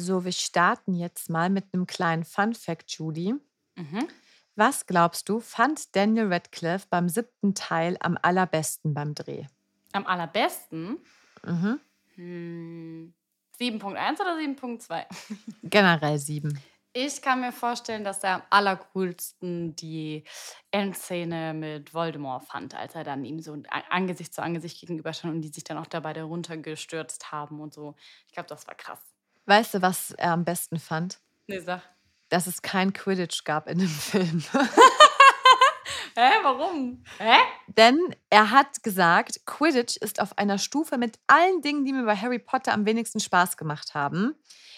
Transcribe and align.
So, 0.00 0.24
wir 0.24 0.32
starten 0.32 0.94
jetzt 0.94 1.28
mal 1.28 1.50
mit 1.50 1.74
einem 1.74 1.86
kleinen 1.86 2.24
Fun-Fact, 2.24 2.90
Judy. 2.92 3.34
Was 4.54 4.86
glaubst 4.86 5.28
du, 5.28 5.40
fand 5.40 5.96
Daniel 5.96 6.32
Radcliffe 6.32 6.86
beim 6.88 7.08
siebten 7.08 7.54
Teil 7.56 7.96
am 8.00 8.16
allerbesten 8.22 8.94
beim 8.94 9.12
Dreh? 9.14 9.46
Am 9.92 10.06
allerbesten 10.06 10.98
Mhm. 11.46 11.80
hm, 12.16 13.14
7.1 13.58 14.20
oder 14.20 14.36
7.2? 14.36 15.06
Generell 15.62 16.18
sieben. 16.18 16.62
Ich 16.92 17.22
kann 17.22 17.40
mir 17.40 17.52
vorstellen, 17.52 18.02
dass 18.02 18.24
er 18.24 18.34
am 18.36 18.42
allercoolsten 18.50 19.76
die 19.76 20.24
Endszene 20.72 21.54
mit 21.54 21.94
Voldemort 21.94 22.44
fand, 22.46 22.74
als 22.74 22.96
er 22.96 23.04
dann 23.04 23.24
ihm 23.24 23.38
so 23.40 23.56
Angesicht 23.90 24.34
zu 24.34 24.42
Angesicht 24.42 24.80
gegenüberstand 24.80 25.32
und 25.34 25.42
die 25.42 25.48
sich 25.48 25.62
dann 25.62 25.78
auch 25.78 25.86
dabei 25.86 26.12
da 26.14 26.24
runtergestürzt 26.24 27.30
haben 27.30 27.60
und 27.60 27.72
so. 27.72 27.94
Ich 28.26 28.32
glaube, 28.32 28.48
das 28.48 28.66
war 28.66 28.74
krass. 28.74 29.00
Weißt 29.50 29.74
du, 29.74 29.82
was 29.82 30.12
er 30.12 30.30
am 30.30 30.44
besten 30.44 30.78
fand? 30.78 31.18
Nee, 31.48 31.58
sag. 31.58 31.82
Dass 32.28 32.46
es 32.46 32.62
kein 32.62 32.92
Quidditch 32.92 33.42
gab 33.42 33.68
in 33.68 33.80
dem 33.80 33.88
Film. 33.88 34.44
Hä, 36.14 36.30
warum? 36.44 37.02
Hä? 37.18 37.36
Denn 37.66 37.98
er 38.28 38.52
hat 38.52 38.84
gesagt, 38.84 39.44
Quidditch 39.46 39.96
ist 39.96 40.20
auf 40.20 40.38
einer 40.38 40.56
Stufe 40.58 40.98
mit 40.98 41.18
allen 41.26 41.62
Dingen, 41.62 41.84
die 41.84 41.92
mir 41.92 42.04
bei 42.04 42.14
Harry 42.14 42.38
Potter 42.38 42.72
am 42.72 42.86
wenigsten 42.86 43.18
Spaß 43.18 43.56
gemacht 43.56 43.92
haben. 43.92 44.36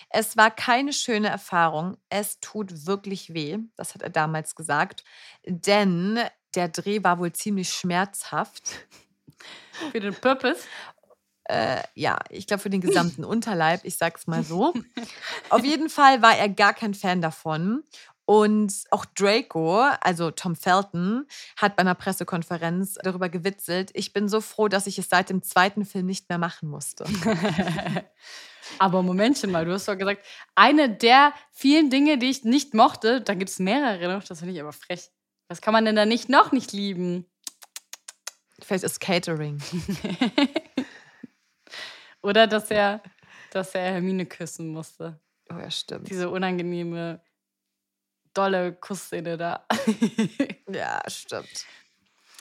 Es 0.09 0.39
war 0.39 0.51
keine 0.51 0.95
schöne 0.95 1.29
Erfahrung. 1.29 1.99
Es 2.09 2.41
tut 2.41 2.87
wirklich 2.87 3.35
weh. 3.35 3.59
Das 3.77 3.95
hat 3.95 4.01
er 4.01 4.09
damals 4.09 4.55
gesagt. 4.55 5.05
Denn 5.45 6.19
der 6.55 6.69
Dreh 6.69 7.05
war 7.05 7.19
wohl 7.19 7.33
ziemlich 7.35 7.75
schmerzhaft. 7.75 8.87
Für 9.91 10.01
den 10.01 10.15
Purpose? 10.15 10.63
Äh, 11.45 11.83
ja, 11.95 12.19
ich 12.31 12.47
glaube 12.47 12.63
für 12.63 12.71
den 12.71 12.81
gesamten 12.83 13.25
Unterleib, 13.25 13.81
ich 13.85 13.97
sag's 13.97 14.27
mal 14.27 14.43
so. 14.43 14.73
Auf 15.49 15.65
jeden 15.65 15.89
Fall 15.89 16.23
war 16.23 16.37
er 16.37 16.49
gar 16.49 16.75
kein 16.75 16.95
Fan 16.95 17.21
davon. 17.21 17.83
Und 18.25 18.85
auch 18.91 19.05
Draco, 19.05 19.81
also 20.01 20.31
Tom 20.31 20.55
Felton, 20.55 21.27
hat 21.57 21.75
bei 21.77 21.81
einer 21.81 21.97
Pressekonferenz 21.97 22.95
darüber 23.03 23.29
gewitzelt. 23.29 23.91
Ich 23.95 24.13
bin 24.13 24.29
so 24.29 24.41
froh, 24.41 24.69
dass 24.69 24.87
ich 24.87 24.99
es 24.99 25.09
seit 25.09 25.29
dem 25.29 25.43
zweiten 25.43 25.85
Film 25.85 26.07
nicht 26.07 26.29
mehr 26.29 26.39
machen 26.39 26.69
musste. 26.69 27.05
Aber 28.79 29.03
Momentchen 29.03 29.51
mal, 29.51 29.65
du 29.65 29.73
hast 29.73 29.89
doch 29.89 29.99
gesagt, 29.99 30.25
eine 30.55 30.89
der 30.89 31.35
vielen 31.51 31.91
Dinge, 31.91 32.17
die 32.17 32.31
ich 32.31 32.45
nicht 32.45 32.75
mochte, 32.75 33.21
da 33.21 33.35
gibt 33.35 33.51
es 33.51 33.59
mehrere 33.59 34.15
noch, 34.15 34.25
das 34.25 34.39
finde 34.39 34.55
ich 34.55 34.61
aber 34.61 34.73
frech. 34.73 35.11
Was 35.49 35.61
kann 35.61 35.73
man 35.73 35.85
denn 35.85 35.97
da 35.97 36.07
nicht 36.07 36.29
noch 36.29 36.53
nicht 36.53 36.73
lieben? 36.73 37.27
Vielleicht 38.61 38.85
ist 38.85 39.01
Catering. 39.01 39.61
Oder 42.23 42.47
dass 42.47 42.71
er, 42.71 43.03
dass 43.51 43.75
er 43.75 43.93
Hermine 43.93 44.27
küssen 44.27 44.69
musste. 44.69 45.21
Oh 45.51 45.59
ja, 45.59 45.71
stimmt. 45.71 46.09
Diese 46.09 46.31
unangenehme, 46.31 47.21
dolle 48.35 48.73
Kussszene 48.73 49.37
da. 49.37 49.67
Ja, 50.69 51.03
stimmt. 51.07 51.67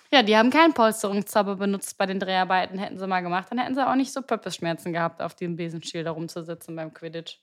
ja, 0.09 0.23
die 0.23 0.37
haben 0.37 0.51
keinen 0.51 0.73
Polsterungszauber 0.73 1.57
benutzt 1.57 1.97
bei 1.97 2.05
den 2.05 2.17
Dreharbeiten. 2.19 2.79
Hätten 2.79 2.97
sie 2.97 3.07
mal 3.07 3.19
gemacht, 3.19 3.47
dann 3.49 3.59
hätten 3.59 3.75
sie 3.75 3.85
auch 3.85 3.95
nicht 3.95 4.13
so 4.13 4.21
Pöppesschmerzen 4.21 4.93
gehabt, 4.93 5.21
auf 5.21 5.35
dem 5.35 5.57
Besenstiel 5.57 6.05
da 6.05 6.11
rumzusitzen 6.11 6.75
beim 6.77 6.93
Quidditch. 6.93 7.39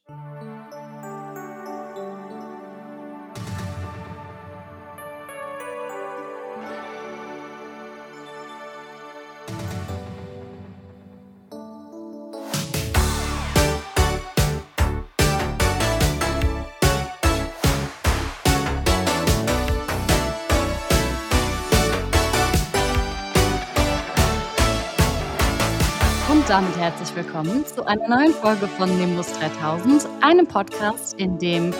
Damit 26.58 26.76
herzlich 26.76 27.14
willkommen 27.14 27.64
zu 27.64 27.86
einer 27.86 28.08
neuen 28.08 28.34
Folge 28.34 28.66
von 28.66 28.88
Nimbus 28.98 29.30
3000, 29.34 30.08
einem 30.20 30.44
Podcast, 30.44 31.14
in 31.14 31.38
dem 31.38 31.72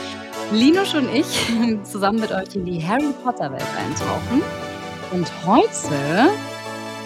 Linus 0.52 0.94
und 0.94 1.12
ich 1.12 1.26
zusammen 1.82 2.20
mit 2.20 2.30
euch 2.30 2.54
in 2.54 2.64
die 2.64 2.80
Harry 2.86 3.12
Potter 3.24 3.50
Welt 3.50 3.66
eintauchen 3.76 4.40
und 5.10 5.28
heute 5.44 6.30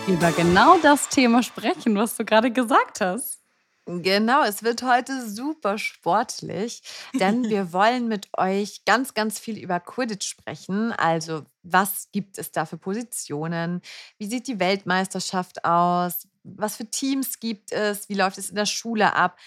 über 0.06 0.30
genau 0.32 0.76
das 0.82 1.08
Thema 1.08 1.42
sprechen, 1.42 1.96
was 1.96 2.14
du 2.14 2.26
gerade 2.26 2.50
gesagt 2.50 3.00
hast. 3.00 3.40
Genau, 3.86 4.44
es 4.44 4.62
wird 4.62 4.82
heute 4.82 5.26
super 5.26 5.78
sportlich, 5.78 6.82
denn 7.14 7.44
wir 7.48 7.72
wollen 7.72 8.06
mit 8.06 8.28
euch 8.36 8.84
ganz, 8.84 9.14
ganz 9.14 9.38
viel 9.38 9.56
über 9.56 9.80
Quidditch 9.80 10.28
sprechen. 10.28 10.92
Also, 10.92 11.46
was 11.62 12.10
gibt 12.12 12.36
es 12.36 12.52
da 12.52 12.66
für 12.66 12.76
Positionen? 12.76 13.80
Wie 14.18 14.26
sieht 14.26 14.46
die 14.46 14.60
Weltmeisterschaft 14.60 15.64
aus? 15.64 16.28
Was 16.44 16.76
für 16.76 16.86
Teams 16.90 17.40
gibt 17.40 17.72
es? 17.72 18.08
Wie 18.08 18.14
läuft 18.14 18.38
es 18.38 18.50
in 18.50 18.56
der 18.56 18.66
Schule 18.66 19.14
ab? 19.14 19.38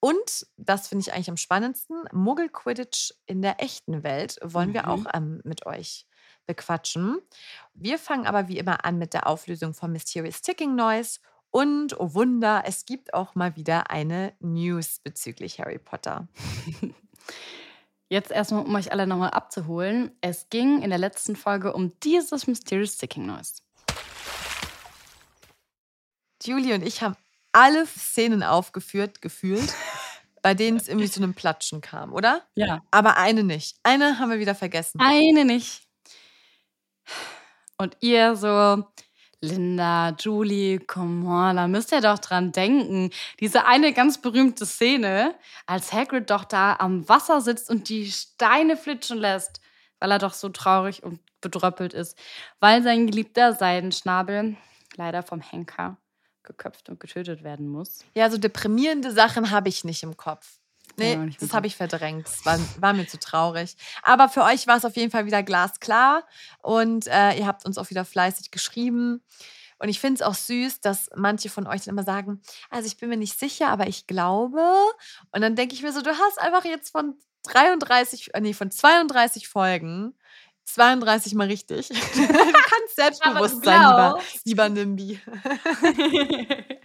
Und, 0.00 0.46
das 0.56 0.88
finde 0.88 1.02
ich 1.02 1.12
eigentlich 1.14 1.30
am 1.30 1.36
spannendsten, 1.36 2.04
Muggel-Quidditch 2.12 3.12
in 3.26 3.42
der 3.42 3.62
echten 3.62 4.02
Welt 4.04 4.38
wollen 4.42 4.72
wir 4.74 4.82
Mhm. 4.84 4.88
auch 4.88 5.04
ähm, 5.14 5.40
mit 5.44 5.66
euch 5.66 6.06
bequatschen. 6.46 7.18
Wir 7.74 7.98
fangen 7.98 8.26
aber 8.26 8.46
wie 8.48 8.58
immer 8.58 8.84
an 8.84 8.98
mit 8.98 9.14
der 9.14 9.26
Auflösung 9.26 9.74
von 9.74 9.90
Mysterious 9.92 10.42
Ticking 10.42 10.74
Noise. 10.76 11.18
Und, 11.50 11.98
oh 11.98 12.12
Wunder, 12.14 12.62
es 12.66 12.84
gibt 12.84 13.14
auch 13.14 13.34
mal 13.34 13.56
wieder 13.56 13.90
eine 13.90 14.34
News 14.40 15.00
bezüglich 15.02 15.58
Harry 15.58 15.78
Potter. 15.78 16.28
Jetzt 18.08 18.30
erstmal, 18.30 18.64
um 18.64 18.74
euch 18.76 18.92
alle 18.92 19.06
nochmal 19.06 19.30
abzuholen. 19.30 20.12
Es 20.20 20.48
ging 20.50 20.82
in 20.82 20.90
der 20.90 20.98
letzten 20.98 21.34
Folge 21.34 21.72
um 21.72 21.98
dieses 22.00 22.46
Mysterious 22.46 22.98
Ticking 22.98 23.26
Noise. 23.26 23.62
Julie 26.46 26.74
und 26.74 26.82
ich 26.82 27.02
haben 27.02 27.16
alle 27.52 27.86
Szenen 27.86 28.42
aufgeführt, 28.42 29.22
gefühlt, 29.22 29.74
bei 30.42 30.54
denen 30.54 30.76
es 30.76 30.88
irgendwie 30.88 31.10
zu 31.10 31.20
einem 31.20 31.34
Platschen 31.34 31.80
kam, 31.80 32.12
oder? 32.12 32.42
Ja. 32.54 32.82
Aber 32.90 33.16
eine 33.16 33.42
nicht. 33.42 33.78
Eine 33.82 34.18
haben 34.18 34.30
wir 34.30 34.38
wieder 34.38 34.54
vergessen. 34.54 35.00
Eine 35.00 35.44
nicht. 35.44 35.82
Und 37.78 37.96
ihr 38.00 38.36
so, 38.36 38.84
Linda, 39.40 40.14
Julie, 40.18 40.78
come 40.80 41.28
on, 41.28 41.56
da 41.56 41.68
müsst 41.68 41.92
ihr 41.92 42.00
doch 42.00 42.18
dran 42.18 42.52
denken. 42.52 43.10
Diese 43.40 43.66
eine 43.66 43.92
ganz 43.92 44.20
berühmte 44.20 44.66
Szene, 44.66 45.34
als 45.66 45.92
Hagrid 45.92 46.30
doch 46.30 46.44
da 46.44 46.76
am 46.76 47.08
Wasser 47.08 47.40
sitzt 47.40 47.70
und 47.70 47.88
die 47.88 48.10
Steine 48.10 48.76
flitschen 48.76 49.18
lässt, 49.18 49.60
weil 49.98 50.10
er 50.10 50.18
doch 50.18 50.32
so 50.32 50.48
traurig 50.48 51.02
und 51.02 51.20
bedröppelt 51.40 51.92
ist, 51.92 52.18
weil 52.60 52.82
sein 52.82 53.06
geliebter 53.06 53.52
Seidenschnabel 53.52 54.56
leider 54.96 55.22
vom 55.22 55.40
Henker 55.40 55.98
geköpft 56.46 56.88
und 56.88 57.00
getötet 57.00 57.42
werden 57.42 57.68
muss. 57.68 58.00
Ja, 58.14 58.30
so 58.30 58.38
deprimierende 58.38 59.12
Sachen 59.12 59.50
habe 59.50 59.68
ich 59.68 59.84
nicht 59.84 60.02
im 60.02 60.16
Kopf. 60.16 60.58
Nee, 60.96 61.14
Ja, 61.14 61.26
das 61.40 61.52
habe 61.52 61.66
ich 61.66 61.76
verdrängt. 61.76 62.26
Das 62.26 62.46
war, 62.46 62.58
war 62.78 62.92
mir 62.94 63.06
zu 63.06 63.18
traurig. 63.18 63.76
Aber 64.02 64.28
für 64.28 64.42
euch 64.44 64.66
war 64.66 64.76
es 64.76 64.84
auf 64.84 64.96
jeden 64.96 65.10
Fall 65.10 65.26
wieder 65.26 65.42
glasklar. 65.42 66.24
Und 66.62 67.06
äh, 67.08 67.36
ihr 67.38 67.46
habt 67.46 67.66
uns 67.66 67.76
auch 67.76 67.90
wieder 67.90 68.04
fleißig 68.04 68.50
geschrieben. 68.50 69.22
Und 69.78 69.88
ich 69.90 70.00
finde 70.00 70.14
es 70.14 70.22
auch 70.22 70.34
süß, 70.34 70.80
dass 70.80 71.10
manche 71.14 71.50
von 71.50 71.66
euch 71.66 71.84
dann 71.84 71.92
immer 71.92 72.04
sagen, 72.04 72.40
also 72.70 72.86
ich 72.86 72.96
bin 72.96 73.10
mir 73.10 73.18
nicht 73.18 73.38
sicher, 73.38 73.68
aber 73.68 73.88
ich 73.88 74.06
glaube. 74.06 74.62
Und 75.32 75.42
dann 75.42 75.54
denke 75.54 75.74
ich 75.74 75.82
mir 75.82 75.92
so, 75.92 76.00
du 76.00 76.10
hast 76.10 76.40
einfach 76.40 76.64
jetzt 76.64 76.92
von 76.92 77.18
33, 77.44 78.34
äh, 78.34 78.40
nee, 78.40 78.54
von 78.54 78.70
32 78.70 79.48
Folgen 79.48 80.14
32 80.76 81.34
mal 81.34 81.46
richtig. 81.46 81.88
du 81.88 81.94
kannst 81.94 82.96
selbstbewusst 82.96 83.64
sein, 83.64 83.80
lieber, 83.80 84.20
lieber 84.44 84.68
Nimbi. 84.68 85.18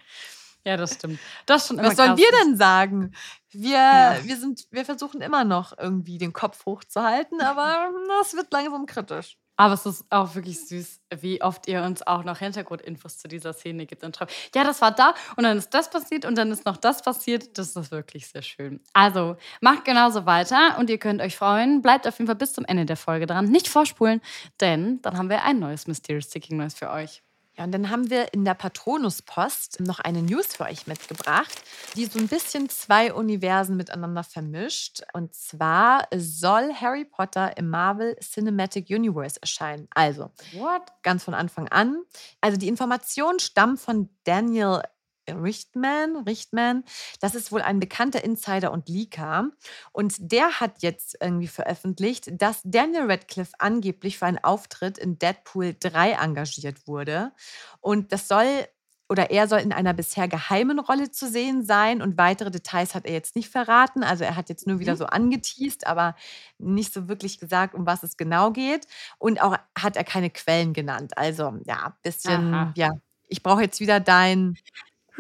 ja, 0.66 0.78
das 0.78 0.94
stimmt. 0.94 1.20
Das 1.46 1.68
schon 1.68 1.78
Was 1.78 1.98
sollen 1.98 2.16
wir 2.16 2.32
denn 2.32 2.56
sagen? 2.56 3.14
Wir, 3.50 3.72
ja. 3.72 4.18
wir, 4.24 4.38
sind, 4.38 4.66
wir 4.72 4.86
versuchen 4.86 5.20
immer 5.20 5.44
noch 5.44 5.78
irgendwie 5.78 6.18
den 6.18 6.32
Kopf 6.32 6.66
hochzuhalten, 6.66 7.42
aber 7.42 7.90
das 8.20 8.34
wird 8.34 8.48
langsam 8.54 8.86
kritisch. 8.86 9.38
Aber 9.62 9.76
es 9.76 9.86
ist 9.86 10.06
auch 10.10 10.34
wirklich 10.34 10.60
süß, 10.66 11.02
wie 11.20 11.44
oft 11.44 11.68
ihr 11.68 11.84
uns 11.84 12.02
auch 12.08 12.24
noch 12.24 12.40
Hintergrundinfos 12.40 13.20
zu 13.20 13.28
dieser 13.28 13.54
Szene 13.54 13.86
gibt 13.86 14.04
und 14.04 14.16
schreibt, 14.16 14.34
ja, 14.56 14.64
das 14.64 14.82
war 14.82 14.90
da 14.90 15.14
und 15.36 15.44
dann 15.44 15.56
ist 15.56 15.72
das 15.76 15.92
passiert 15.92 16.26
und 16.26 16.36
dann 16.36 16.50
ist 16.50 16.66
noch 16.66 16.78
das 16.78 17.04
passiert. 17.04 17.60
Das 17.60 17.76
ist 17.76 17.92
wirklich 17.92 18.28
sehr 18.28 18.42
schön. 18.42 18.82
Also 18.94 19.38
macht 19.62 19.86
genauso 19.86 20.26
weiter 20.26 20.80
und 20.80 20.90
ihr 20.90 20.98
könnt 20.98 21.22
euch 21.22 21.38
freuen. 21.38 21.84
Bleibt 21.84 22.08
auf 22.08 22.18
jeden 22.18 22.26
Fall 22.26 22.38
bis 22.38 22.54
zum 22.54 22.66
Ende 22.66 22.88
der 22.88 22.98
Folge 22.98 23.28
dran. 23.28 23.46
Nicht 23.46 23.68
vorspulen, 23.68 24.20
denn 24.62 25.00
dann 25.04 25.16
haben 25.16 25.30
wir 25.30 25.44
ein 25.44 25.60
neues 25.60 25.86
Mysterious 25.86 26.26
Sticking 26.26 26.58
Noise 26.58 26.76
für 26.76 26.90
euch. 26.90 27.22
Ja, 27.58 27.66
und 27.66 27.74
dann 27.74 27.90
haben 27.90 28.10
wir 28.10 28.34
in 28.34 28.46
der 28.46 28.54
Patronuspost 28.54 29.82
noch 29.82 30.00
eine 30.00 30.22
News 30.22 30.56
für 30.56 30.64
euch 30.64 30.88
mitgebracht, 30.88 31.62
die 31.96 32.06
so 32.06 32.18
ein 32.18 32.30
bisschen 32.30 32.70
zwei 32.70 33.14
Universen 33.14 33.76
miteinander 33.76 34.24
vermischt. 34.24 35.02
Und 35.14 35.36
zwar 35.36 36.08
soll 36.16 36.74
Harry 36.74 37.04
Potter 37.04 37.58
im 37.58 37.70
Marvel 37.70 38.16
Cinematic 38.22 38.90
Universe 38.90 39.42
erscheinen. 39.42 39.88
Also, 39.94 40.32
What? 40.54 40.84
ganz 41.04 41.26
von 41.26 41.34
Anfang 41.34 41.68
an. 41.68 42.02
Also 42.40 42.58
die 42.58 42.70
Information 42.70 43.40
stammt 43.40 43.82
von 43.82 44.10
Daniel 44.24 44.82
Richtman, 45.30 46.18
Richtman, 46.18 46.84
das 47.20 47.36
ist 47.36 47.52
wohl 47.52 47.62
ein 47.62 47.80
bekannter 47.80 48.24
Insider 48.24 48.72
und 48.72 48.90
Leaker. 48.90 49.50
Und 49.92 50.16
der 50.20 50.60
hat 50.60 50.82
jetzt 50.82 51.18
irgendwie 51.22 51.48
veröffentlicht, 51.48 52.42
dass 52.42 52.62
Daniel 52.64 53.10
Radcliffe 53.10 53.54
angeblich 53.60 54.18
für 54.18 54.26
einen 54.26 54.44
Auftritt 54.44 54.98
in 54.98 55.20
Deadpool 55.20 55.76
3 55.80 56.14
engagiert 56.14 56.88
wurde. 56.88 57.32
Und 57.80 58.12
das 58.12 58.28
soll 58.28 58.66
oder 59.12 59.30
er 59.30 59.50
soll 59.50 59.60
in 59.60 59.74
einer 59.74 59.94
bisher 59.94 60.30
geheimen 60.30 60.80
Rolle 60.80 61.12
zu 61.12 61.28
sehen 61.28 61.66
sein 61.66 62.02
und 62.02 62.18
weitere 62.18 62.50
Details 62.50 62.96
hat 62.96 63.06
er 63.06 63.12
jetzt 63.12 63.36
nicht 63.36 63.50
verraten. 63.50 64.06
Also 64.06 64.24
er 64.24 64.38
hat 64.38 64.48
jetzt 64.48 64.68
nur 64.68 64.80
wieder 64.80 64.94
mhm. 64.94 65.00
so 65.00 65.06
angeteased, 65.06 65.86
aber 65.86 66.16
nicht 66.60 66.94
so 66.94 67.10
wirklich 67.10 67.38
gesagt, 67.38 67.76
um 67.76 67.86
was 67.86 68.04
es 68.04 68.16
genau 68.16 68.52
geht. 68.52 68.88
Und 69.18 69.42
auch 69.42 69.58
hat 69.78 69.98
er 69.98 70.06
keine 70.06 70.30
Quellen 70.30 70.72
genannt. 70.72 71.18
Also 71.18 71.60
ja, 71.66 71.88
ein 71.88 71.94
bisschen, 72.04 72.54
Aha. 72.54 72.74
ja, 72.78 72.92
ich 73.28 73.44
brauche 73.44 73.62
jetzt 73.62 73.82
wieder 73.82 74.00
dein 74.00 74.56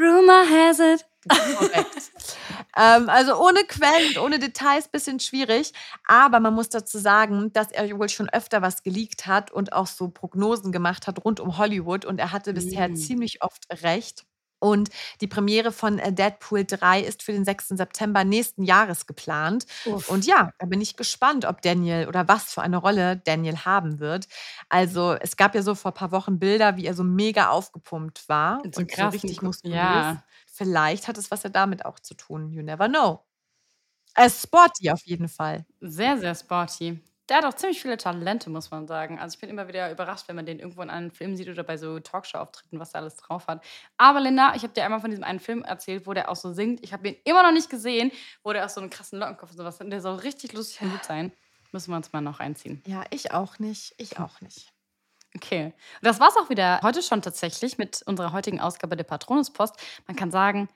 Rumor 0.02 0.46
has 0.50 0.80
it. 0.80 1.06
Korrekt. 1.30 2.12
ähm, 2.78 3.10
also 3.10 3.36
ohne 3.36 3.64
Quellen, 3.64 4.18
ohne 4.18 4.40
Details, 4.40 4.88
bisschen 4.88 5.20
schwierig. 5.20 5.72
Aber 6.06 6.40
man 6.40 6.54
muss 6.54 6.70
dazu 6.70 6.98
sagen, 6.98 7.54
dass 7.54 7.72
er 7.72 7.98
wohl 7.98 8.10
schon 8.10 8.30
öfter 8.30 8.62
was 8.62 8.84
geleakt 8.84 9.28
hat 9.28 9.52
und 9.52 9.74
auch 9.74 9.88
so 9.88 10.10
Prognosen 10.10 10.72
gemacht 10.72 11.08
hat 11.08 11.24
rund 11.24 11.40
um 11.40 11.58
Hollywood. 11.58 12.06
Und 12.06 12.20
er 12.20 12.32
hatte 12.32 12.54
bisher 12.54 12.90
mm. 12.90 12.96
ziemlich 12.96 13.44
oft 13.44 13.66
recht. 13.84 14.26
Und 14.62 14.90
die 15.22 15.28
Premiere 15.28 15.72
von 15.72 15.98
äh, 16.00 16.14
Deadpool 16.14 16.66
3 16.66 17.02
ist 17.02 17.24
für 17.24 17.32
den 17.32 17.44
6. 17.46 17.70
September 17.70 18.24
nächsten 18.24 18.64
Jahres 18.64 19.08
geplant. 19.08 19.66
Uff. 19.86 20.08
Und 20.08 20.26
ja, 20.26 20.52
da 20.60 20.68
bin 20.68 20.82
ich 20.82 20.96
gespannt, 20.96 21.46
ob 21.46 21.62
Daniel 21.64 22.08
oder 22.08 22.28
was 22.28 22.54
für 22.54 22.62
eine 22.62 22.78
Rolle 22.78 23.18
Daniel 23.18 23.58
haben 23.66 24.00
wird. 24.00 24.28
Also 24.70 25.14
es 25.20 25.36
gab 25.36 25.56
ja 25.56 25.64
so 25.64 25.74
vor 25.74 25.92
ein 25.92 25.96
paar 25.96 26.12
Wochen 26.12 26.38
Bilder, 26.40 26.78
wie 26.78 26.86
er 26.86 26.94
so 26.94 27.04
mega 27.04 27.50
aufgepumpt 27.50 28.30
war 28.30 28.62
so 28.72 28.82
und 28.82 28.92
so 28.96 29.08
richtig 29.08 29.42
muskulös. 29.42 29.76
Ja. 29.76 30.24
Vielleicht 30.46 31.08
hat 31.08 31.18
es 31.18 31.32
was 31.32 31.44
ja 31.44 31.50
damit 31.50 31.86
auch 31.86 32.00
zu 32.00 32.14
tun. 32.14 32.52
You 32.52 32.62
never 32.62 32.88
know. 32.88 33.26
Er 34.16 34.28
ist 34.28 34.44
sporty 34.44 34.92
auf 34.92 35.02
jeden 35.06 35.28
Fall. 35.28 35.66
Sehr, 35.80 36.18
sehr 36.18 36.36
sporty. 36.36 37.02
Der 37.32 37.38
hat 37.38 37.46
auch 37.46 37.54
ziemlich 37.54 37.82
viele 37.82 37.96
Talente, 37.96 38.50
muss 38.50 38.72
man 38.72 38.88
sagen. 38.88 39.18
Also 39.18 39.36
ich 39.36 39.40
bin 39.40 39.50
immer 39.50 39.70
wieder 39.70 39.90
überrascht, 39.90 40.28
wenn 40.28 40.36
man 40.36 40.46
den 40.46 40.60
irgendwo 40.60 40.82
in 40.82 40.90
einem 40.90 41.12
Film 41.12 41.38
sieht 41.38 41.48
oder 41.48 41.64
bei 41.64 41.78
so 41.78 41.98
Talkshow-Auftritten, 41.98 42.78
was 42.78 42.94
er 42.94 43.00
alles 43.00 43.16
drauf 43.16 43.48
hat. 43.48 43.64
Aber 43.96 44.20
Linda, 44.20 44.54
ich 44.54 44.64
habe 44.64 44.74
dir 44.74 44.84
einmal 44.84 45.00
von 45.00 45.12
diesem 45.12 45.24
einen 45.24 45.40
Film 45.40 45.64
erzählt, 45.64 46.06
wo 46.06 46.14
der 46.14 46.30
auch 46.30 46.36
so 46.36 46.52
singt. 46.52 46.84
Ich 46.84 46.92
habe 46.92 47.08
ihn 47.08 47.16
immer 47.24 47.42
noch 47.42 47.54
nicht 47.54 47.70
gesehen, 47.70 48.12
wo 48.44 48.52
der 48.52 48.66
auch 48.66 48.70
so 48.70 48.82
einen 48.82 48.90
krassen 48.90 49.18
Lockenkopf 49.18 49.52
und 49.52 49.58
sowas 49.58 49.80
hat. 49.80 49.90
Der 49.90 50.02
soll 50.02 50.16
richtig 50.16 50.52
lustig 50.52 50.82
und 50.82 50.92
gut 50.92 51.06
sein. 51.06 51.32
Müssen 51.72 51.92
wir 51.92 51.96
uns 51.96 52.12
mal 52.12 52.20
noch 52.20 52.42
einziehen. 52.42 52.84
Ja, 52.86 53.06
ich 53.12 53.32
auch 53.32 53.60
nicht. 53.60 53.94
Ich 53.98 54.20
auch 54.20 54.42
nicht. 54.42 54.74
Okay. 55.34 55.68
Und 55.68 56.06
das 56.06 56.20
war's 56.20 56.36
auch 56.36 56.50
wieder 56.50 56.82
heute 56.84 57.02
schon 57.02 57.22
tatsächlich 57.22 57.78
mit 57.78 58.02
unserer 58.06 58.34
heutigen 58.34 58.60
Ausgabe 58.60 58.98
der 58.98 59.06
Patronuspost. 59.06 59.78
Man 60.06 60.18
kann 60.18 60.32
sagen, 60.32 60.68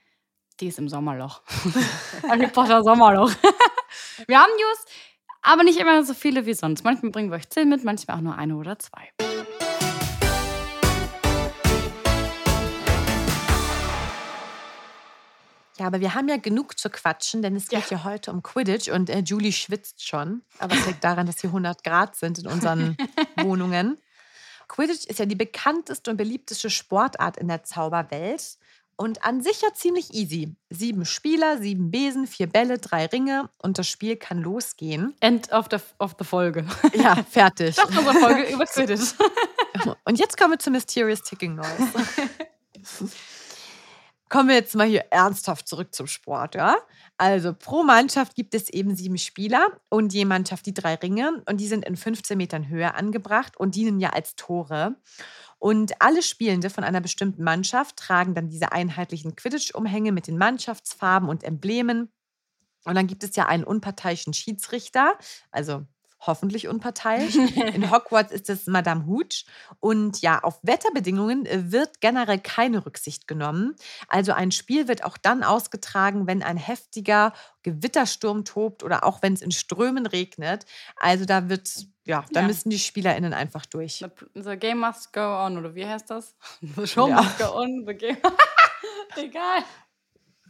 die 0.61 0.67
ist 0.67 0.79
im 0.79 0.87
Sommerloch. 0.87 1.41
Harry 2.29 2.47
Potter 2.47 2.81
Sommerloch. 2.81 3.29
wir 4.27 4.39
haben 4.39 4.51
News 4.53 4.85
aber 5.45 5.63
nicht 5.63 5.79
immer 5.79 6.03
so 6.03 6.13
viele 6.13 6.45
wie 6.45 6.53
sonst. 6.53 6.83
Manchmal 6.83 7.11
bringen 7.11 7.29
wir 7.29 7.37
euch 7.37 7.49
zehn 7.49 7.69
mit, 7.69 7.83
manchmal 7.83 8.17
auch 8.17 8.21
nur 8.21 8.35
eine 8.35 8.57
oder 8.57 8.77
zwei. 8.79 9.11
Ja, 15.77 15.87
aber 15.87 15.99
wir 15.99 16.15
haben 16.15 16.29
ja 16.29 16.37
genug 16.37 16.79
zu 16.79 16.89
quatschen, 16.89 17.41
denn 17.41 17.55
es 17.55 17.67
geht 17.67 17.89
ja, 17.89 17.97
ja 17.97 18.03
heute 18.05 18.31
um 18.31 18.41
Quidditch 18.41 18.89
und 18.89 19.09
äh, 19.09 19.19
Julie 19.19 19.51
schwitzt 19.51 20.07
schon. 20.07 20.41
Aber 20.57 20.73
es 20.73 20.87
liegt 20.87 21.03
daran, 21.03 21.27
dass 21.27 21.41
hier 21.41 21.49
100 21.49 21.83
Grad 21.83 22.15
sind 22.15 22.39
in 22.39 22.47
unseren 22.47 22.95
Wohnungen. 23.37 23.97
Quidditch 24.69 25.05
ist 25.05 25.19
ja 25.19 25.25
die 25.25 25.35
bekannteste 25.35 26.11
und 26.11 26.17
beliebteste 26.17 26.69
Sportart 26.69 27.37
in 27.37 27.49
der 27.49 27.63
Zauberwelt. 27.63 28.57
Und 28.97 29.25
an 29.25 29.41
sich 29.41 29.61
ja 29.61 29.73
ziemlich 29.73 30.13
easy. 30.13 30.55
Sieben 30.69 31.05
Spieler, 31.05 31.57
sieben 31.57 31.91
Besen, 31.91 32.27
vier 32.27 32.47
Bälle, 32.47 32.77
drei 32.77 33.07
Ringe 33.07 33.49
und 33.61 33.77
das 33.77 33.89
Spiel 33.89 34.15
kann 34.15 34.41
losgehen. 34.41 35.15
End 35.19 35.51
of 35.51 35.67
the, 35.69 35.77
of 35.99 36.15
the 36.17 36.25
Folge. 36.25 36.65
Ja, 36.93 37.15
fertig. 37.29 37.75
Das 37.75 37.85
unsere 37.85 38.13
Folge 38.13 38.43
über 38.53 38.65
Quidditch. 38.65 39.13
Und 40.05 40.17
jetzt 40.17 40.37
kommen 40.37 40.53
wir 40.53 40.59
zu 40.59 40.71
Mysterious 40.71 41.23
Ticking 41.23 41.55
Noise. 41.55 41.91
kommen 44.29 44.49
wir 44.49 44.55
jetzt 44.55 44.75
mal 44.75 44.87
hier 44.87 45.05
ernsthaft 45.11 45.67
zurück 45.67 45.93
zum 45.93 46.07
Sport, 46.07 46.55
ja? 46.55 46.75
Also 47.17 47.53
pro 47.53 47.83
Mannschaft 47.83 48.35
gibt 48.35 48.53
es 48.53 48.69
eben 48.69 48.95
sieben 48.95 49.17
Spieler 49.17 49.67
und 49.89 50.13
je 50.13 50.25
Mannschaft 50.25 50.65
die 50.65 50.73
drei 50.73 50.95
Ringe 50.95 51.41
und 51.49 51.61
die 51.61 51.67
sind 51.67 51.85
in 51.85 51.95
15 51.95 52.37
Metern 52.37 52.67
Höhe 52.67 52.93
angebracht 52.93 53.55
und 53.57 53.75
dienen 53.75 53.99
ja 53.99 54.09
als 54.09 54.35
Tore. 54.35 54.95
Und 55.59 56.01
alle 56.01 56.21
Spielende 56.21 56.69
von 56.69 56.83
einer 56.83 57.01
bestimmten 57.01 57.43
Mannschaft 57.43 57.97
tragen 57.97 58.35
dann 58.35 58.49
diese 58.49 58.71
einheitlichen 58.71 59.35
Quidditch-Umhänge 59.35 60.11
mit 60.11 60.27
den 60.27 60.37
Mannschaftsfarben 60.37 61.29
und 61.29 61.43
Emblemen. 61.43 62.11
Und 62.85 62.95
dann 62.95 63.07
gibt 63.07 63.23
es 63.23 63.35
ja 63.35 63.47
einen 63.47 63.63
unparteiischen 63.63 64.33
Schiedsrichter, 64.33 65.17
also 65.51 65.85
hoffentlich 66.27 66.67
unparteiisch. 66.67 67.35
In 67.73 67.91
Hogwarts 67.91 68.31
ist 68.31 68.49
es 68.49 68.67
Madame 68.67 69.05
Hooch. 69.05 69.45
Und 69.79 70.21
ja, 70.21 70.39
auf 70.39 70.59
Wetterbedingungen 70.63 71.45
äh, 71.45 71.71
wird 71.71 72.01
generell 72.01 72.39
keine 72.39 72.85
Rücksicht 72.85 73.27
genommen. 73.27 73.75
Also 74.07 74.33
ein 74.33 74.51
Spiel 74.51 74.87
wird 74.87 75.03
auch 75.03 75.17
dann 75.17 75.43
ausgetragen, 75.43 76.27
wenn 76.27 76.43
ein 76.43 76.57
heftiger 76.57 77.33
Gewittersturm 77.63 78.45
tobt 78.45 78.83
oder 78.83 79.03
auch 79.03 79.21
wenn 79.21 79.33
es 79.33 79.41
in 79.41 79.51
Strömen 79.51 80.05
regnet. 80.05 80.65
Also 80.97 81.25
da 81.25 81.49
wird, 81.49 81.69
ja, 82.05 82.23
da 82.31 82.41
ja. 82.41 82.47
müssen 82.47 82.69
die 82.69 82.79
SpielerInnen 82.79 83.33
einfach 83.33 83.65
durch. 83.65 84.03
The, 84.03 84.41
the, 84.41 84.57
game 84.57 84.79
must 84.79 85.13
go 85.13 85.21
on, 85.21 85.57
oder 85.57 85.73
wie 85.75 85.85
heißt 85.85 86.09
das? 86.09 86.35
The 86.61 86.85
show 86.85 87.07
ja. 87.07 87.21
must 87.21 87.39
go 87.39 87.59
on, 87.59 87.85
the 87.87 87.95
game. 87.95 88.17
Egal. 89.15 89.63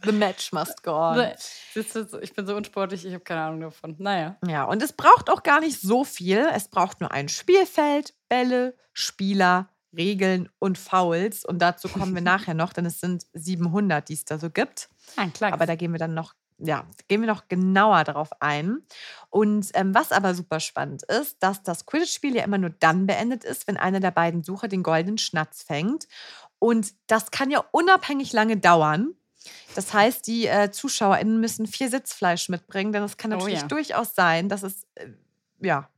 The 0.06 0.12
match 0.12 0.52
must 0.52 0.82
go 0.82 0.92
on. 0.92 1.32
Ich 1.74 2.34
bin 2.34 2.46
so 2.46 2.56
unsportlich, 2.56 3.04
ich 3.04 3.12
habe 3.12 3.24
keine 3.24 3.42
Ahnung 3.42 3.60
davon. 3.60 3.96
Naja. 3.98 4.36
Ja, 4.46 4.64
und 4.64 4.82
es 4.82 4.92
braucht 4.92 5.28
auch 5.28 5.42
gar 5.42 5.60
nicht 5.60 5.80
so 5.80 6.04
viel. 6.04 6.48
Es 6.54 6.68
braucht 6.68 7.00
nur 7.00 7.10
ein 7.10 7.28
Spielfeld, 7.28 8.14
Bälle, 8.28 8.74
Spieler, 8.92 9.68
Regeln 9.96 10.48
und 10.58 10.78
Fouls. 10.78 11.44
Und 11.44 11.60
dazu 11.60 11.88
kommen 11.88 12.14
wir 12.14 12.22
nachher 12.22 12.54
noch, 12.54 12.72
denn 12.72 12.86
es 12.86 13.00
sind 13.00 13.26
700, 13.34 14.08
die 14.08 14.14
es 14.14 14.24
da 14.24 14.38
so 14.38 14.50
gibt. 14.50 14.88
Ein 15.16 15.32
klar. 15.32 15.52
Aber 15.52 15.66
da 15.66 15.74
gehen 15.74 15.92
wir 15.92 15.98
dann 15.98 16.14
noch 16.14 16.34
ja, 16.58 16.86
gehen 17.08 17.20
wir 17.20 17.28
noch 17.28 17.48
genauer 17.48 18.04
darauf 18.04 18.30
ein. 18.40 18.82
Und 19.28 19.70
ähm, 19.74 19.94
was 19.94 20.10
aber 20.12 20.34
super 20.34 20.60
spannend 20.60 21.02
ist, 21.02 21.36
dass 21.42 21.62
das 21.62 21.84
Quidditch-Spiel 21.84 22.34
ja 22.34 22.44
immer 22.44 22.58
nur 22.58 22.70
dann 22.70 23.06
beendet 23.06 23.44
ist, 23.44 23.66
wenn 23.66 23.76
einer 23.76 24.00
der 24.00 24.10
beiden 24.10 24.42
Sucher 24.42 24.68
den 24.68 24.82
goldenen 24.82 25.18
Schnatz 25.18 25.62
fängt. 25.62 26.08
Und 26.58 26.94
das 27.08 27.30
kann 27.30 27.50
ja 27.50 27.62
unabhängig 27.72 28.32
lange 28.32 28.56
dauern. 28.56 29.14
Das 29.74 29.92
heißt, 29.92 30.26
die 30.26 30.46
äh, 30.46 30.70
ZuschauerInnen 30.70 31.40
müssen 31.40 31.66
viel 31.66 31.90
Sitzfleisch 31.90 32.48
mitbringen, 32.48 32.92
denn 32.92 33.02
es 33.02 33.16
kann 33.16 33.32
oh 33.32 33.36
natürlich 33.36 33.58
oh 33.58 33.62
ja. 33.62 33.68
durchaus 33.68 34.14
sein, 34.14 34.48
dass 34.48 34.62
es 34.62 34.86
äh, 34.94 35.08
ja, 35.60 35.88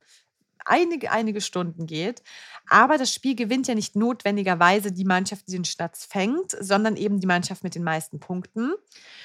einige, 0.69 1.11
einige 1.11 1.41
Stunden 1.41 1.87
geht. 1.87 2.23
Aber 2.71 2.99
das 2.99 3.13
Spiel 3.13 3.35
gewinnt 3.35 3.67
ja 3.67 3.75
nicht 3.75 3.97
notwendigerweise 3.97 4.93
die 4.93 5.05
Mannschaft, 5.05 5.49
die 5.49 5.53
den 5.53 5.65
Schnatz 5.65 6.05
fängt, 6.05 6.51
sondern 6.61 6.97
eben 6.97 7.19
die 7.19 7.27
Mannschaft 7.27 7.65
mit 7.65 7.75
den 7.75 7.83
meisten 7.83 8.21
Punkten. 8.21 8.75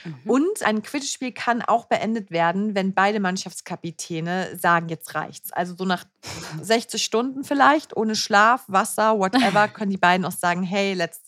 Mhm. 0.06 0.16
Und 0.26 0.64
ein 0.64 0.82
Quidditch-Spiel 0.82 1.34
kann 1.34 1.62
auch 1.62 1.86
beendet 1.86 2.32
werden, 2.32 2.74
wenn 2.74 2.94
beide 2.94 3.20
Mannschaftskapitäne 3.20 4.58
sagen, 4.58 4.88
jetzt 4.88 5.14
reicht's. 5.14 5.52
Also 5.52 5.76
so 5.76 5.84
nach 5.84 6.06
60 6.62 7.04
Stunden 7.04 7.44
vielleicht, 7.44 7.98
ohne 7.98 8.16
Schlaf, 8.16 8.64
Wasser, 8.68 9.20
whatever, 9.20 9.68
können 9.74 9.92
die 9.92 9.98
beiden 9.98 10.26
auch 10.26 10.32
sagen, 10.32 10.64
hey, 10.64 10.94
let's, 10.94 11.22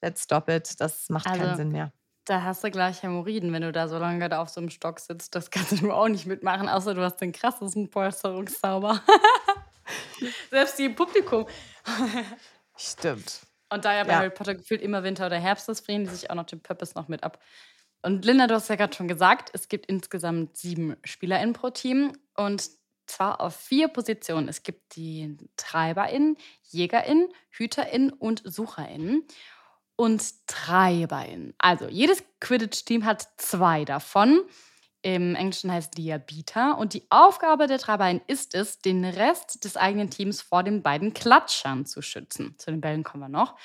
let's 0.00 0.22
stop 0.22 0.48
it. 0.48 0.80
Das 0.80 1.10
macht 1.10 1.26
also, 1.26 1.40
keinen 1.42 1.56
Sinn 1.56 1.72
mehr. 1.72 1.92
Da 2.24 2.42
hast 2.42 2.64
du 2.64 2.70
gleich 2.70 3.02
Hämorrhoiden, 3.02 3.52
wenn 3.52 3.62
du 3.62 3.72
da 3.72 3.86
so 3.86 3.98
lange 3.98 4.28
da 4.28 4.40
auf 4.40 4.48
so 4.48 4.60
einem 4.60 4.70
Stock 4.70 4.98
sitzt. 4.98 5.34
Das 5.34 5.50
kannst 5.50 5.72
du 5.72 5.90
auch 5.92 6.08
nicht 6.08 6.26
mitmachen, 6.26 6.68
außer 6.68 6.94
du 6.94 7.02
hast 7.02 7.16
den 7.16 7.32
krassesten 7.32 7.90
Polsterungszauber. 7.90 9.02
Selbst 10.50 10.78
die 10.78 10.86
im 10.86 10.94
Publikum. 10.94 11.46
Stimmt. 12.76 13.40
Und 13.70 13.84
da 13.84 13.94
ja 13.94 14.04
bei. 14.04 14.14
Harry 14.14 14.30
Potter 14.30 14.54
gefühlt 14.54 14.80
immer 14.80 15.02
Winter 15.02 15.26
oder 15.26 15.38
Herbst 15.38 15.68
ist, 15.68 15.82
bringen 15.82 16.04
die 16.04 16.10
sich 16.10 16.30
auch 16.30 16.34
noch 16.34 16.46
den 16.46 16.60
Purpose 16.60 16.94
noch 16.94 17.08
mit 17.08 17.24
ab. 17.24 17.42
Und 18.02 18.24
Linda, 18.24 18.46
du 18.46 18.54
hast 18.54 18.68
ja 18.68 18.76
gerade 18.76 18.94
schon 18.94 19.08
gesagt, 19.08 19.50
es 19.52 19.68
gibt 19.68 19.86
insgesamt 19.86 20.56
sieben 20.56 20.96
SpielerInnen 21.04 21.54
pro 21.54 21.70
Team 21.70 22.12
und 22.36 22.70
zwar 23.06 23.40
auf 23.40 23.56
vier 23.56 23.88
Positionen. 23.88 24.48
Es 24.48 24.62
gibt 24.62 24.96
die 24.96 25.36
TreiberInnen, 25.56 26.36
JägerInnen, 26.70 27.28
HüterInnen 27.50 28.10
und 28.12 28.42
SucherInnen 28.44 29.26
und 29.96 30.46
TreiberInnen. 30.46 31.54
Also 31.58 31.88
jedes 31.88 32.22
Quidditch-Team 32.40 33.04
hat 33.04 33.28
zwei 33.36 33.84
davon. 33.84 34.40
Im 35.02 35.34
Englischen 35.34 35.70
heißt 35.70 35.98
die 35.98 36.06
ja. 36.06 36.72
Und 36.72 36.94
die 36.94 37.06
Aufgabe 37.10 37.66
der 37.66 37.78
Treiberin 37.78 38.22
ist 38.26 38.54
es, 38.54 38.78
den 38.78 39.04
Rest 39.04 39.64
des 39.64 39.76
eigenen 39.76 40.08
Teams 40.08 40.40
vor 40.40 40.62
den 40.62 40.82
beiden 40.82 41.12
Klatschern 41.12 41.84
zu 41.84 42.00
schützen. 42.00 42.54
Zu 42.58 42.70
den 42.70 42.80
Bällen 42.80 43.04
kommen 43.04 43.22
wir 43.22 43.28
noch. 43.28 43.56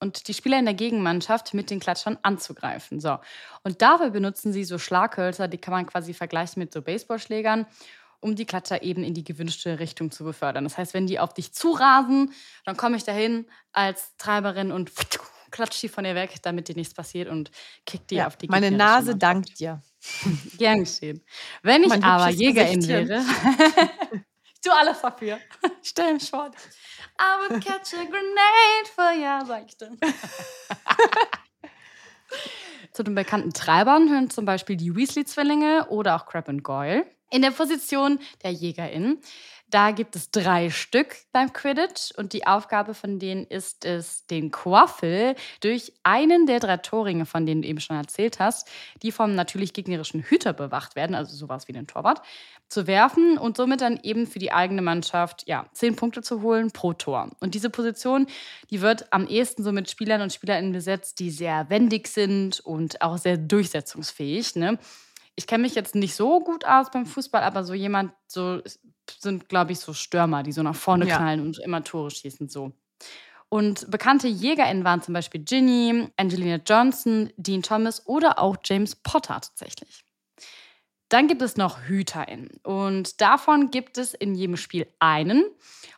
Und 0.00 0.26
die 0.28 0.34
Spieler 0.34 0.58
in 0.58 0.64
der 0.64 0.74
Gegenmannschaft 0.74 1.54
mit 1.54 1.70
den 1.70 1.78
Klatschern 1.78 2.18
anzugreifen. 2.22 3.00
So. 3.00 3.18
Und 3.62 3.82
dafür 3.82 4.10
benutzen 4.10 4.52
sie 4.52 4.64
so 4.64 4.78
Schlaghölzer, 4.78 5.46
die 5.46 5.58
kann 5.58 5.72
man 5.72 5.86
quasi 5.86 6.14
vergleichen 6.14 6.58
mit 6.58 6.72
so 6.72 6.82
Baseballschlägern, 6.82 7.66
um 8.18 8.34
die 8.34 8.46
Klatscher 8.46 8.82
eben 8.82 9.04
in 9.04 9.14
die 9.14 9.24
gewünschte 9.24 9.78
Richtung 9.78 10.10
zu 10.10 10.24
befördern. 10.24 10.64
Das 10.64 10.76
heißt, 10.76 10.94
wenn 10.94 11.06
die 11.06 11.20
auf 11.20 11.34
dich 11.34 11.52
zurasen, 11.52 12.32
dann 12.64 12.76
komme 12.76 12.96
ich 12.96 13.04
dahin 13.04 13.46
als 13.72 14.16
Treiberin 14.16 14.72
und 14.72 14.90
klatscht 15.50 15.82
die 15.82 15.88
von 15.88 16.04
ihr 16.04 16.14
weg, 16.14 16.34
damit 16.42 16.68
dir 16.68 16.74
nichts 16.74 16.94
passiert 16.94 17.28
und 17.28 17.50
kickt 17.86 18.10
die 18.10 18.16
ja, 18.16 18.26
auf 18.26 18.36
die 18.36 18.48
Meine 18.48 18.70
Nase 18.70 19.16
dankt 19.16 19.58
dir. 19.58 19.82
Gern 20.58 20.80
geschehen. 20.80 21.24
Wenn 21.62 21.82
ich 21.82 21.88
mein 21.88 22.02
aber 22.02 22.30
Jägerin 22.30 22.86
wäre, 22.86 23.20
ich 24.54 24.60
tue 24.60 24.74
alles 24.74 25.00
dafür. 25.00 25.38
Stell 25.82 26.14
mich 26.14 26.30
vor. 26.30 26.50
I 27.20 27.50
would 27.50 27.64
catch 27.64 27.94
a 27.94 28.04
grenade 28.04 28.88
for 28.94 29.12
you, 29.12 29.46
sag 29.46 29.66
ich 29.66 29.76
dann. 29.76 29.98
Zu 32.92 33.02
den 33.02 33.14
bekannten 33.14 33.52
Treibern 33.52 34.10
hören 34.10 34.30
zum 34.30 34.44
Beispiel 34.44 34.76
die 34.76 34.96
Weasley-Zwillinge 34.96 35.88
oder 35.90 36.16
auch 36.16 36.26
Crab 36.26 36.48
und 36.48 36.62
Goyle. 36.62 37.06
In 37.30 37.42
der 37.42 37.52
Position 37.52 38.18
der 38.42 38.52
Jägerin 38.52 39.20
da 39.70 39.92
gibt 39.92 40.16
es 40.16 40.30
drei 40.30 40.70
Stück 40.70 41.16
beim 41.32 41.52
Quidditch 41.52 42.12
und 42.16 42.32
die 42.32 42.46
Aufgabe 42.46 42.94
von 42.94 43.18
denen 43.18 43.46
ist 43.46 43.84
es, 43.84 44.26
den 44.26 44.50
Quaffel 44.50 45.36
durch 45.60 45.92
einen 46.02 46.46
der 46.46 46.60
drei 46.60 46.76
Torringe, 46.76 47.26
von 47.26 47.46
denen 47.46 47.62
du 47.62 47.68
eben 47.68 47.80
schon 47.80 47.96
erzählt 47.96 48.40
hast, 48.40 48.68
die 49.02 49.12
vom 49.12 49.34
natürlich 49.34 49.72
gegnerischen 49.72 50.22
Hüter 50.22 50.52
bewacht 50.52 50.96
werden, 50.96 51.14
also 51.14 51.36
sowas 51.36 51.68
wie 51.68 51.72
den 51.72 51.86
Torwart, 51.86 52.22
zu 52.68 52.86
werfen 52.86 53.38
und 53.38 53.56
somit 53.56 53.80
dann 53.80 53.98
eben 54.02 54.26
für 54.26 54.38
die 54.38 54.52
eigene 54.52 54.82
Mannschaft 54.82 55.46
ja, 55.46 55.66
zehn 55.72 55.96
Punkte 55.96 56.22
zu 56.22 56.42
holen 56.42 56.70
pro 56.70 56.92
Tor. 56.92 57.30
Und 57.40 57.54
diese 57.54 57.70
Position, 57.70 58.26
die 58.70 58.80
wird 58.80 59.12
am 59.12 59.26
ehesten 59.26 59.62
so 59.62 59.72
mit 59.72 59.90
Spielern 59.90 60.22
und 60.22 60.32
Spielerinnen 60.32 60.72
besetzt, 60.72 61.18
die 61.18 61.30
sehr 61.30 61.68
wendig 61.70 62.08
sind 62.08 62.60
und 62.60 63.02
auch 63.02 63.18
sehr 63.18 63.36
durchsetzungsfähig. 63.36 64.56
Ne? 64.56 64.78
ich 65.40 65.46
kenne 65.46 65.62
mich 65.62 65.74
jetzt 65.74 65.94
nicht 65.94 66.14
so 66.14 66.40
gut 66.40 66.66
aus 66.66 66.90
beim 66.90 67.06
Fußball, 67.06 67.42
aber 67.42 67.64
so 67.64 67.72
jemand, 67.72 68.12
so 68.26 68.60
sind, 69.18 69.48
glaube 69.48 69.72
ich, 69.72 69.80
so 69.80 69.92
Stürmer, 69.92 70.42
die 70.42 70.52
so 70.52 70.62
nach 70.62 70.74
vorne 70.74 71.06
ja. 71.06 71.16
knallen 71.16 71.40
und 71.40 71.58
immer 71.58 71.82
Tore 71.82 72.10
schießen, 72.10 72.48
so. 72.48 72.72
Und 73.48 73.90
bekannte 73.90 74.28
JägerInnen 74.28 74.84
waren 74.84 75.02
zum 75.02 75.12
Beispiel 75.12 75.42
Ginny, 75.42 76.08
Angelina 76.16 76.60
Johnson, 76.64 77.32
Dean 77.36 77.62
Thomas 77.62 78.06
oder 78.06 78.38
auch 78.38 78.56
James 78.64 78.94
Potter 78.94 79.40
tatsächlich. 79.40 80.04
Dann 81.10 81.26
gibt 81.26 81.42
es 81.42 81.56
noch 81.56 81.82
HüterInnen. 81.82 82.48
Und 82.62 83.20
davon 83.20 83.70
gibt 83.70 83.98
es 83.98 84.14
in 84.14 84.34
jedem 84.34 84.56
Spiel 84.56 84.86
einen. 85.00 85.44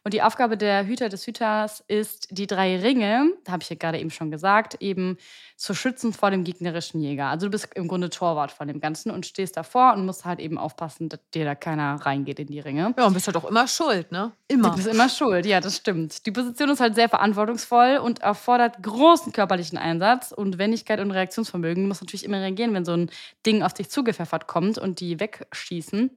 Und 0.04 0.14
die 0.14 0.22
Aufgabe 0.22 0.56
der 0.56 0.86
Hüter 0.86 1.08
des 1.08 1.26
Hüters 1.26 1.84
ist, 1.86 2.26
die 2.30 2.48
drei 2.48 2.80
Ringe, 2.80 3.30
habe 3.48 3.62
ich 3.62 3.70
ja 3.70 3.76
gerade 3.76 4.00
eben 4.00 4.10
schon 4.10 4.30
gesagt, 4.32 4.76
eben 4.80 5.16
zu 5.56 5.74
schützen 5.74 6.12
vor 6.12 6.32
dem 6.32 6.42
gegnerischen 6.42 7.00
Jäger. 7.00 7.26
Also 7.26 7.46
du 7.46 7.50
bist 7.50 7.68
im 7.74 7.86
Grunde 7.86 8.10
Torwart 8.10 8.50
von 8.50 8.66
dem 8.66 8.80
Ganzen 8.80 9.12
und 9.12 9.26
stehst 9.26 9.56
davor 9.56 9.92
und 9.92 10.04
musst 10.04 10.24
halt 10.24 10.40
eben 10.40 10.58
aufpassen, 10.58 11.08
dass 11.08 11.20
dir 11.32 11.44
da 11.44 11.54
keiner 11.54 12.04
reingeht 12.04 12.40
in 12.40 12.48
die 12.48 12.58
Ringe. 12.58 12.94
Ja, 12.98 13.06
und 13.06 13.14
bist 13.14 13.26
halt 13.26 13.36
auch 13.36 13.44
immer 13.44 13.68
schuld, 13.68 14.10
ne? 14.10 14.32
Immer. 14.48 14.70
Du 14.70 14.76
bist 14.76 14.88
immer 14.88 15.08
schuld, 15.08 15.46
ja, 15.46 15.60
das 15.60 15.76
stimmt. 15.76 16.26
Die 16.26 16.32
Position 16.32 16.70
ist 16.70 16.80
halt 16.80 16.96
sehr 16.96 17.08
verantwortungsvoll 17.08 17.98
und 18.02 18.22
erfordert 18.22 18.82
großen 18.82 19.32
körperlichen 19.32 19.78
Einsatz 19.78 20.32
und 20.32 20.58
Wendigkeit 20.58 20.98
und 20.98 21.12
Reaktionsvermögen. 21.12 21.84
Du 21.84 21.88
musst 21.88 22.02
natürlich 22.02 22.24
immer 22.24 22.40
reagieren, 22.40 22.74
wenn 22.74 22.84
so 22.84 22.92
ein 22.92 23.10
Ding 23.46 23.62
auf 23.62 23.72
dich 23.72 23.88
zugepfeffert 23.88 24.48
kommt 24.48 24.78
und 24.78 25.01
die 25.02 25.18
wegschießen. 25.18 26.10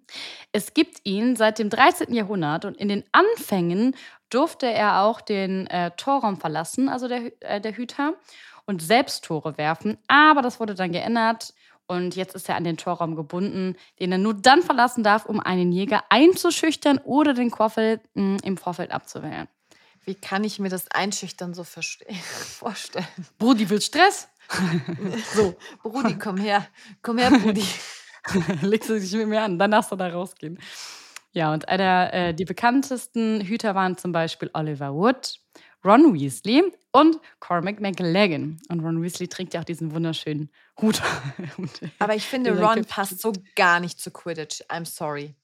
Es 0.52 0.74
gibt 0.74 1.00
ihn 1.04 1.36
seit 1.36 1.60
dem 1.60 1.70
13. 1.70 2.14
Jahrhundert 2.14 2.66
und 2.66 2.78
in 2.78 2.88
den 2.88 3.04
Anfängen 3.12 3.96
durfte 4.30 4.68
er 4.68 5.02
auch 5.02 5.22
den 5.22 5.68
äh, 5.68 5.92
Torraum 5.98 6.38
verlassen, 6.38 6.88
also 6.88 7.08
der, 7.08 7.32
äh, 7.42 7.60
der 7.60 7.76
Hüter 7.76 8.14
und 8.66 8.82
selbst 8.82 9.26
Tore 9.26 9.58
werfen. 9.58 9.98
Aber 10.08 10.42
das 10.42 10.60
wurde 10.60 10.76
dann 10.76 10.92
geändert 10.92 11.54
und 11.88 12.16
jetzt 12.16 12.36
ist 12.36 12.48
er 12.48 12.56
an 12.56 12.64
den 12.64 12.78
Torraum 12.78 13.16
gebunden, 13.16 13.76
den 14.00 14.12
er 14.12 14.18
nur 14.20 14.36
dann 14.36 14.62
verlassen 14.62 15.04
darf, 15.04 15.26
um 15.26 15.40
einen 15.40 15.72
Jäger 15.72 16.04
einzuschüchtern 16.10 17.00
oder 17.00 17.34
den 17.34 17.52
Quaffel 17.52 18.02
hm, 18.14 18.38
im 18.44 18.58
Vorfeld 18.58 18.92
abzuwehren. 18.92 19.48
Wie 20.04 20.16
kann 20.16 20.44
ich 20.44 20.60
mir 20.60 20.70
das 20.70 20.90
Einschüchtern 20.92 21.56
so 21.56 21.64
vorstellen? 21.64 23.08
Brudi 23.40 23.68
will 23.70 23.82
Stress? 23.82 24.28
so. 25.36 25.56
Brudi, 25.82 26.18
komm 26.20 26.38
her. 26.38 26.68
Komm 27.02 27.18
her, 27.18 27.32
Brudi. 27.32 27.64
Legst 28.62 28.90
du 28.90 29.00
dich 29.00 29.14
mit 29.14 29.28
mir 29.28 29.42
an, 29.42 29.60
dann 29.60 29.72
darfst 29.72 29.92
du 29.92 29.96
da 29.96 30.08
rausgehen. 30.08 30.60
Ja, 31.32 31.54
und 31.54 31.68
einer, 31.68 32.14
äh, 32.14 32.34
die 32.34 32.46
bekanntesten 32.46 33.42
Hüter 33.42 33.76
waren 33.76 33.98
zum 33.98 34.12
Beispiel 34.12 34.50
Oliver 34.54 34.94
Wood, 34.94 35.40
Ron 35.84 36.14
Weasley 36.14 36.64
und 36.92 37.20
Cormac 37.40 37.82
McLagan. 37.82 38.58
Und 38.70 38.80
Ron 38.80 39.04
Weasley 39.04 39.28
trägt 39.28 39.54
ja 39.54 39.60
auch 39.60 39.66
diesen 39.66 39.94
wunderschönen 39.94 40.50
Hut. 40.82 41.02
Aber 42.00 42.16
ich 42.16 42.26
finde, 42.26 42.58
Ron 42.58 42.86
passt 42.86 43.20
so 43.20 43.34
gar 43.56 43.80
nicht 43.80 44.00
zu 44.00 44.12
Quidditch. 44.12 44.62
I'm 44.70 44.86
sorry. 44.86 45.36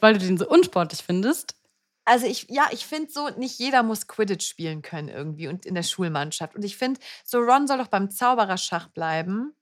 Weil 0.00 0.14
du 0.14 0.20
den 0.20 0.38
so 0.38 0.48
unsportlich 0.48 1.02
findest? 1.02 1.56
Also 2.04 2.26
ich, 2.26 2.46
ja, 2.48 2.68
ich 2.72 2.86
finde 2.86 3.10
so, 3.10 3.28
nicht 3.30 3.58
jeder 3.58 3.82
muss 3.82 4.08
Quidditch 4.08 4.46
spielen 4.46 4.82
können 4.82 5.08
irgendwie 5.08 5.48
und 5.48 5.66
in 5.66 5.74
der 5.74 5.84
Schulmannschaft. 5.84 6.56
Und 6.56 6.64
ich 6.64 6.76
finde, 6.76 7.00
so 7.24 7.38
Ron 7.38 7.68
soll 7.68 7.78
doch 7.78 7.88
beim 7.88 8.10
Zaubererschach 8.10 8.88
bleiben. 8.88 9.54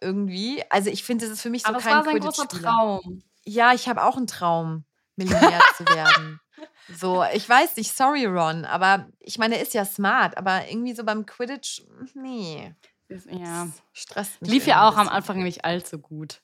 Irgendwie. 0.00 0.62
Also 0.70 0.90
ich 0.90 1.04
finde, 1.04 1.26
das 1.26 1.34
ist 1.34 1.42
für 1.42 1.50
mich 1.50 1.62
so 1.62 1.68
Aber 1.68 1.78
kein 1.78 2.02
Quidditch. 2.04 2.24
Aber 2.24 2.28
es 2.28 2.38
war 2.38 2.46
sein 2.46 2.48
großer 2.48 2.62
Traum. 2.62 3.22
Ja, 3.44 3.72
ich 3.72 3.88
habe 3.88 4.04
auch 4.04 4.16
einen 4.16 4.26
Traum, 4.26 4.84
Millionär 5.16 5.60
zu 5.76 5.84
werden. 5.86 6.40
So, 6.96 7.22
ich 7.34 7.46
weiß 7.46 7.76
nicht, 7.76 7.94
sorry 7.94 8.24
Ron, 8.24 8.64
aber 8.64 9.08
ich 9.20 9.38
meine, 9.38 9.56
er 9.56 9.62
ist 9.62 9.74
ja 9.74 9.84
smart, 9.84 10.36
aber 10.38 10.68
irgendwie 10.68 10.94
so 10.94 11.04
beim 11.04 11.26
Quidditch, 11.26 11.82
nee. 12.14 12.74
Ja. 13.08 13.68
stresst 13.92 14.40
mich. 14.40 14.50
Lief 14.50 14.66
ja 14.66 14.88
auch 14.88 14.96
am 14.96 15.08
Anfang 15.08 15.42
nicht 15.42 15.64
allzu 15.64 15.98
gut. 15.98 16.40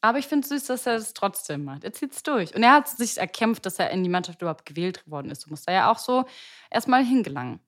Aber 0.00 0.18
ich 0.18 0.26
finde 0.26 0.44
es 0.44 0.48
süß, 0.48 0.64
dass 0.66 0.86
er 0.86 0.94
es 0.94 1.12
trotzdem 1.12 1.64
macht. 1.64 1.84
Er 1.84 1.92
zieht 1.92 2.12
es 2.14 2.22
durch. 2.22 2.54
Und 2.54 2.62
er 2.62 2.72
hat 2.72 2.88
sich 2.88 3.18
erkämpft, 3.18 3.66
dass 3.66 3.78
er 3.78 3.90
in 3.90 4.02
die 4.02 4.08
Mannschaft 4.08 4.40
überhaupt 4.40 4.64
gewählt 4.64 5.06
worden 5.06 5.30
ist. 5.30 5.44
Du 5.44 5.50
musst 5.50 5.68
da 5.68 5.72
ja 5.72 5.90
auch 5.90 5.98
so 5.98 6.24
erstmal 6.70 7.04
hingelangen. 7.04 7.60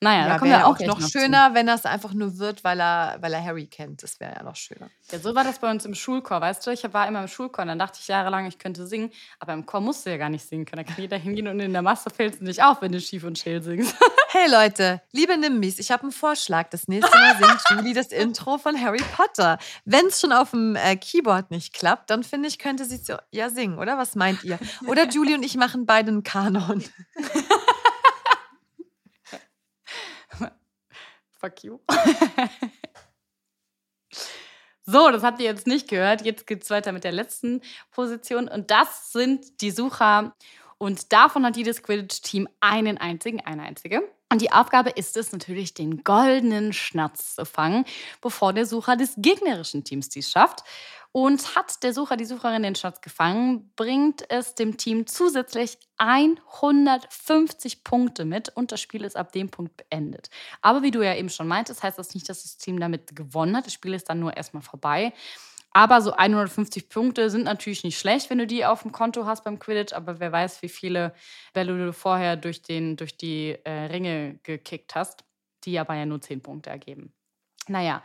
Naja, 0.00 0.20
ja, 0.20 0.28
da 0.28 0.38
kommen 0.38 0.50
wir 0.52 0.66
auch, 0.66 0.78
noch, 0.78 1.00
noch 1.00 1.08
schöner, 1.08 1.48
zu. 1.48 1.54
wenn 1.54 1.66
das 1.66 1.84
einfach 1.84 2.14
nur 2.14 2.38
wird, 2.38 2.62
weil 2.62 2.80
er, 2.80 3.16
weil 3.20 3.32
er 3.32 3.44
Harry 3.44 3.66
kennt. 3.66 4.02
Das 4.04 4.20
wäre 4.20 4.34
ja 4.36 4.42
noch 4.44 4.54
schöner. 4.54 4.90
Ja, 5.10 5.18
so 5.18 5.34
war 5.34 5.42
das 5.42 5.58
bei 5.58 5.68
uns 5.68 5.84
im 5.84 5.94
Schulchor, 5.94 6.40
weißt 6.40 6.64
du? 6.66 6.70
Ich 6.70 6.84
war 6.92 7.08
immer 7.08 7.20
im 7.20 7.28
Schulchor 7.28 7.62
und 7.62 7.68
dann 7.68 7.80
dachte 7.80 7.98
ich 8.00 8.06
jahrelang, 8.06 8.46
ich 8.46 8.58
könnte 8.58 8.86
singen, 8.86 9.10
aber 9.40 9.54
im 9.54 9.66
Chor 9.66 9.80
musst 9.80 10.06
du 10.06 10.10
ja 10.10 10.16
gar 10.16 10.28
nicht 10.28 10.48
singen 10.48 10.66
können. 10.66 10.84
Da 10.84 10.92
kann 10.92 11.02
jeder 11.02 11.16
hingehen 11.16 11.48
und 11.48 11.58
in 11.58 11.72
der 11.72 11.82
Masse 11.82 12.10
fällt 12.10 12.34
es 12.34 12.40
nicht 12.40 12.62
auf, 12.62 12.80
wenn 12.80 12.92
du 12.92 13.00
schief 13.00 13.24
und 13.24 13.38
scheel 13.38 13.62
singst. 13.62 13.96
Hey 14.30 14.46
Leute, 14.50 15.00
liebe 15.10 15.38
Nimbis, 15.38 15.78
ich 15.78 15.90
habe 15.90 16.02
einen 16.02 16.12
Vorschlag. 16.12 16.68
Das 16.68 16.86
nächste 16.86 17.16
Mal 17.16 17.38
singt 17.38 17.62
Julie 17.70 17.94
das 17.94 18.08
Intro 18.08 18.58
von 18.58 18.78
Harry 18.78 19.02
Potter. 19.16 19.56
Wenn 19.86 20.04
es 20.08 20.20
schon 20.20 20.34
auf 20.34 20.50
dem 20.50 20.76
äh, 20.76 20.96
Keyboard 20.96 21.50
nicht 21.50 21.72
klappt, 21.72 22.10
dann 22.10 22.22
finde 22.22 22.46
ich, 22.48 22.58
könnte 22.58 22.84
sie 22.84 23.00
ja 23.30 23.48
singen, 23.48 23.78
oder? 23.78 23.96
Was 23.96 24.16
meint 24.16 24.44
ihr? 24.44 24.58
Oder 24.86 25.08
Julie 25.08 25.34
und 25.34 25.42
ich 25.42 25.56
machen 25.56 25.86
beide 25.86 26.08
einen 26.08 26.24
Kanon. 26.24 26.84
Fuck 31.38 31.64
you. 31.64 31.78
so, 34.82 35.10
das 35.10 35.22
habt 35.22 35.40
ihr 35.40 35.46
jetzt 35.46 35.66
nicht 35.66 35.88
gehört. 35.88 36.22
Jetzt 36.22 36.46
geht 36.46 36.62
es 36.62 36.70
weiter 36.70 36.92
mit 36.92 37.04
der 37.04 37.12
letzten 37.12 37.62
Position. 37.90 38.48
Und 38.48 38.70
das 38.70 39.12
sind 39.12 39.60
die 39.60 39.70
Sucher 39.70 40.34
Und 40.78 41.12
davon 41.12 41.44
hat 41.44 41.56
jedes 41.56 41.82
Quidditch-Team 41.82 42.48
einen 42.60 42.98
einzigen, 42.98 43.40
eine 43.40 43.62
einzige. 43.62 44.02
Und 44.30 44.42
die 44.42 44.52
Aufgabe 44.52 44.90
ist 44.90 45.16
es 45.16 45.32
natürlich, 45.32 45.72
den 45.74 46.04
goldenen 46.04 46.72
Schnatz 46.72 47.34
zu 47.34 47.46
fangen, 47.46 47.84
bevor 48.20 48.52
der 48.52 48.66
Sucher 48.66 48.96
des 48.96 49.14
gegnerischen 49.16 49.84
Teams 49.84 50.10
dies 50.10 50.30
schafft. 50.30 50.64
Und 51.12 51.56
hat 51.56 51.82
der 51.82 51.94
Sucher, 51.94 52.16
die 52.16 52.26
Sucherin 52.26 52.62
den 52.62 52.74
Schatz 52.74 53.00
gefangen, 53.00 53.72
bringt 53.76 54.30
es 54.30 54.54
dem 54.54 54.76
Team 54.76 55.06
zusätzlich 55.06 55.78
150 55.96 57.82
Punkte 57.82 58.24
mit 58.24 58.50
und 58.50 58.72
das 58.72 58.80
Spiel 58.80 59.04
ist 59.04 59.16
ab 59.16 59.32
dem 59.32 59.50
Punkt 59.50 59.76
beendet. 59.76 60.28
Aber 60.60 60.82
wie 60.82 60.90
du 60.90 61.02
ja 61.02 61.14
eben 61.14 61.30
schon 61.30 61.48
meintest, 61.48 61.82
heißt 61.82 61.98
das 61.98 62.14
nicht, 62.14 62.28
dass 62.28 62.42
das 62.42 62.58
Team 62.58 62.78
damit 62.78 63.16
gewonnen 63.16 63.56
hat. 63.56 63.66
Das 63.66 63.72
Spiel 63.72 63.94
ist 63.94 64.08
dann 64.08 64.20
nur 64.20 64.36
erstmal 64.36 64.62
vorbei. 64.62 65.12
Aber 65.72 66.00
so 66.00 66.12
150 66.12 66.88
Punkte 66.88 67.30
sind 67.30 67.44
natürlich 67.44 67.84
nicht 67.84 67.98
schlecht, 67.98 68.30
wenn 68.30 68.38
du 68.38 68.46
die 68.46 68.64
auf 68.64 68.82
dem 68.82 68.92
Konto 68.92 69.26
hast 69.26 69.44
beim 69.44 69.58
Quidditch. 69.58 69.92
Aber 69.92 70.18
wer 70.18 70.32
weiß, 70.32 70.62
wie 70.62 70.68
viele 70.68 71.14
Bälle 71.52 71.76
du 71.76 71.92
vorher 71.92 72.36
durch, 72.36 72.62
den, 72.62 72.96
durch 72.96 73.16
die 73.16 73.56
äh, 73.64 73.86
Ringe 73.86 74.38
gekickt 74.42 74.94
hast, 74.94 75.24
die 75.64 75.78
aber 75.78 75.94
ja 75.94 76.06
nur 76.06 76.20
10 76.20 76.42
Punkte 76.42 76.70
ergeben. 76.70 77.12
Naja, 77.68 78.02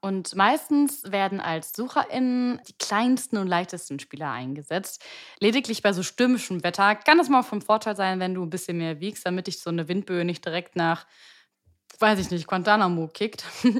und 0.00 0.34
meistens 0.34 1.10
werden 1.10 1.40
als 1.40 1.72
SucherInnen 1.74 2.60
die 2.66 2.72
kleinsten 2.78 3.36
und 3.36 3.46
leichtesten 3.46 3.98
Spieler 3.98 4.30
eingesetzt. 4.30 5.04
Lediglich 5.40 5.82
bei 5.82 5.92
so 5.92 6.02
stürmischem 6.02 6.64
Wetter 6.64 6.94
kann 6.94 7.20
es 7.20 7.28
mal 7.28 7.42
vom 7.42 7.60
Vorteil 7.60 7.96
sein, 7.96 8.18
wenn 8.18 8.34
du 8.34 8.42
ein 8.42 8.50
bisschen 8.50 8.78
mehr 8.78 9.00
wiegst, 9.00 9.26
damit 9.26 9.46
dich 9.46 9.60
so 9.60 9.68
eine 9.68 9.88
Windböe 9.88 10.24
nicht 10.24 10.44
direkt 10.44 10.74
nach, 10.74 11.06
weiß 11.98 12.18
ich 12.18 12.30
nicht, 12.30 12.46
Guantanamo 12.46 13.08
kickt. 13.08 13.44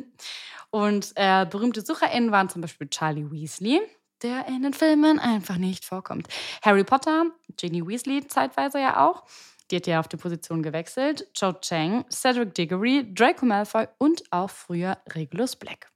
Und 0.71 1.12
äh, 1.17 1.47
berühmte 1.47 1.81
SucherInnen 1.81 2.31
waren 2.31 2.49
zum 2.49 2.61
Beispiel 2.61 2.89
Charlie 2.89 3.29
Weasley, 3.31 3.81
der 4.23 4.47
in 4.47 4.62
den 4.62 4.75
Filmen 4.75 5.19
einfach 5.19 5.57
nicht 5.57 5.85
vorkommt. 5.85 6.29
Harry 6.62 6.85
Potter, 6.85 7.25
Ginny 7.57 7.85
Weasley 7.85 8.27
zeitweise 8.29 8.79
ja 8.79 9.05
auch. 9.09 9.25
Die 9.71 9.77
hat 9.77 9.87
ja 9.87 10.00
auf 10.00 10.09
die 10.09 10.17
Position 10.17 10.62
gewechselt. 10.62 11.27
Cho 11.33 11.53
Chang, 11.55 12.05
Cedric 12.11 12.55
Diggory, 12.55 13.07
Draco 13.15 13.47
Malfoy 13.47 13.89
und 13.99 14.23
auch 14.31 14.50
früher 14.50 14.99
Regulus 15.15 15.57
Black. 15.57 15.91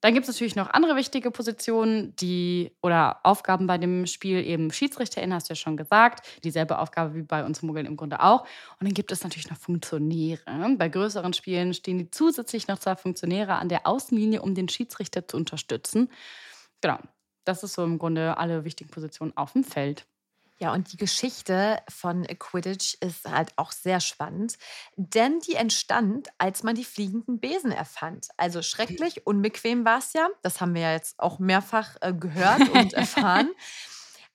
Dann 0.00 0.14
gibt 0.14 0.28
es 0.28 0.34
natürlich 0.34 0.54
noch 0.54 0.70
andere 0.70 0.94
wichtige 0.94 1.32
Positionen, 1.32 2.14
die 2.16 2.70
oder 2.82 3.18
Aufgaben 3.24 3.66
bei 3.66 3.78
dem 3.78 4.06
Spiel, 4.06 4.44
eben 4.46 4.70
Schiedsrichterin, 4.70 5.34
hast 5.34 5.48
du 5.48 5.52
ja 5.52 5.56
schon 5.56 5.76
gesagt. 5.76 6.24
Dieselbe 6.44 6.78
Aufgabe 6.78 7.16
wie 7.16 7.22
bei 7.22 7.44
uns 7.44 7.62
Muggeln 7.62 7.86
im 7.86 7.96
Grunde 7.96 8.22
auch. 8.22 8.42
Und 8.42 8.86
dann 8.86 8.94
gibt 8.94 9.10
es 9.10 9.24
natürlich 9.24 9.50
noch 9.50 9.58
Funktionäre. 9.58 10.76
Bei 10.76 10.88
größeren 10.88 11.32
Spielen 11.32 11.74
stehen 11.74 11.98
die 11.98 12.10
zusätzlich 12.10 12.68
noch 12.68 12.78
zwei 12.78 12.94
Funktionäre 12.94 13.56
an 13.56 13.68
der 13.68 13.88
Außenlinie, 13.88 14.40
um 14.40 14.54
den 14.54 14.68
Schiedsrichter 14.68 15.26
zu 15.26 15.36
unterstützen. 15.36 16.12
Genau, 16.80 16.98
das 17.44 17.64
ist 17.64 17.74
so 17.74 17.82
im 17.82 17.98
Grunde 17.98 18.36
alle 18.38 18.64
wichtigen 18.64 18.90
Positionen 18.90 19.36
auf 19.36 19.54
dem 19.54 19.64
Feld. 19.64 20.06
Ja, 20.60 20.72
und 20.72 20.92
die 20.92 20.96
Geschichte 20.96 21.78
von 21.88 22.26
Quidditch 22.26 22.96
ist 23.00 23.24
halt 23.30 23.50
auch 23.56 23.70
sehr 23.70 24.00
spannend, 24.00 24.58
denn 24.96 25.38
die 25.38 25.54
entstand, 25.54 26.28
als 26.38 26.64
man 26.64 26.74
die 26.74 26.84
fliegenden 26.84 27.38
Besen 27.38 27.70
erfand. 27.70 28.28
Also 28.36 28.62
schrecklich, 28.62 29.22
unbequem 29.26 29.84
war 29.84 29.98
es 29.98 30.14
ja. 30.14 30.28
Das 30.42 30.60
haben 30.60 30.74
wir 30.74 30.82
ja 30.82 30.92
jetzt 30.92 31.20
auch 31.20 31.38
mehrfach 31.38 31.96
äh, 32.00 32.12
gehört 32.12 32.68
und 32.74 32.92
erfahren. 32.92 33.50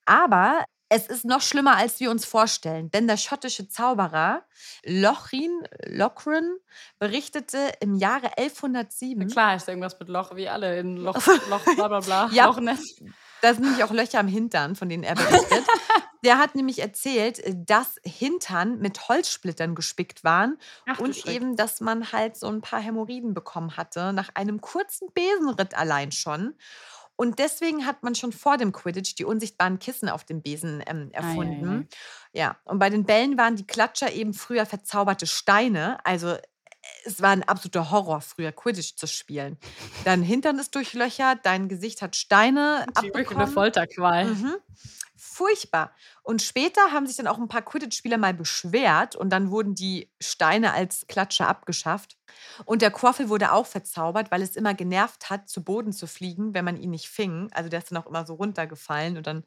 Aber 0.05 0.63
es 0.87 1.07
ist 1.07 1.25
noch 1.25 1.41
schlimmer, 1.41 1.75
als 1.75 1.99
wir 1.99 2.11
uns 2.11 2.23
vorstellen, 2.23 2.89
denn 2.91 3.07
der 3.07 3.17
schottische 3.17 3.67
Zauberer 3.67 4.43
Lochrin, 4.85 5.67
Lochrin 5.87 6.57
berichtete 6.99 7.71
im 7.79 7.95
Jahre 7.95 8.37
1107. 8.37 9.21
Ja, 9.23 9.27
klar, 9.27 9.55
ist 9.55 9.67
irgendwas 9.67 9.99
mit 9.99 10.07
Loch, 10.07 10.35
wie 10.35 10.47
alle 10.47 10.79
in 10.79 10.97
Loch, 10.97 11.15
Loch 11.49 11.65
bla 11.75 11.87
bla 11.87 11.99
bla. 11.99 12.29
ja. 12.31 12.53
Da 13.41 13.53
sind 13.53 13.63
nämlich 13.63 13.83
auch 13.83 13.91
Löcher 13.91 14.19
am 14.19 14.27
Hintern, 14.27 14.75
von 14.75 14.87
denen 14.87 15.03
er 15.03 15.15
berichtet. 15.15 15.65
Der 16.23 16.37
hat 16.37 16.55
nämlich 16.55 16.79
erzählt, 16.79 17.39
äh, 17.39 17.53
dass 17.55 17.99
Hintern 18.03 18.79
mit 18.79 19.07
Holzsplittern 19.07 19.75
gespickt 19.75 20.23
waren 20.23 20.57
Ach, 20.85 20.99
und 20.99 21.25
eben, 21.27 21.55
dass 21.55 21.81
man 21.81 22.11
halt 22.11 22.37
so 22.37 22.47
ein 22.47 22.61
paar 22.61 22.79
Hämorrhoiden 22.79 23.33
bekommen 23.33 23.77
hatte, 23.77 24.13
nach 24.13 24.29
einem 24.33 24.61
kurzen 24.61 25.09
Besenritt 25.13 25.75
allein 25.75 26.11
schon. 26.11 26.55
Und 27.15 27.37
deswegen 27.37 27.85
hat 27.85 28.01
man 28.01 28.15
schon 28.15 28.31
vor 28.31 28.57
dem 28.57 28.71
Quidditch 28.71 29.15
die 29.15 29.25
unsichtbaren 29.25 29.77
Kissen 29.77 30.09
auf 30.09 30.23
dem 30.23 30.41
Besen 30.41 30.83
ähm, 30.87 31.11
erfunden. 31.11 31.69
Ei, 31.69 31.75
ei, 31.75 31.79
ei. 31.79 31.87
Ja, 32.33 32.57
und 32.65 32.79
bei 32.79 32.89
den 32.89 33.05
Bällen 33.05 33.37
waren 33.37 33.55
die 33.55 33.67
Klatscher 33.67 34.11
eben 34.11 34.33
früher 34.33 34.65
verzauberte 34.65 35.27
Steine. 35.27 36.03
Also 36.05 36.29
äh, 36.29 36.41
es 37.05 37.21
war 37.21 37.29
ein 37.29 37.43
absoluter 37.43 37.91
Horror, 37.91 38.21
früher 38.21 38.51
Quidditch 38.51 38.95
zu 38.95 39.05
spielen. 39.05 39.59
Dein 40.05 40.23
Hintern 40.23 40.57
ist 40.57 40.73
durchlöchert, 40.73 41.39
dein 41.43 41.69
Gesicht 41.69 42.01
hat 42.01 42.15
Steine 42.15 42.87
die 43.01 43.09
abbekommen. 43.09 43.47
Folterqual. 43.47 44.25
Mhm 44.25 44.55
furchtbar. 45.33 45.95
Und 46.23 46.41
später 46.41 46.81
haben 46.93 47.05
sich 47.05 47.17
dann 47.17 47.27
auch 47.27 47.37
ein 47.37 47.49
paar 47.49 47.61
Quidditch-Spieler 47.61 48.17
mal 48.17 48.33
beschwert 48.33 49.15
und 49.15 49.29
dann 49.29 49.51
wurden 49.51 49.75
die 49.75 50.09
Steine 50.21 50.73
als 50.73 51.05
Klatscher 51.07 51.49
abgeschafft. 51.49 52.17
Und 52.63 52.81
der 52.81 52.91
Quaffel 52.91 53.27
wurde 53.27 53.51
auch 53.51 53.65
verzaubert, 53.65 54.31
weil 54.31 54.41
es 54.41 54.55
immer 54.55 54.73
genervt 54.73 55.29
hat, 55.29 55.49
zu 55.49 55.63
Boden 55.63 55.91
zu 55.91 56.07
fliegen, 56.07 56.53
wenn 56.53 56.63
man 56.63 56.77
ihn 56.77 56.91
nicht 56.91 57.09
fing. 57.09 57.49
Also 57.51 57.69
der 57.69 57.79
ist 57.79 57.91
dann 57.91 58.01
auch 58.01 58.07
immer 58.07 58.25
so 58.25 58.35
runtergefallen 58.35 59.17
und 59.17 59.27
dann 59.27 59.43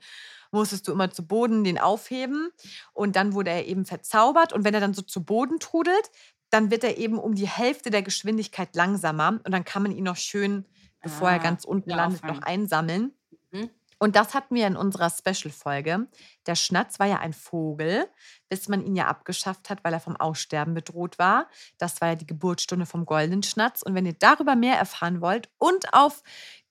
musstest 0.53 0.87
du 0.87 0.93
immer 0.93 1.11
zu 1.11 1.27
Boden 1.27 1.65
den 1.65 1.79
aufheben 1.79 2.51
und 2.93 3.17
dann 3.17 3.33
wurde 3.33 3.51
er 3.51 3.67
eben 3.67 3.87
verzaubert 3.87 4.53
und 4.53 4.65
wenn 4.65 4.75
er 4.75 4.81
dann 4.81 4.95
so 4.95 5.03
zu 5.03 5.25
Boden 5.25 5.59
trudelt, 5.59 6.11
dann 6.51 6.71
wird 6.71 6.85
er 6.85 6.99
eben 6.99 7.19
um 7.19 7.35
die 7.35 7.49
Hälfte 7.49 7.91
der 7.91 8.03
Geschwindigkeit 8.03 8.75
langsamer 8.77 9.41
und 9.45 9.51
dann 9.51 9.65
kann 9.65 9.83
man 9.83 9.93
ihn 9.93 10.05
noch 10.05 10.17
schön, 10.17 10.67
bevor 11.03 11.29
ah, 11.29 11.33
er 11.33 11.39
ganz 11.39 11.65
unten 11.65 11.91
landet, 11.91 12.23
noch 12.25 12.43
einsammeln. 12.43 13.13
Mhm. 13.51 13.71
Und 13.99 14.15
das 14.15 14.35
hatten 14.35 14.55
wir 14.55 14.67
in 14.67 14.77
unserer 14.77 15.11
Special-Folge. 15.11 16.07
Der 16.47 16.55
Schnatz 16.55 16.99
war 16.99 17.07
ja 17.07 17.19
ein 17.19 17.33
Vogel, 17.33 18.07
bis 18.49 18.69
man 18.69 18.85
ihn 18.85 18.95
ja 18.95 19.07
abgeschafft 19.07 19.71
hat, 19.71 19.85
weil 19.85 19.95
er 19.95 20.01
vom 20.01 20.17
Aussterben 20.17 20.75
bedroht 20.75 21.19
war. 21.19 21.49
Das 21.79 22.01
war 22.01 22.09
ja 22.09 22.15
die 22.15 22.27
Geburtsstunde 22.27 22.85
vom 22.85 23.07
goldenen 23.07 23.43
Schnatz. 23.43 23.83
Und 23.83 23.95
wenn 23.95 24.07
ihr 24.07 24.13
darüber 24.13 24.55
mehr 24.55 24.77
erfahren 24.77 25.21
wollt 25.21 25.49
und 25.59 25.95
auf 25.95 26.23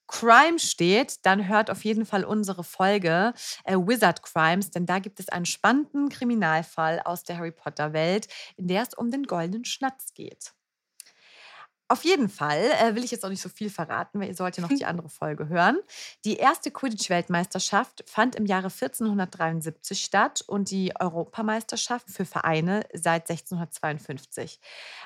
Crime 0.08 0.60
steht, 0.60 1.26
dann 1.26 1.48
hört 1.48 1.72
auf 1.72 1.84
jeden 1.84 2.06
Fall 2.06 2.24
unsere 2.24 2.64
Folge 2.64 3.34
äh, 3.64 3.76
Wizard 3.76 4.22
Crimes, 4.22 4.70
denn 4.70 4.86
da 4.86 5.00
gibt 5.00 5.20
es 5.20 5.30
einen 5.30 5.46
spannenden 5.46 6.10
Kriminalfall 6.10 7.02
aus 7.04 7.24
der 7.24 7.38
Harry 7.38 7.52
Potter 7.52 7.94
Welt, 7.94 8.28
in 8.56 8.68
der 8.68 8.84
es 8.84 8.94
um 8.94 9.10
den 9.10 9.24
goldenen 9.24 9.66
Schnatz 9.66 10.14
geht. 10.14 10.54
Auf 11.88 12.04
jeden 12.04 12.30
Fall 12.30 12.72
äh, 12.82 12.96
will 12.96 13.04
ich 13.04 13.12
jetzt 13.12 13.24
auch 13.24 13.30
nicht 13.30 13.42
so 13.42 13.50
viel 13.50 13.70
verraten, 13.70 14.20
weil 14.20 14.30
ihr 14.30 14.36
sollt 14.36 14.58
ja 14.58 14.64
noch 14.64 14.70
die 14.70 14.86
andere 14.86 15.10
Folge 15.10 15.50
hören. 15.50 15.78
Die 16.24 16.38
erste 16.38 16.72
Quidditch-Weltmeisterschaft 16.72 18.04
fand 18.08 18.36
im 18.36 18.48
Jahre 18.48 18.70
1473 18.70 20.04
statt 20.04 20.44
und 20.48 20.72
die 20.72 20.94
Europameisterschaft 21.00 22.10
für 22.10 22.26
Vereine 22.26 22.86
seit 22.94 23.30
1652. 23.30 24.60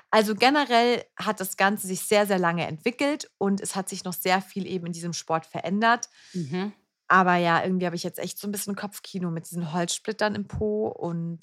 Also 0.09 0.35
generell 0.35 1.03
hat 1.17 1.41
das 1.41 1.57
Ganze 1.57 1.87
sich 1.87 2.01
sehr, 2.01 2.25
sehr 2.25 2.39
lange 2.39 2.65
entwickelt 2.65 3.29
und 3.37 3.59
es 3.59 3.75
hat 3.75 3.89
sich 3.89 4.05
noch 4.05 4.13
sehr 4.13 4.41
viel 4.41 4.65
eben 4.65 4.85
in 4.85 4.93
diesem 4.93 5.13
Sport 5.13 5.45
verändert. 5.45 6.09
Mhm. 6.33 6.71
Aber 7.11 7.35
ja, 7.37 7.63
irgendwie 7.63 7.87
habe 7.87 7.95
ich 7.95 8.03
jetzt 8.03 8.19
echt 8.19 8.37
so 8.37 8.47
ein 8.47 8.51
bisschen 8.51 8.75
Kopfkino 8.75 9.31
mit 9.31 9.49
diesen 9.49 9.73
Holzsplittern 9.73 10.35
im 10.35 10.47
Po 10.47 10.87
und 10.87 11.39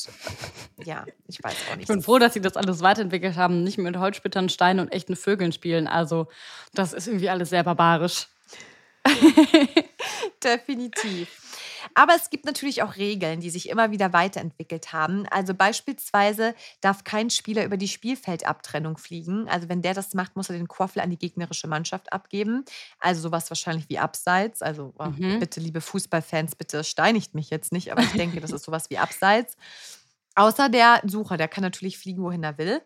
ja, 0.85 1.05
ich 1.27 1.43
weiß 1.43 1.55
auch 1.71 1.75
nicht. 1.75 1.83
Ich 1.83 1.89
bin 1.89 2.03
froh, 2.03 2.21
dass 2.21 2.35
sie 2.35 2.41
das 2.41 2.57
alles 2.57 2.83
weiterentwickelt 2.83 3.37
haben, 3.37 3.65
nicht 3.65 3.77
mit 3.77 3.97
Holzsplittern, 3.97 4.49
Steinen 4.49 4.79
und 4.79 4.93
echten 4.93 5.17
Vögeln 5.17 5.51
spielen. 5.51 5.89
Also, 5.89 6.29
das 6.73 6.93
ist 6.93 7.09
irgendwie 7.09 7.31
alles 7.31 7.51
sehr 7.51 7.65
barbarisch. 7.65 8.29
Definitiv. 10.45 11.46
Aber 11.97 12.15
es 12.15 12.29
gibt 12.29 12.45
natürlich 12.45 12.83
auch 12.83 12.97
Regeln, 12.97 13.41
die 13.41 13.49
sich 13.49 13.71
immer 13.71 13.91
wieder 13.91 14.13
weiterentwickelt 14.13 14.93
haben. 14.93 15.27
Also 15.31 15.55
beispielsweise 15.55 16.55
darf 16.83 17.05
kein 17.05 17.31
Spieler 17.31 17.65
über 17.65 17.79
die 17.79 17.89
Spielfeldabtrennung 17.89 18.99
fliegen. 18.99 19.49
Also 19.49 19.71
wenn 19.71 19.81
der 19.81 19.95
das 19.95 20.13
macht, 20.13 20.37
muss 20.37 20.51
er 20.51 20.59
den 20.59 20.69
Quaffel 20.69 21.01
an 21.01 21.09
die 21.09 21.17
gegnerische 21.17 21.69
Mannschaft 21.69 22.13
abgeben. 22.13 22.67
Also 23.01 23.23
sowas 23.23 23.51
wahrscheinlich 23.51 23.89
wie 23.89 23.99
Abseits. 23.99 24.61
Also 24.61 24.93
oh, 24.99 25.07
mhm. 25.07 25.41
bitte, 25.41 25.59
liebe 25.59 25.81
Fußballfans, 25.81 26.57
bitte 26.57 26.85
steinigt 26.85 27.35
mich 27.35 27.49
jetzt 27.49 27.73
nicht, 27.73 27.91
aber 27.91 28.03
ich 28.03 28.13
denke, 28.13 28.43
das 28.43 28.51
ist 28.51 28.65
sowas 28.65 28.91
wie 28.91 28.99
Abseits. 28.99 29.57
Außer 30.35 30.69
der 30.69 31.01
Sucher, 31.07 31.39
der 31.39 31.49
kann 31.49 31.63
natürlich 31.63 31.97
fliegen, 31.97 32.23
wohin 32.23 32.45
er 32.45 32.59
will. 32.59 32.83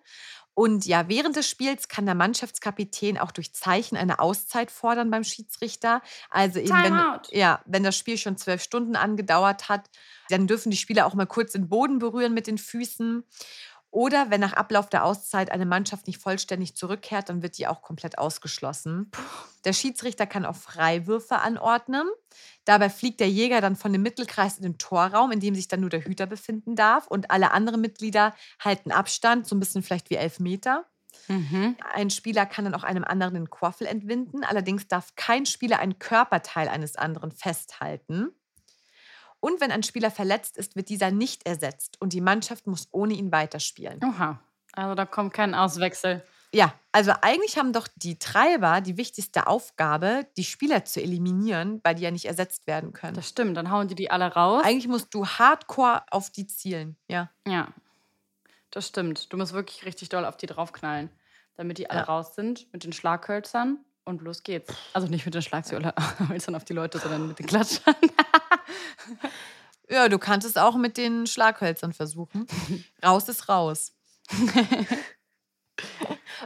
Und 0.60 0.84
ja, 0.84 1.08
während 1.08 1.36
des 1.36 1.48
Spiels 1.48 1.88
kann 1.88 2.04
der 2.04 2.14
Mannschaftskapitän 2.14 3.16
auch 3.16 3.30
durch 3.30 3.54
Zeichen 3.54 3.96
eine 3.96 4.18
Auszeit 4.18 4.70
fordern 4.70 5.10
beim 5.10 5.24
Schiedsrichter. 5.24 6.02
Also 6.28 6.58
eben, 6.58 6.68
wenn, 6.68 7.18
ja, 7.30 7.62
wenn 7.64 7.82
das 7.82 7.96
Spiel 7.96 8.18
schon 8.18 8.36
zwölf 8.36 8.62
Stunden 8.62 8.94
angedauert 8.94 9.70
hat, 9.70 9.88
dann 10.28 10.46
dürfen 10.46 10.70
die 10.70 10.76
Spieler 10.76 11.06
auch 11.06 11.14
mal 11.14 11.24
kurz 11.24 11.52
den 11.52 11.70
Boden 11.70 11.98
berühren 11.98 12.34
mit 12.34 12.46
den 12.46 12.58
Füßen. 12.58 13.24
Oder 13.90 14.30
wenn 14.30 14.40
nach 14.40 14.52
Ablauf 14.52 14.88
der 14.88 15.04
Auszeit 15.04 15.50
eine 15.50 15.66
Mannschaft 15.66 16.06
nicht 16.06 16.20
vollständig 16.20 16.76
zurückkehrt, 16.76 17.28
dann 17.28 17.42
wird 17.42 17.58
die 17.58 17.66
auch 17.66 17.82
komplett 17.82 18.18
ausgeschlossen. 18.18 19.10
Der 19.64 19.72
Schiedsrichter 19.72 20.26
kann 20.26 20.46
auch 20.46 20.54
Freiwürfe 20.54 21.40
anordnen. 21.40 22.08
Dabei 22.64 22.88
fliegt 22.88 23.18
der 23.18 23.28
Jäger 23.28 23.60
dann 23.60 23.74
von 23.74 23.92
dem 23.92 24.02
Mittelkreis 24.02 24.58
in 24.58 24.62
den 24.62 24.78
Torraum, 24.78 25.32
in 25.32 25.40
dem 25.40 25.56
sich 25.56 25.66
dann 25.66 25.80
nur 25.80 25.90
der 25.90 26.04
Hüter 26.04 26.26
befinden 26.26 26.76
darf. 26.76 27.08
Und 27.08 27.32
alle 27.32 27.50
anderen 27.50 27.80
Mitglieder 27.80 28.34
halten 28.60 28.92
Abstand, 28.92 29.48
so 29.48 29.56
ein 29.56 29.60
bisschen 29.60 29.82
vielleicht 29.82 30.08
wie 30.10 30.16
elf 30.16 30.38
Meter. 30.38 30.86
Mhm. 31.26 31.76
Ein 31.92 32.10
Spieler 32.10 32.46
kann 32.46 32.64
dann 32.64 32.74
auch 32.74 32.84
einem 32.84 33.04
anderen 33.04 33.34
den 33.34 33.50
Quaffel 33.50 33.88
entwinden. 33.88 34.44
Allerdings 34.44 34.86
darf 34.86 35.16
kein 35.16 35.46
Spieler 35.46 35.80
ein 35.80 35.98
Körperteil 35.98 36.68
eines 36.68 36.94
anderen 36.94 37.32
festhalten. 37.32 38.28
Und 39.40 39.60
wenn 39.60 39.72
ein 39.72 39.82
Spieler 39.82 40.10
verletzt 40.10 40.56
ist, 40.56 40.76
wird 40.76 40.88
dieser 40.88 41.10
nicht 41.10 41.46
ersetzt 41.46 42.00
und 42.00 42.12
die 42.12 42.20
Mannschaft 42.20 42.66
muss 42.66 42.88
ohne 42.92 43.14
ihn 43.14 43.32
weiterspielen. 43.32 44.00
Oha. 44.04 44.40
Also 44.72 44.94
da 44.94 45.04
kommt 45.06 45.32
kein 45.32 45.54
Auswechsel. 45.54 46.22
Ja, 46.52 46.74
also 46.92 47.12
eigentlich 47.22 47.58
haben 47.58 47.72
doch 47.72 47.86
die 47.94 48.18
Treiber 48.18 48.80
die 48.80 48.96
wichtigste 48.96 49.46
Aufgabe, 49.46 50.26
die 50.36 50.44
Spieler 50.44 50.84
zu 50.84 51.00
eliminieren, 51.00 51.80
weil 51.84 51.94
die 51.94 52.02
ja 52.02 52.10
nicht 52.10 52.24
ersetzt 52.24 52.66
werden 52.66 52.92
können. 52.92 53.14
Das 53.14 53.28
stimmt, 53.28 53.56
dann 53.56 53.70
hauen 53.70 53.86
die 53.88 53.94
die 53.94 54.10
alle 54.10 54.26
raus. 54.32 54.62
Eigentlich 54.64 54.88
musst 54.88 55.14
du 55.14 55.26
hardcore 55.26 56.02
auf 56.10 56.30
die 56.30 56.46
zielen, 56.46 56.96
ja. 57.08 57.30
Ja, 57.46 57.68
das 58.70 58.88
stimmt. 58.88 59.32
Du 59.32 59.36
musst 59.36 59.52
wirklich 59.52 59.84
richtig 59.84 60.08
doll 60.08 60.24
auf 60.24 60.36
die 60.36 60.46
draufknallen, 60.46 61.10
damit 61.56 61.78
die 61.78 61.88
alle 61.88 62.00
Ja. 62.00 62.04
raus 62.06 62.34
sind 62.34 62.72
mit 62.72 62.82
den 62.84 62.92
Schlaghölzern 62.92 63.84
und 64.04 64.22
los 64.22 64.42
geht's. 64.42 64.72
Also 64.92 65.08
nicht 65.08 65.24
mit 65.24 65.34
den 65.34 65.42
Schlaghölzern 65.42 66.54
auf 66.54 66.64
die 66.64 66.72
Leute, 66.72 66.98
sondern 66.98 67.28
mit 67.28 67.38
den 67.38 67.46
Klatschern. 67.46 67.94
Ja, 69.90 70.08
du 70.08 70.18
kannst 70.20 70.46
es 70.46 70.56
auch 70.56 70.76
mit 70.76 70.96
den 70.96 71.26
Schlaghölzern 71.26 71.92
versuchen. 71.92 72.46
raus 73.04 73.28
ist 73.28 73.48
raus. 73.48 73.92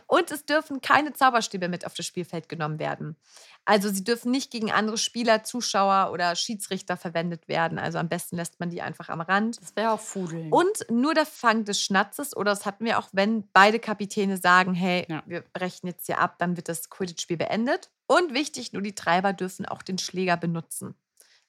Und 0.06 0.30
es 0.30 0.44
dürfen 0.46 0.80
keine 0.80 1.12
Zauberstäbe 1.12 1.68
mit 1.68 1.86
auf 1.86 1.94
das 1.94 2.06
Spielfeld 2.06 2.48
genommen 2.48 2.78
werden. 2.78 3.16
Also 3.64 3.88
sie 3.88 4.04
dürfen 4.04 4.30
nicht 4.30 4.50
gegen 4.50 4.70
andere 4.70 4.98
Spieler, 4.98 5.42
Zuschauer 5.42 6.10
oder 6.12 6.36
Schiedsrichter 6.36 6.96
verwendet 6.96 7.48
werden. 7.48 7.78
Also 7.78 7.98
am 7.98 8.08
besten 8.08 8.36
lässt 8.36 8.60
man 8.60 8.70
die 8.70 8.82
einfach 8.82 9.08
am 9.08 9.20
Rand. 9.22 9.60
Das 9.60 9.74
wäre 9.74 9.92
auch 9.92 10.00
Fudeln. 10.00 10.52
Und 10.52 10.86
nur 10.90 11.14
der 11.14 11.24
Fang 11.26 11.64
des 11.64 11.80
Schnatzes, 11.80 12.36
oder 12.36 12.50
das 12.50 12.66
hatten 12.66 12.84
wir 12.84 12.98
auch, 12.98 13.08
wenn 13.12 13.48
beide 13.52 13.78
Kapitäne 13.78 14.36
sagen, 14.36 14.74
hey, 14.74 15.06
Ja. 15.08 15.22
wir 15.26 15.40
brechen 15.40 15.86
jetzt 15.86 16.06
hier 16.06 16.18
ab, 16.18 16.36
dann 16.38 16.56
wird 16.56 16.68
das 16.68 16.90
Quidditch-Spiel 16.90 17.38
beendet. 17.38 17.90
Und 18.06 18.34
wichtig, 18.34 18.72
nur 18.74 18.82
die 18.82 18.94
Treiber 18.94 19.32
dürfen 19.32 19.64
auch 19.64 19.80
den 19.82 19.96
Schläger 19.98 20.36
benutzen. 20.36 20.94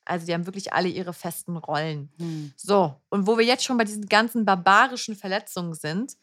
Also 0.06 0.26
die 0.26 0.34
haben 0.34 0.46
wirklich 0.46 0.74
alle 0.74 0.88
ihre 0.88 1.14
festen 1.14 1.58
Rollen. 1.58 2.10
Hm. 2.18 2.54
So, 2.56 2.96
und 3.10 3.28
wo 3.28 3.38
wir 3.38 3.46
jetzt 3.46 3.64
schon 3.64 3.78
bei 3.78 3.84
diesen 3.84 4.08
ganzen 4.08 4.46
barbarischen 4.46 5.16
Verletzungen 5.16 5.74
sind, 5.74 6.16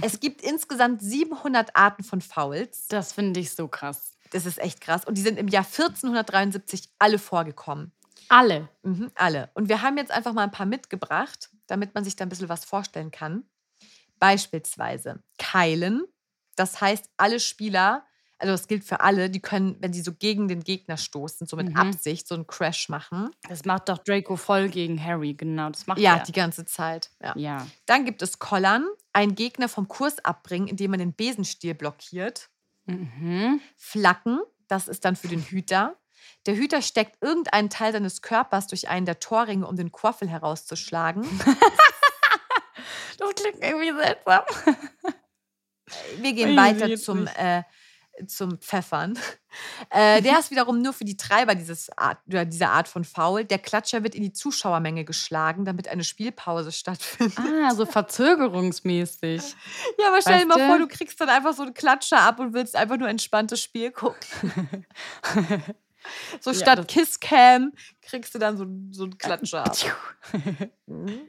es 0.00 0.20
gibt 0.20 0.42
insgesamt 0.42 1.02
700 1.02 1.74
Arten 1.74 2.04
von 2.04 2.20
Fouls. 2.20 2.86
Das 2.88 3.12
finde 3.12 3.40
ich 3.40 3.50
so 3.50 3.68
krass. 3.68 4.12
Das 4.30 4.46
ist 4.46 4.58
echt 4.58 4.80
krass. 4.80 5.04
Und 5.04 5.18
die 5.18 5.22
sind 5.22 5.38
im 5.38 5.48
Jahr 5.48 5.64
1473 5.64 6.88
alle 6.98 7.18
vorgekommen. 7.18 7.92
Alle. 8.28 8.68
Mhm, 8.82 9.10
alle. 9.14 9.50
Und 9.54 9.68
wir 9.68 9.82
haben 9.82 9.96
jetzt 9.98 10.10
einfach 10.10 10.32
mal 10.32 10.42
ein 10.42 10.50
paar 10.50 10.66
mitgebracht, 10.66 11.50
damit 11.66 11.94
man 11.94 12.04
sich 12.04 12.16
da 12.16 12.24
ein 12.24 12.28
bisschen 12.28 12.48
was 12.48 12.64
vorstellen 12.64 13.10
kann. 13.10 13.44
Beispielsweise 14.18 15.22
Keilen. 15.38 16.04
Das 16.56 16.80
heißt, 16.80 17.10
alle 17.16 17.38
Spieler, 17.38 18.04
also 18.38 18.52
das 18.52 18.68
gilt 18.68 18.84
für 18.84 19.00
alle, 19.00 19.30
die 19.30 19.40
können, 19.40 19.76
wenn 19.80 19.92
sie 19.92 20.02
so 20.02 20.12
gegen 20.12 20.48
den 20.48 20.62
Gegner 20.62 20.96
stoßen, 20.96 21.46
so 21.46 21.56
mit 21.56 21.70
Mhm. 21.70 21.76
Absicht, 21.76 22.26
so 22.28 22.34
einen 22.34 22.46
Crash 22.46 22.88
machen. 22.88 23.30
Das 23.48 23.64
macht 23.64 23.88
doch 23.88 23.98
Draco 23.98 24.36
voll 24.36 24.68
gegen 24.68 25.02
Harry, 25.02 25.34
genau. 25.34 25.70
Das 25.70 25.86
macht 25.86 25.98
Ja, 25.98 26.16
er. 26.16 26.22
die 26.24 26.32
ganze 26.32 26.64
Zeit. 26.66 27.10
Ja. 27.22 27.32
Ja. 27.36 27.66
Dann 27.86 28.04
gibt 28.04 28.20
es 28.22 28.38
Kollern, 28.38 28.86
einen 29.12 29.34
Gegner 29.34 29.68
vom 29.68 29.88
Kurs 29.88 30.22
abbringen, 30.24 30.68
indem 30.68 30.90
man 30.90 31.00
den 31.00 31.14
Besenstiel 31.14 31.74
blockiert. 31.74 32.50
Mhm. 32.84 33.60
Flacken, 33.76 34.40
das 34.68 34.88
ist 34.88 35.04
dann 35.04 35.16
für 35.16 35.28
den 35.28 35.42
Hüter. 35.42 35.96
Der 36.46 36.56
Hüter 36.56 36.82
steckt 36.82 37.22
irgendeinen 37.22 37.70
Teil 37.70 37.92
seines 37.92 38.20
Körpers 38.22 38.66
durch 38.68 38.88
einen 38.88 39.06
der 39.06 39.18
Torringe, 39.18 39.66
um 39.66 39.76
den 39.76 39.92
Quaffel 39.92 40.28
herauszuschlagen. 40.28 41.22
Das 43.18 43.34
klingt 43.34 43.62
irgendwie 43.64 43.92
seltsam. 43.92 44.42
Wir 46.18 46.32
gehen 46.34 46.50
Ui, 46.50 46.56
weiter 46.56 46.94
zum, 46.96 47.26
äh, 47.28 47.62
zum 48.26 48.58
Pfeffern. 48.58 49.18
Äh, 49.88 50.20
der 50.20 50.38
ist 50.38 50.50
wiederum 50.50 50.82
nur 50.82 50.92
für 50.92 51.06
die 51.06 51.16
Treiber 51.16 51.54
dieses 51.54 51.88
Art, 51.96 52.18
dieser 52.26 52.72
Art 52.72 52.88
von 52.88 53.04
Foul. 53.04 53.46
Der 53.46 53.58
Klatscher 53.58 54.02
wird 54.02 54.14
in 54.14 54.22
die 54.22 54.34
Zuschauermenge 54.34 55.06
geschlagen, 55.06 55.64
damit 55.64 55.88
eine 55.88 56.04
Spielpause 56.04 56.72
stattfindet. 56.72 57.38
Ah, 57.38 57.74
so 57.74 57.86
verzögerungsmäßig. 57.86 59.40
Ja, 59.98 60.08
aber 60.08 60.20
stell 60.20 60.40
dir 60.40 60.46
mal 60.46 60.66
vor, 60.66 60.78
du 60.78 60.86
kriegst 60.86 61.18
dann 61.22 61.30
einfach 61.30 61.54
so 61.54 61.62
einen 61.62 61.72
Klatscher 61.72 62.20
ab 62.20 62.38
und 62.38 62.52
willst 62.52 62.76
einfach 62.76 62.98
nur 62.98 63.08
entspanntes 63.08 63.62
Spiel 63.62 63.92
gucken. 63.92 64.84
so 66.40 66.52
statt 66.52 66.86
Kisscam 66.86 67.72
kriegst 68.02 68.34
du 68.34 68.38
dann 68.38 68.58
so, 68.58 68.66
so 68.90 69.04
einen 69.04 69.16
Klatscher 69.16 69.64
ab. 69.64 69.78
Mhm. 70.84 71.28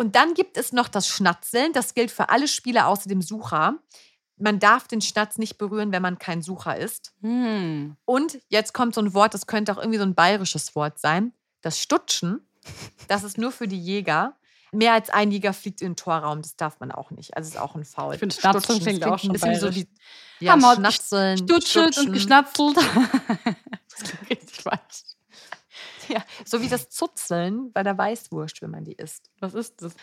Und 0.00 0.16
dann 0.16 0.32
gibt 0.32 0.56
es 0.56 0.72
noch 0.72 0.88
das 0.88 1.06
Schnatzeln. 1.08 1.74
Das 1.74 1.92
gilt 1.92 2.10
für 2.10 2.30
alle 2.30 2.48
Spieler 2.48 2.86
außer 2.86 3.06
dem 3.06 3.20
Sucher. 3.20 3.74
Man 4.40 4.58
darf 4.58 4.88
den 4.88 5.00
Schnatz 5.00 5.38
nicht 5.38 5.58
berühren, 5.58 5.92
wenn 5.92 6.02
man 6.02 6.18
kein 6.18 6.42
Sucher 6.42 6.76
ist. 6.76 7.12
Hm. 7.20 7.96
Und 8.04 8.38
jetzt 8.48 8.72
kommt 8.74 8.94
so 8.94 9.00
ein 9.00 9.14
Wort, 9.14 9.34
das 9.34 9.46
könnte 9.46 9.72
auch 9.72 9.78
irgendwie 9.78 9.98
so 9.98 10.04
ein 10.04 10.14
bayerisches 10.14 10.74
Wort 10.74 10.98
sein. 10.98 11.32
Das 11.60 11.78
Stutschen, 11.78 12.40
das 13.06 13.22
ist 13.22 13.38
nur 13.38 13.52
für 13.52 13.68
die 13.68 13.80
Jäger. 13.80 14.36
Mehr 14.72 14.92
als 14.92 15.10
ein 15.10 15.30
Jäger 15.32 15.52
fliegt 15.52 15.80
in 15.80 15.90
den 15.90 15.96
Torraum, 15.96 16.42
das 16.42 16.56
darf 16.56 16.78
man 16.80 16.92
auch 16.92 17.10
nicht. 17.10 17.36
Also 17.36 17.48
ist 17.48 17.58
auch 17.58 17.74
ein 17.74 17.84
Foul. 17.84 18.14
Ich 18.14 18.20
finde, 18.20 18.34
Schnatzeln 18.34 18.62
Stutschen, 18.62 18.84
das 18.84 18.86
klingt 18.86 19.04
auch 19.04 19.18
schon 19.18 19.30
ein 19.30 19.32
bisschen 19.32 19.54
so 19.56 19.66
bayerisch. 19.66 19.86
wie 20.38 20.46
ja, 20.46 20.56
wir 20.56 20.74
Schnatzeln, 20.74 21.38
Stutschelt 21.38 21.98
und 21.98 22.12
geschnatzelt. 22.12 22.76
das 23.90 24.02
klingt 24.02 24.30
richtig 24.30 24.62
falsch. 24.62 25.02
Ja, 26.08 26.24
so 26.44 26.60
wie 26.60 26.68
das 26.68 26.88
Zuzeln 26.88 27.72
bei 27.72 27.82
der 27.82 27.96
Weißwurst, 27.96 28.62
wenn 28.62 28.70
man 28.70 28.84
die 28.84 28.94
isst. 28.94 29.30
Was 29.40 29.54
ist 29.54 29.82
das? 29.82 29.94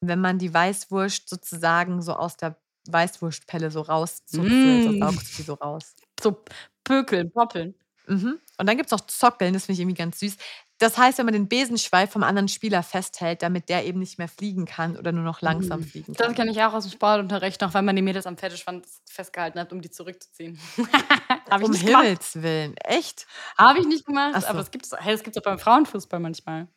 Wenn 0.00 0.20
man 0.20 0.38
die 0.38 0.52
Weißwurst 0.54 1.28
sozusagen 1.28 2.02
so 2.02 2.14
aus 2.14 2.36
der 2.36 2.56
Weißwurstpelle 2.92 3.70
so 3.70 3.82
rauszuzelt, 3.82 4.84
so 4.84 4.90
Mm. 4.92 4.98
saugst 5.00 5.32
du 5.32 5.36
die 5.36 5.42
so 5.42 5.54
raus. 5.54 5.94
So 6.20 6.42
pökeln, 6.84 7.30
poppeln. 7.30 7.74
Mhm. 8.06 8.38
Und 8.58 8.66
dann 8.66 8.76
gibt 8.76 8.86
es 8.86 8.92
noch 8.92 9.06
Zockeln, 9.06 9.52
das 9.52 9.66
finde 9.66 9.74
ich 9.74 9.80
irgendwie 9.80 9.98
ganz 10.02 10.18
süß. 10.20 10.36
Das 10.78 10.96
heißt, 10.96 11.18
wenn 11.18 11.26
man 11.26 11.34
den 11.34 11.48
Besenschweif 11.48 12.10
vom 12.10 12.22
anderen 12.22 12.48
Spieler 12.48 12.82
festhält, 12.82 13.42
damit 13.42 13.68
der 13.68 13.84
eben 13.84 13.98
nicht 13.98 14.16
mehr 14.18 14.28
fliegen 14.28 14.64
kann 14.64 14.96
oder 14.96 15.12
nur 15.12 15.24
noch 15.24 15.42
langsam 15.42 15.82
fliegen 15.82 16.14
Das 16.14 16.26
kann. 16.26 16.34
kenne 16.36 16.52
ich 16.52 16.62
auch 16.62 16.72
aus 16.72 16.84
dem 16.84 16.92
Sportunterricht 16.92 17.60
noch, 17.60 17.74
weil 17.74 17.82
man 17.82 17.96
die 17.96 18.02
Mädels 18.02 18.26
am 18.26 18.36
Pferdespand 18.38 18.86
festgehalten 19.10 19.58
hat, 19.60 19.72
um 19.72 19.82
die 19.82 19.90
zurückzuziehen. 19.90 20.58
Ich 21.50 21.64
um 21.64 21.70
nicht 21.70 21.86
gemacht. 21.86 22.02
Himmels 22.04 22.42
Willen. 22.42 22.76
Echt? 22.78 23.26
Habe 23.56 23.80
ich 23.80 23.86
nicht 23.86 24.04
gemacht, 24.06 24.32
Ach 24.36 24.42
so. 24.42 24.48
aber 24.48 24.60
es 24.60 24.70
gibt 24.70 24.84
es 24.84 24.92
hey, 24.98 25.16
gibt's 25.16 25.38
auch 25.38 25.42
beim 25.42 25.58
Frauenfußball 25.58 26.20
manchmal. 26.20 26.68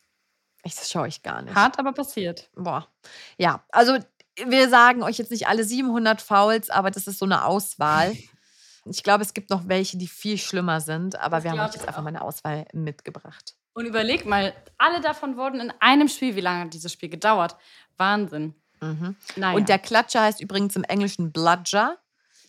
Echt, 0.64 0.78
das 0.80 0.90
schaue 0.90 1.08
ich 1.08 1.22
gar 1.22 1.42
nicht. 1.42 1.54
Hart, 1.54 1.78
aber 1.78 1.92
passiert. 1.92 2.48
Boah. 2.54 2.88
Ja, 3.36 3.64
also 3.70 3.98
wir 4.36 4.68
sagen 4.68 5.02
euch 5.02 5.18
jetzt 5.18 5.30
nicht 5.30 5.46
alle 5.48 5.64
700 5.64 6.20
Fouls, 6.20 6.70
aber 6.70 6.90
das 6.90 7.06
ist 7.06 7.18
so 7.18 7.24
eine 7.24 7.44
Auswahl. 7.44 8.16
Ich 8.84 9.02
glaube, 9.02 9.22
es 9.22 9.34
gibt 9.34 9.50
noch 9.50 9.68
welche, 9.68 9.96
die 9.96 10.08
viel 10.08 10.38
schlimmer 10.38 10.80
sind, 10.80 11.18
aber 11.18 11.36
Das 11.36 11.44
wir 11.44 11.50
haben 11.52 11.60
euch 11.60 11.74
jetzt 11.74 11.86
einfach 11.86 12.02
mal 12.02 12.08
eine 12.08 12.22
Auswahl 12.22 12.66
mitgebracht. 12.72 13.54
Und 13.74 13.86
überleg 13.86 14.26
mal, 14.26 14.52
alle 14.76 15.00
davon 15.00 15.36
wurden 15.36 15.60
in 15.60 15.72
einem 15.80 16.08
Spiel, 16.08 16.36
wie 16.36 16.40
lange 16.40 16.64
hat 16.64 16.74
dieses 16.74 16.92
Spiel 16.92 17.08
gedauert? 17.08 17.56
Wahnsinn. 17.96 18.54
Mhm. 18.80 19.16
Naja. 19.36 19.56
Und 19.56 19.68
der 19.68 19.78
Klatscher 19.78 20.22
heißt 20.22 20.40
übrigens 20.40 20.76
im 20.76 20.84
Englischen 20.84 21.32
Bludger, 21.32 21.98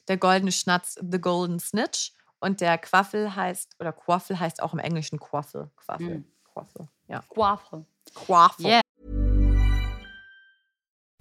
der 0.08 0.17
goldene 0.17 0.52
Schnatz 0.52 0.98
The 1.00 1.19
Golden 1.19 1.60
Snitch 1.60 2.12
und 2.39 2.60
der 2.60 2.78
Quaffel 2.78 3.36
heißt, 3.36 3.76
oder 3.80 3.93
Quaffel 3.93 4.39
heißt 4.39 4.62
auch 4.62 4.74
im 4.74 4.80
Englischen 4.80 5.19
Quaffel. 5.19 5.69
Quaffel. 5.78 6.08
Hm. 6.08 6.26
Quaffel. 6.52 6.88
Ja. 7.08 7.24
Quaffel. 7.30 7.86
Quaffel. 8.13 8.65
Yeah. 8.65 8.82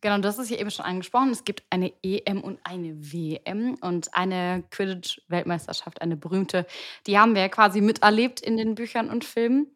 Genau, 0.00 0.18
das 0.18 0.38
ist 0.38 0.48
hier 0.48 0.58
eben 0.58 0.70
schon 0.70 0.84
angesprochen. 0.84 1.30
Es 1.30 1.44
gibt 1.44 1.62
eine 1.68 1.92
EM 2.02 2.42
und 2.42 2.58
eine 2.64 2.94
WM 3.12 3.76
und 3.80 4.14
eine 4.14 4.64
Quidditch-Weltmeisterschaft, 4.70 6.00
eine 6.00 6.16
berühmte. 6.16 6.66
Die 7.06 7.18
haben 7.18 7.34
wir 7.34 7.42
ja 7.42 7.48
quasi 7.48 7.80
miterlebt 7.80 8.40
in 8.40 8.56
den 8.56 8.74
Büchern 8.74 9.10
und 9.10 9.24
Filmen. 9.24 9.66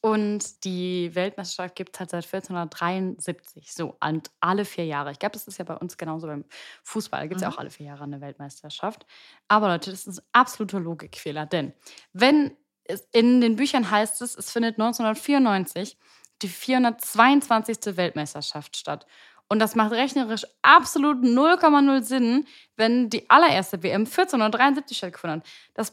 Und 0.00 0.64
die 0.64 1.14
Weltmeisterschaft 1.14 1.74
gibt 1.74 1.96
es 1.96 2.00
halt 2.00 2.10
seit 2.10 2.24
1473. 2.24 3.72
So, 3.72 3.96
und 4.00 4.30
alle 4.40 4.64
vier 4.64 4.86
Jahre. 4.86 5.10
Ich 5.10 5.18
glaube, 5.18 5.32
das 5.32 5.48
ist 5.48 5.58
ja 5.58 5.64
bei 5.64 5.76
uns 5.76 5.96
genauso 5.96 6.28
beim 6.28 6.44
Fußball. 6.84 7.20
Da 7.20 7.26
gibt 7.26 7.36
es 7.36 7.42
ja 7.42 7.48
auch 7.48 7.58
alle 7.58 7.70
vier 7.70 7.86
Jahre 7.86 8.04
eine 8.04 8.20
Weltmeisterschaft. 8.20 9.06
Aber 9.48 9.68
Leute, 9.68 9.90
das 9.90 10.06
ist 10.06 10.20
ein 10.20 10.26
absoluter 10.32 10.78
Logikfehler. 10.78 11.46
Denn 11.46 11.72
wenn 12.12 12.56
es 12.84 13.08
in 13.12 13.40
den 13.40 13.56
Büchern 13.56 13.90
heißt 13.90 14.22
es, 14.22 14.36
es 14.36 14.52
findet 14.52 14.78
1994 14.78 15.98
die 16.42 16.48
422. 16.48 17.96
Weltmeisterschaft 17.96 18.76
statt. 18.76 19.06
Und 19.48 19.60
das 19.60 19.74
macht 19.74 19.92
rechnerisch 19.92 20.44
absolut 20.62 21.24
0,0 21.24 22.02
Sinn, 22.02 22.46
wenn 22.76 23.08
die 23.08 23.28
allererste 23.30 23.82
WM 23.82 24.02
1473 24.02 24.96
stattgefunden 24.96 25.40
hat. 25.40 25.48
Das, 25.74 25.92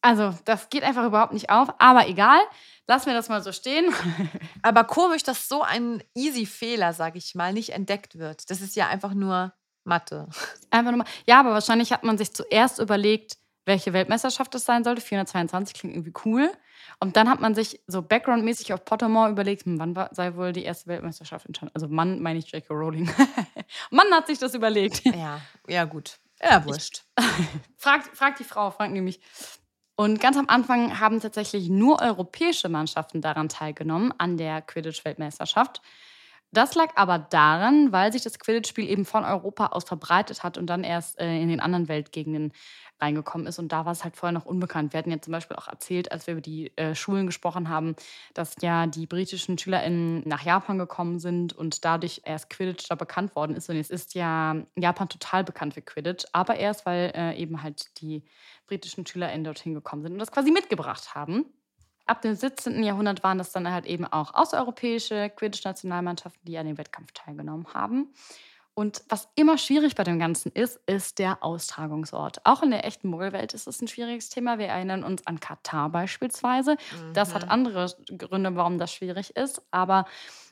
Also, 0.00 0.34
das 0.44 0.70
geht 0.70 0.84
einfach 0.84 1.04
überhaupt 1.04 1.32
nicht 1.32 1.50
auf. 1.50 1.68
Aber 1.78 2.08
egal, 2.08 2.40
lassen 2.86 3.06
wir 3.06 3.14
das 3.14 3.28
mal 3.28 3.42
so 3.42 3.52
stehen. 3.52 3.92
Aber 4.62 4.84
komisch, 4.84 5.22
dass 5.22 5.48
so 5.48 5.62
ein 5.62 6.02
easy 6.14 6.46
Fehler, 6.46 6.92
sage 6.94 7.18
ich 7.18 7.34
mal, 7.34 7.52
nicht 7.52 7.70
entdeckt 7.70 8.18
wird. 8.18 8.48
Das 8.50 8.60
ist 8.62 8.74
ja 8.76 8.88
einfach 8.88 9.12
nur 9.12 9.52
Mathe. 9.84 10.28
Einfach 10.70 10.92
nur 10.92 10.98
mal. 10.98 11.10
Ja, 11.26 11.40
aber 11.40 11.52
wahrscheinlich 11.52 11.92
hat 11.92 12.04
man 12.04 12.18
sich 12.18 12.32
zuerst 12.34 12.78
überlegt, 12.78 13.38
welche 13.68 13.92
Weltmeisterschaft 13.92 14.52
es 14.56 14.64
sein 14.64 14.82
sollte. 14.82 15.00
422 15.00 15.74
klingt 15.78 15.94
irgendwie 15.94 16.12
cool. 16.24 16.50
Und 16.98 17.16
dann 17.16 17.28
hat 17.28 17.40
man 17.40 17.54
sich 17.54 17.80
so 17.86 18.02
backgroundmäßig 18.02 18.72
auf 18.72 18.84
Pottermore 18.84 19.30
überlegt, 19.30 19.66
hm, 19.66 19.78
wann 19.78 19.94
war, 19.94 20.08
sei 20.12 20.34
wohl 20.34 20.52
die 20.52 20.64
erste 20.64 20.88
Weltmeisterschaft 20.88 21.46
in 21.46 21.54
China. 21.54 21.70
Also 21.74 21.86
Mann 21.86 22.20
meine 22.20 22.40
ich 22.40 22.50
J.K. 22.50 22.74
Rowling. 22.74 23.08
Mann 23.92 24.12
hat 24.12 24.26
sich 24.26 24.40
das 24.40 24.54
überlegt. 24.54 25.04
Ja, 25.04 25.40
ja 25.68 25.84
gut. 25.84 26.18
Ja, 26.42 26.64
wurscht. 26.64 27.04
fragt, 27.76 28.16
fragt 28.16 28.40
die 28.40 28.44
Frau, 28.44 28.70
fragt 28.70 28.92
nämlich. 28.92 29.20
Und 29.96 30.20
ganz 30.20 30.36
am 30.36 30.48
Anfang 30.48 31.00
haben 31.00 31.20
tatsächlich 31.20 31.68
nur 31.68 32.00
europäische 32.00 32.68
Mannschaften 32.68 33.20
daran 33.20 33.48
teilgenommen, 33.48 34.14
an 34.16 34.36
der 34.36 34.62
Quidditch-Weltmeisterschaft. 34.62 35.82
Das 36.50 36.74
lag 36.74 36.92
aber 36.96 37.18
daran, 37.18 37.92
weil 37.92 38.10
sich 38.10 38.22
das 38.22 38.38
Quidditch-Spiel 38.38 38.88
eben 38.88 39.04
von 39.04 39.24
Europa 39.24 39.66
aus 39.66 39.84
verbreitet 39.84 40.42
hat 40.42 40.56
und 40.56 40.66
dann 40.66 40.82
erst 40.82 41.20
äh, 41.20 41.36
in 41.40 41.48
den 41.48 41.60
anderen 41.60 41.88
Weltgegenden 41.88 42.52
reingekommen 43.00 43.46
ist. 43.46 43.58
Und 43.58 43.70
da 43.70 43.84
war 43.84 43.92
es 43.92 44.02
halt 44.02 44.16
vorher 44.16 44.32
noch 44.32 44.46
unbekannt. 44.46 44.92
Wir 44.92 44.98
hatten 44.98 45.10
ja 45.10 45.20
zum 45.20 45.32
Beispiel 45.32 45.56
auch 45.56 45.68
erzählt, 45.68 46.10
als 46.10 46.26
wir 46.26 46.32
über 46.32 46.40
die 46.40 46.76
äh, 46.76 46.94
Schulen 46.94 47.26
gesprochen 47.26 47.68
haben, 47.68 47.96
dass 48.32 48.56
ja 48.62 48.86
die 48.86 49.06
britischen 49.06 49.58
SchülerInnen 49.58 50.22
nach 50.26 50.42
Japan 50.42 50.78
gekommen 50.78 51.18
sind 51.18 51.52
und 51.52 51.84
dadurch 51.84 52.22
erst 52.24 52.48
Quidditch 52.48 52.88
da 52.88 52.94
bekannt 52.94 53.36
worden 53.36 53.54
ist. 53.54 53.68
Und 53.68 53.76
jetzt 53.76 53.90
ist 53.90 54.14
ja 54.14 54.56
Japan 54.74 55.08
total 55.10 55.44
bekannt 55.44 55.74
für 55.74 55.82
Quidditch, 55.82 56.24
aber 56.32 56.56
erst, 56.56 56.86
weil 56.86 57.12
äh, 57.14 57.36
eben 57.36 57.62
halt 57.62 58.00
die 58.00 58.24
britischen 58.66 59.06
SchülerInnen 59.06 59.44
dorthin 59.44 59.74
gekommen 59.74 60.02
sind 60.02 60.12
und 60.12 60.18
das 60.18 60.32
quasi 60.32 60.50
mitgebracht 60.50 61.14
haben 61.14 61.44
ab 62.08 62.22
dem 62.22 62.34
17. 62.34 62.82
Jahrhundert 62.82 63.22
waren 63.22 63.38
das 63.38 63.52
dann 63.52 63.70
halt 63.70 63.86
eben 63.86 64.04
auch 64.06 64.34
außereuropäische 64.34 65.30
Quidditch-Nationalmannschaften, 65.30 66.44
die 66.44 66.58
an 66.58 66.66
dem 66.66 66.78
Wettkampf 66.78 67.12
teilgenommen 67.12 67.66
haben. 67.74 68.12
Und 68.74 69.02
was 69.08 69.28
immer 69.34 69.58
schwierig 69.58 69.96
bei 69.96 70.04
dem 70.04 70.20
Ganzen 70.20 70.52
ist, 70.52 70.78
ist 70.86 71.18
der 71.18 71.42
Austragungsort. 71.42 72.40
Auch 72.44 72.62
in 72.62 72.70
der 72.70 72.84
echten 72.84 73.08
Muggelwelt 73.08 73.52
ist 73.52 73.66
es 73.66 73.82
ein 73.82 73.88
schwieriges 73.88 74.28
Thema. 74.28 74.58
Wir 74.58 74.68
erinnern 74.68 75.02
uns 75.02 75.26
an 75.26 75.40
Katar 75.40 75.90
beispielsweise. 75.90 76.72
Mhm. 76.74 77.12
Das 77.12 77.34
hat 77.34 77.46
mhm. 77.46 77.50
andere 77.50 77.92
Gründe, 78.16 78.54
warum 78.54 78.78
das 78.78 78.92
schwierig 78.92 79.34
ist. 79.36 79.62
Aber 79.72 80.06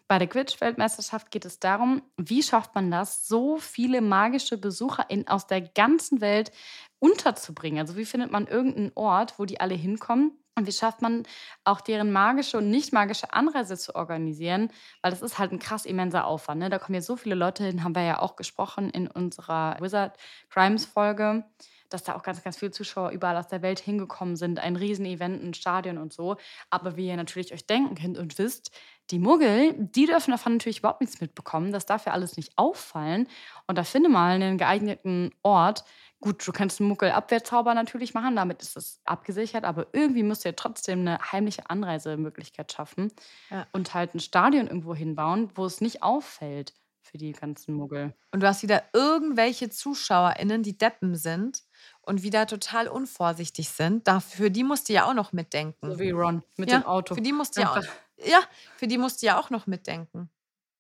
bei 0.09 0.19
der 0.19 0.27
Quidditch-Weltmeisterschaft 0.27 1.31
geht 1.31 1.45
es 1.45 1.61
darum, 1.61 2.03
wie 2.17 2.43
schafft 2.43 2.75
man 2.75 2.91
das, 2.91 3.29
so 3.29 3.59
viele 3.59 4.01
magische 4.01 4.59
Besucher 4.59 5.09
in, 5.09 5.29
aus 5.29 5.47
der 5.47 5.61
ganzen 5.61 6.21
Welt 6.21 6.51
unterzubringen. 6.99 7.79
Also 7.79 7.97
wie 7.97 8.05
findet 8.05 8.33
man 8.33 8.49
irgendeinen 8.49 8.91
Ort, 8.97 9.39
wo 9.39 9.45
die 9.45 9.61
alle 9.61 9.75
hinkommen 9.75 10.33
und 10.59 10.67
wie 10.67 10.73
schafft 10.73 11.03
man 11.03 11.25
auch 11.65 11.83
deren 11.83 12.11
magische 12.13 12.57
und 12.57 12.71
nicht 12.71 12.93
magische 12.93 13.33
Anreise 13.35 13.77
zu 13.77 13.95
organisieren? 13.95 14.71
Weil 15.03 15.11
das 15.11 15.21
ist 15.21 15.39
halt 15.39 15.53
ein 15.53 15.59
krass 15.59 15.85
immenser 15.85 16.27
Aufwand. 16.27 16.61
Ne? 16.61 16.71
Da 16.71 16.79
kommen 16.79 16.95
ja 16.95 17.03
so 17.03 17.17
viele 17.17 17.35
Leute 17.35 17.65
hin, 17.65 17.85
haben 17.85 17.95
wir 17.95 18.03
ja 18.03 18.21
auch 18.21 18.37
gesprochen 18.37 18.89
in 18.89 19.07
unserer 19.07 19.77
Wizard 19.81 20.17
Crimes 20.49 20.87
Folge, 20.87 21.45
dass 21.91 22.05
da 22.05 22.17
auch 22.17 22.23
ganz, 22.23 22.43
ganz 22.43 22.57
viele 22.57 22.71
Zuschauer 22.71 23.11
überall 23.11 23.37
aus 23.37 23.49
der 23.49 23.61
Welt 23.61 23.81
hingekommen 23.81 24.35
sind. 24.37 24.59
Ein 24.59 24.77
Riesen-Event, 24.77 25.43
ein 25.43 25.53
Stadion 25.53 25.99
und 25.99 26.15
so. 26.15 26.37
Aber 26.71 26.97
wie 26.97 27.07
ihr 27.07 27.17
natürlich 27.17 27.53
euch 27.53 27.67
denken 27.67 27.95
könnt 27.95 28.17
und 28.17 28.39
wisst, 28.39 28.71
die 29.11 29.19
Muggel, 29.19 29.75
die 29.77 30.07
dürfen 30.07 30.31
davon 30.31 30.55
natürlich 30.55 30.79
überhaupt 30.79 31.03
nichts 31.03 31.21
mitbekommen. 31.21 31.71
Das 31.71 31.85
darf 31.85 32.07
ja 32.07 32.13
alles 32.13 32.39
nicht 32.39 32.57
auffallen. 32.57 33.29
Und 33.67 33.77
da 33.77 33.85
finde 33.85 34.09
mal 34.09 34.35
einen 34.35 34.57
geeigneten 34.57 35.33
Ort, 35.43 35.85
Gut, 36.21 36.47
du 36.47 36.53
kannst 36.53 36.81
einen 36.81 36.89
Muckelabwehrzauber 36.89 37.75
natürlich 37.75 38.15
machen, 38.15 38.37
damit 38.37 38.63
ist 38.63 38.77
es 38.77 39.01
abgesichert, 39.05 39.65
aber 39.65 39.87
irgendwie 39.93 40.23
musst 40.23 40.45
du 40.45 40.49
ja 40.49 40.55
trotzdem 40.57 41.01
eine 41.01 41.19
heimliche 41.31 41.69
Anreisemöglichkeit 41.69 42.73
schaffen 42.73 43.13
ja. 43.51 43.67
und 43.73 43.93
halt 43.93 44.15
ein 44.15 44.21
Stadion 44.21 44.67
irgendwo 44.67 44.95
hinbauen, 44.95 45.51
wo 45.55 45.67
es 45.67 45.83
nicht 45.83 46.03
auffällt 46.03 46.73
für 47.03 47.19
die 47.19 47.33
ganzen 47.33 47.75
Muggel. 47.75 48.15
Und 48.33 48.41
du 48.41 48.47
hast 48.47 48.63
wieder 48.63 48.83
irgendwelche 48.93 49.71
ZuschauerInnen, 49.71 50.63
die 50.63 50.77
Deppen 50.77 51.17
sind 51.17 51.63
und 52.03 52.23
wieder 52.23 52.47
total 52.47 52.89
unvorsichtig 52.89 53.69
sind. 53.69 54.09
Dafür 54.09 54.51
die 54.51 54.65
musst 54.65 54.89
du 54.89 54.95
ja 54.95 55.09
auch 55.09 55.15
noch 55.15 55.33
mitdenken. 55.33 55.91
So 55.91 55.99
wie 55.99 56.11
Ron 56.11 56.43
mit 56.57 56.71
ja, 56.71 56.79
dem 56.79 56.87
Auto. 56.87 57.15
Für 57.15 57.21
die 57.21 57.33
musst 57.33 57.57
du 57.57 57.61
ja 57.61 57.73
auch, 57.73 57.83
ja, 58.17 58.41
für 58.77 58.87
die 58.87 58.99
musst 58.99 59.23
du 59.23 59.27
ja 59.27 59.39
auch 59.39 59.51
noch 59.51 59.67
mitdenken. 59.67 60.31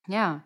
Ja, 0.08 0.42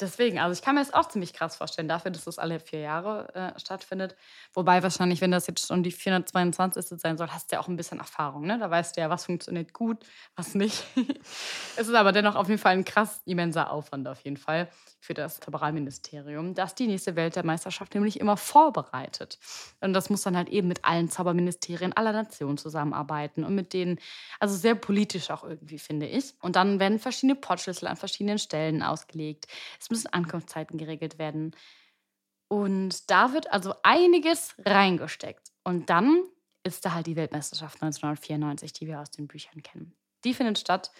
Deswegen, 0.00 0.38
also 0.38 0.52
ich 0.52 0.62
kann 0.64 0.74
mir 0.74 0.80
das 0.80 0.94
auch 0.94 1.08
ziemlich 1.08 1.32
krass 1.32 1.56
vorstellen, 1.56 1.88
dafür, 1.88 2.10
dass 2.10 2.24
das 2.24 2.38
alle 2.38 2.60
vier 2.60 2.80
Jahre 2.80 3.34
äh, 3.34 3.58
stattfindet. 3.58 4.16
Wobei 4.54 4.82
wahrscheinlich, 4.82 5.20
wenn 5.20 5.30
das 5.30 5.46
jetzt 5.46 5.66
schon 5.66 5.82
die 5.82 5.92
422. 5.92 6.98
sein 7.00 7.18
soll, 7.18 7.28
hast 7.28 7.50
du 7.50 7.56
ja 7.56 7.60
auch 7.60 7.68
ein 7.68 7.76
bisschen 7.76 7.98
Erfahrung. 7.98 8.46
Ne? 8.46 8.58
Da 8.58 8.70
weißt 8.70 8.96
du 8.96 9.00
ja, 9.00 9.10
was 9.10 9.26
funktioniert 9.26 9.72
gut, 9.72 9.98
was 10.36 10.54
nicht. 10.54 10.84
es 11.76 11.88
ist 11.88 11.94
aber 11.94 12.12
dennoch 12.12 12.36
auf 12.36 12.48
jeden 12.48 12.60
Fall 12.60 12.72
ein 12.72 12.84
krass 12.84 13.20
immenser 13.24 13.70
Aufwand 13.70 14.08
auf 14.08 14.20
jeden 14.22 14.36
Fall 14.36 14.68
für 15.00 15.14
das 15.14 15.40
Zaubererministerium, 15.40 16.54
das 16.54 16.74
die 16.74 16.86
nächste 16.86 17.16
Welt 17.16 17.34
der 17.34 17.44
Meisterschaft 17.44 17.94
nämlich 17.94 18.20
immer 18.20 18.36
vorbereitet. 18.36 19.38
Und 19.80 19.94
das 19.94 20.10
muss 20.10 20.22
dann 20.22 20.36
halt 20.36 20.50
eben 20.50 20.68
mit 20.68 20.84
allen 20.84 21.08
Zauberministerien 21.08 21.94
aller 21.94 22.12
Nationen 22.12 22.58
zusammenarbeiten 22.58 23.44
und 23.44 23.54
mit 23.54 23.72
denen, 23.72 23.98
also 24.38 24.54
sehr 24.56 24.74
politisch 24.74 25.30
auch 25.30 25.42
irgendwie, 25.42 25.78
finde 25.78 26.06
ich. 26.06 26.34
Und 26.40 26.56
dann 26.56 26.78
werden 26.80 26.98
verschiedene 26.98 27.34
Portschlüssel 27.34 27.88
an 27.88 27.96
verschiedenen 27.96 28.38
Stellen 28.38 28.82
ausgelegt. 28.82 29.46
Es 29.80 29.89
müssen 29.90 30.12
Ankunftszeiten 30.12 30.78
geregelt 30.78 31.18
werden. 31.18 31.54
Und 32.48 33.10
da 33.10 33.32
wird 33.32 33.52
also 33.52 33.74
einiges 33.82 34.54
reingesteckt. 34.64 35.52
Und 35.64 35.90
dann 35.90 36.24
ist 36.64 36.84
da 36.84 36.94
halt 36.94 37.06
die 37.06 37.16
Weltmeisterschaft 37.16 37.82
1994, 37.82 38.72
die 38.72 38.86
wir 38.86 39.00
aus 39.00 39.10
den 39.10 39.28
Büchern 39.28 39.62
kennen. 39.62 39.94
Die 40.24 40.34
findet 40.34 40.58
statt 40.58 40.90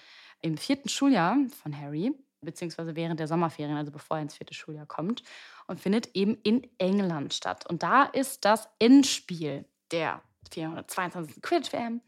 im 0.40 0.56
vierten 0.56 0.88
Schuljahr 0.88 1.36
von 1.62 1.78
Harry, 1.78 2.12
beziehungsweise 2.40 2.96
während 2.96 3.20
der 3.20 3.28
Sommerferien, 3.28 3.76
also 3.76 3.92
bevor 3.92 4.16
er 4.16 4.22
ins 4.22 4.36
vierte 4.36 4.54
Schuljahr 4.54 4.86
kommt, 4.86 5.22
und 5.66 5.80
findet 5.80 6.14
eben 6.14 6.38
in 6.42 6.66
England 6.78 7.34
statt. 7.34 7.68
Und 7.68 7.82
da 7.82 8.04
ist 8.04 8.44
das 8.44 8.68
Endspiel 8.78 9.66
der 9.90 10.22
422. 10.50 11.42
Quidditch-WM. 11.42 12.00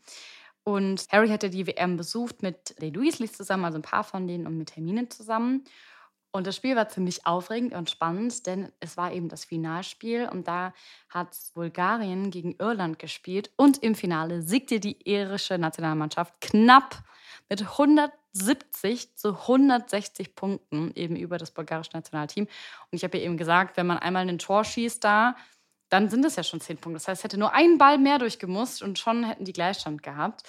Und 0.64 1.06
Harry 1.10 1.28
hatte 1.28 1.50
die 1.50 1.66
WM 1.66 1.96
besucht 1.96 2.42
mit 2.42 2.80
den 2.80 2.94
Weasleys 2.94 3.32
zusammen, 3.32 3.64
also 3.64 3.78
ein 3.78 3.82
paar 3.82 4.04
von 4.04 4.26
denen 4.26 4.46
und 4.46 4.56
mit 4.56 4.76
Hermine 4.76 5.08
zusammen. 5.08 5.64
Und 6.32 6.46
das 6.46 6.56
Spiel 6.56 6.76
war 6.76 6.88
ziemlich 6.88 7.26
aufregend 7.26 7.74
und 7.74 7.90
spannend, 7.90 8.46
denn 8.46 8.72
es 8.80 8.96
war 8.96 9.12
eben 9.12 9.28
das 9.28 9.44
Finalspiel 9.44 10.28
und 10.32 10.48
da 10.48 10.72
hat 11.10 11.36
Bulgarien 11.52 12.30
gegen 12.30 12.56
Irland 12.58 12.98
gespielt 12.98 13.50
und 13.56 13.82
im 13.82 13.94
Finale 13.94 14.40
siegte 14.40 14.80
die 14.80 14.96
irische 15.06 15.58
Nationalmannschaft 15.58 16.40
knapp 16.40 17.04
mit 17.50 17.60
170 17.60 19.14
zu 19.14 19.40
160 19.40 20.34
Punkten 20.34 20.92
eben 20.94 21.16
über 21.16 21.36
das 21.36 21.50
bulgarische 21.50 21.92
Nationalteam. 21.92 22.44
Und 22.44 22.96
ich 22.96 23.04
habe 23.04 23.18
ja 23.18 23.24
eben 23.24 23.36
gesagt, 23.36 23.76
wenn 23.76 23.86
man 23.86 23.98
einmal 23.98 24.26
ein 24.26 24.38
Tor 24.38 24.64
schießt 24.64 25.04
da, 25.04 25.36
dann 25.90 26.08
sind 26.08 26.24
es 26.24 26.36
ja 26.36 26.42
schon 26.42 26.62
zehn 26.62 26.78
Punkte. 26.78 26.96
Das 26.96 27.08
heißt, 27.08 27.20
es 27.20 27.24
hätte 27.24 27.38
nur 27.38 27.52
ein 27.52 27.76
Ball 27.76 27.98
mehr 27.98 28.18
durchgemusst 28.18 28.82
und 28.82 28.98
schon 28.98 29.24
hätten 29.24 29.44
die 29.44 29.52
Gleichstand 29.52 30.02
gehabt. 30.02 30.44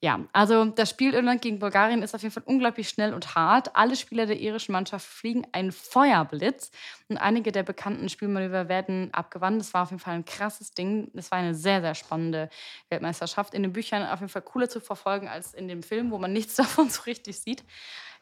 Ja, 0.00 0.20
also 0.32 0.66
das 0.66 0.90
Spiel 0.90 1.12
Irland 1.12 1.42
gegen 1.42 1.58
Bulgarien 1.58 2.02
ist 2.02 2.14
auf 2.14 2.22
jeden 2.22 2.32
Fall 2.32 2.44
unglaublich 2.46 2.88
schnell 2.88 3.12
und 3.12 3.34
hart. 3.34 3.74
Alle 3.74 3.96
Spieler 3.96 4.26
der 4.26 4.38
irischen 4.38 4.70
Mannschaft 4.70 5.04
fliegen 5.04 5.44
einen 5.50 5.72
Feuerblitz 5.72 6.70
und 7.08 7.16
einige 7.16 7.50
der 7.50 7.64
bekannten 7.64 8.08
Spielmanöver 8.08 8.68
werden 8.68 9.12
abgewandt. 9.12 9.60
Das 9.60 9.74
war 9.74 9.82
auf 9.82 9.90
jeden 9.90 10.00
Fall 10.00 10.14
ein 10.14 10.24
krasses 10.24 10.70
Ding. 10.70 11.10
Das 11.14 11.32
war 11.32 11.38
eine 11.38 11.52
sehr, 11.52 11.80
sehr 11.80 11.96
spannende 11.96 12.48
Weltmeisterschaft. 12.90 13.54
In 13.54 13.64
den 13.64 13.72
Büchern 13.72 14.06
auf 14.06 14.20
jeden 14.20 14.30
Fall 14.30 14.42
cooler 14.42 14.68
zu 14.68 14.80
verfolgen 14.80 15.26
als 15.26 15.52
in 15.52 15.66
dem 15.66 15.82
Film, 15.82 16.12
wo 16.12 16.18
man 16.18 16.32
nichts 16.32 16.54
davon 16.56 16.88
so 16.90 17.02
richtig 17.02 17.40
sieht. 17.40 17.64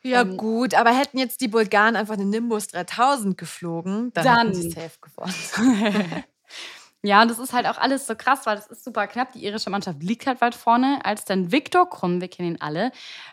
Ja, 0.02 0.22
ähm, 0.22 0.38
gut, 0.38 0.72
aber 0.74 0.96
hätten 0.96 1.18
jetzt 1.18 1.42
die 1.42 1.48
Bulgaren 1.48 1.94
einfach 1.94 2.16
den 2.16 2.30
Nimbus 2.30 2.68
3000 2.68 3.36
geflogen, 3.36 4.12
dann, 4.14 4.24
dann 4.24 4.46
hätten 4.48 4.54
sie 4.54 4.70
safe 4.70 4.98
gewonnen. 5.02 6.24
Ja, 7.06 7.22
und 7.22 7.30
das 7.30 7.38
ist 7.38 7.52
halt 7.52 7.66
auch 7.66 7.78
alles 7.78 8.04
so 8.08 8.16
krass, 8.16 8.46
weil 8.46 8.56
das 8.56 8.66
ist 8.66 8.82
super 8.82 9.06
knapp. 9.06 9.32
Die 9.32 9.44
irische 9.44 9.70
Mannschaft 9.70 10.02
liegt 10.02 10.26
halt 10.26 10.40
weit 10.40 10.56
vorne, 10.56 10.98
als 11.04 11.24
dann 11.24 11.52
Viktor 11.52 11.88
Krumm, 11.88 12.20
wir 12.20 12.26
kennen 12.26 12.54
ihn 12.54 12.60
alle, 12.60 12.90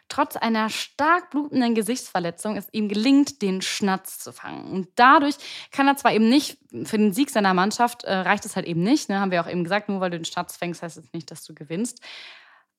trotz 0.10 0.36
einer 0.36 0.70
stark 0.70 1.32
blutenden 1.32 1.74
Gesichtsverletzung 1.74 2.56
es 2.56 2.68
ihm 2.72 2.88
gelingt, 2.88 3.42
den 3.42 3.64
Schnatz 3.64 4.20
zu 4.20 4.32
fangen. 4.32 4.72
Und 4.72 4.90
dadurch 4.94 5.38
kann 5.72 5.88
er 5.88 5.98
zwar 5.98 6.14
eben 6.14 6.30
nicht, 6.30 6.60
für 6.84 7.00
den 7.00 7.14
Sieg 7.14 7.32
seiner 7.32 7.56
Mannschaft 7.56 8.04
äh, 8.04 8.14
reicht 8.14 8.46
es 8.46 8.56
halt 8.56 8.68
eben 8.68 8.84
nicht, 8.84 9.10
ne, 9.10 9.20
haben 9.20 9.32
wir 9.32 9.42
auch 9.42 9.50
eben 9.50 9.64
gesagt, 9.64 9.90
nur 9.90 10.02
weil 10.02 10.12
du 10.12 10.20
den 10.20 10.26
Schnatz 10.26 10.56
fängst, 10.56 10.84
heißt 10.84 10.98
es 10.98 11.12
nicht, 11.12 11.32
dass 11.32 11.44
du 11.44 11.56
gewinnst. 11.56 12.00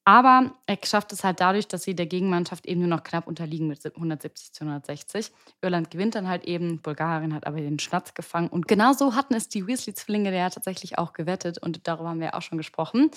Aber 0.06 0.52
er 0.66 0.78
schafft 0.84 1.12
es 1.12 1.24
halt 1.24 1.40
dadurch, 1.40 1.66
dass 1.66 1.82
sie 1.82 1.94
der 1.94 2.04
Gegenmannschaft 2.04 2.66
eben 2.66 2.80
nur 2.80 2.90
noch 2.90 3.04
knapp 3.04 3.26
unterliegen 3.26 3.68
mit 3.68 3.84
170 3.86 4.52
zu 4.52 4.64
160. 4.64 5.32
Irland 5.62 5.90
gewinnt 5.90 6.14
dann 6.14 6.28
halt 6.28 6.44
eben, 6.44 6.82
Bulgarien 6.82 7.32
hat 7.32 7.46
aber 7.46 7.56
den 7.56 7.78
Schnatz 7.78 8.12
gefangen. 8.12 8.48
Und 8.48 8.68
genau 8.68 8.92
so 8.92 9.14
hatten 9.14 9.32
es 9.32 9.48
die 9.48 9.66
Weasley-Zwillinge 9.66 10.36
ja 10.36 10.50
tatsächlich 10.50 10.98
auch 10.98 11.14
gewettet. 11.14 11.56
Und 11.56 11.88
darüber 11.88 12.10
haben 12.10 12.20
wir 12.20 12.28
ja 12.28 12.34
auch 12.34 12.42
schon 12.42 12.58
gesprochen. 12.58 13.10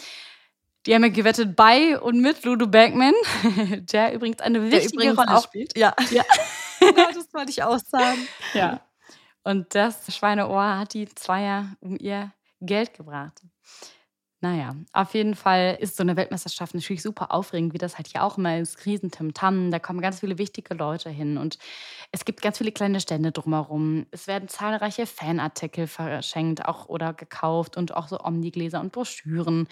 Die 0.86 0.96
haben 0.96 1.04
ja 1.04 1.10
gewettet 1.10 1.58
bei 1.58 2.00
und 2.00 2.22
mit 2.22 2.46
Ludo 2.46 2.68
Bagman, 2.68 3.14
der 3.92 4.14
übrigens 4.14 4.40
eine 4.40 4.72
wichtige 4.72 5.14
Rolle 5.14 5.36
auch, 5.36 5.44
spielt. 5.44 5.78
Ja, 5.78 5.94
ja. 6.12 6.24
genau, 6.80 7.08
das 7.14 7.34
wollte 7.34 7.52
ich 7.52 7.64
auch 7.64 7.80
sagen. 7.80 8.26
Ja. 8.54 8.80
Und 9.44 9.76
das 9.76 10.16
Schweineohr 10.16 10.78
hat 10.78 10.94
die 10.94 11.08
Zweier 11.14 11.76
um 11.82 11.98
ihr 12.00 12.32
Geld 12.62 12.94
gebracht. 12.94 13.42
Naja, 14.42 14.76
auf 14.94 15.16
jeden 15.16 15.34
Fall 15.34 15.78
ist 15.82 15.98
so 15.98 16.04
eine 16.04 16.16
Weltmeisterschaft 16.16 16.76
natürlich 16.76 17.02
super 17.02 17.32
aufregend, 17.34 17.74
wie 17.74 17.80
das 17.80 17.98
halt 17.98 18.08
hier 18.08 18.24
auch 18.24 18.38
immer 18.38 18.60
ist. 18.60 18.86
Riesentimtam, 18.86 19.72
da 19.72 19.80
kommen 19.80 20.00
ganz 20.00 20.20
viele 20.20 20.38
wichtige 20.38 20.76
Leute 20.76 21.10
hin 21.10 21.38
und 21.40 21.58
es 22.12 22.24
gibt 22.24 22.44
ganz 22.44 22.60
viele 22.60 22.72
kleine 22.72 23.00
Stände 23.00 23.32
drumherum. 23.32 24.06
Es 24.12 24.28
werden 24.28 24.48
zahlreiche 24.48 25.08
Fanartikel 25.08 25.88
verschenkt 25.88 26.66
auch 26.66 26.88
oder 26.88 27.14
gekauft 27.14 27.78
und 27.78 27.96
auch 27.96 28.08
so 28.08 28.20
Omnigläser 28.24 28.80
und 28.80 28.92
Broschüren. 28.92 29.68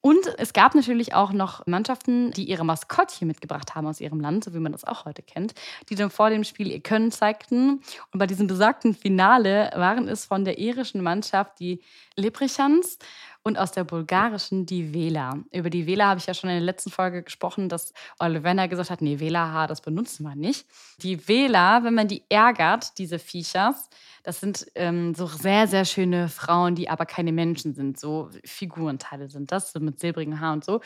Und 0.00 0.26
es 0.38 0.52
gab 0.52 0.74
natürlich 0.74 1.14
auch 1.14 1.32
noch 1.32 1.66
Mannschaften, 1.66 2.30
die 2.32 2.44
ihre 2.44 2.62
Maskottchen 2.64 3.26
mitgebracht 3.26 3.74
haben 3.74 3.86
aus 3.86 4.00
ihrem 4.02 4.20
Land, 4.20 4.44
so 4.44 4.52
wie 4.52 4.58
man 4.58 4.72
das 4.72 4.84
auch 4.84 5.06
heute 5.06 5.22
kennt, 5.22 5.54
die 5.88 5.94
dann 5.94 6.10
vor 6.10 6.28
dem 6.28 6.44
Spiel 6.44 6.70
ihr 6.70 6.82
Können 6.82 7.10
zeigten. 7.10 7.80
Und 8.12 8.18
bei 8.18 8.26
diesem 8.26 8.46
besagten 8.46 8.94
Finale 8.94 9.70
waren 9.74 10.06
es 10.06 10.26
von 10.26 10.44
der 10.44 10.58
irischen 10.58 11.02
Mannschaft 11.02 11.58
die 11.58 11.82
Leprechans 12.16 12.98
und 13.44 13.58
aus 13.58 13.72
der 13.72 13.84
bulgarischen 13.84 14.64
die 14.64 14.94
Vela. 14.94 15.38
Über 15.52 15.68
die 15.68 15.86
Vela 15.86 16.06
habe 16.08 16.18
ich 16.18 16.26
ja 16.26 16.32
schon 16.32 16.48
in 16.48 16.56
der 16.56 16.64
letzten 16.64 16.90
Folge 16.90 17.22
gesprochen, 17.22 17.68
dass 17.68 17.92
Olivena 18.18 18.66
gesagt 18.66 18.88
hat, 18.88 19.02
nee, 19.02 19.20
Vela-Haar, 19.20 19.68
das 19.68 19.82
benutzen 19.82 20.24
wir 20.24 20.34
nicht. 20.34 20.66
Die 21.02 21.28
Vela, 21.28 21.84
wenn 21.84 21.94
man 21.94 22.08
die 22.08 22.24
ärgert, 22.30 22.96
diese 22.96 23.18
Viechers, 23.18 23.90
das 24.22 24.40
sind 24.40 24.66
ähm, 24.74 25.14
so 25.14 25.26
sehr, 25.26 25.68
sehr 25.68 25.84
schöne 25.84 26.30
Frauen, 26.30 26.74
die 26.74 26.88
aber 26.88 27.04
keine 27.04 27.32
Menschen 27.32 27.74
sind. 27.74 28.00
So 28.00 28.30
Figurenteile 28.44 29.28
sind 29.28 29.52
das, 29.52 29.72
so 29.72 29.80
mit 29.80 30.00
silbrigem 30.00 30.40
Haar 30.40 30.54
und 30.54 30.64
so. 30.64 30.80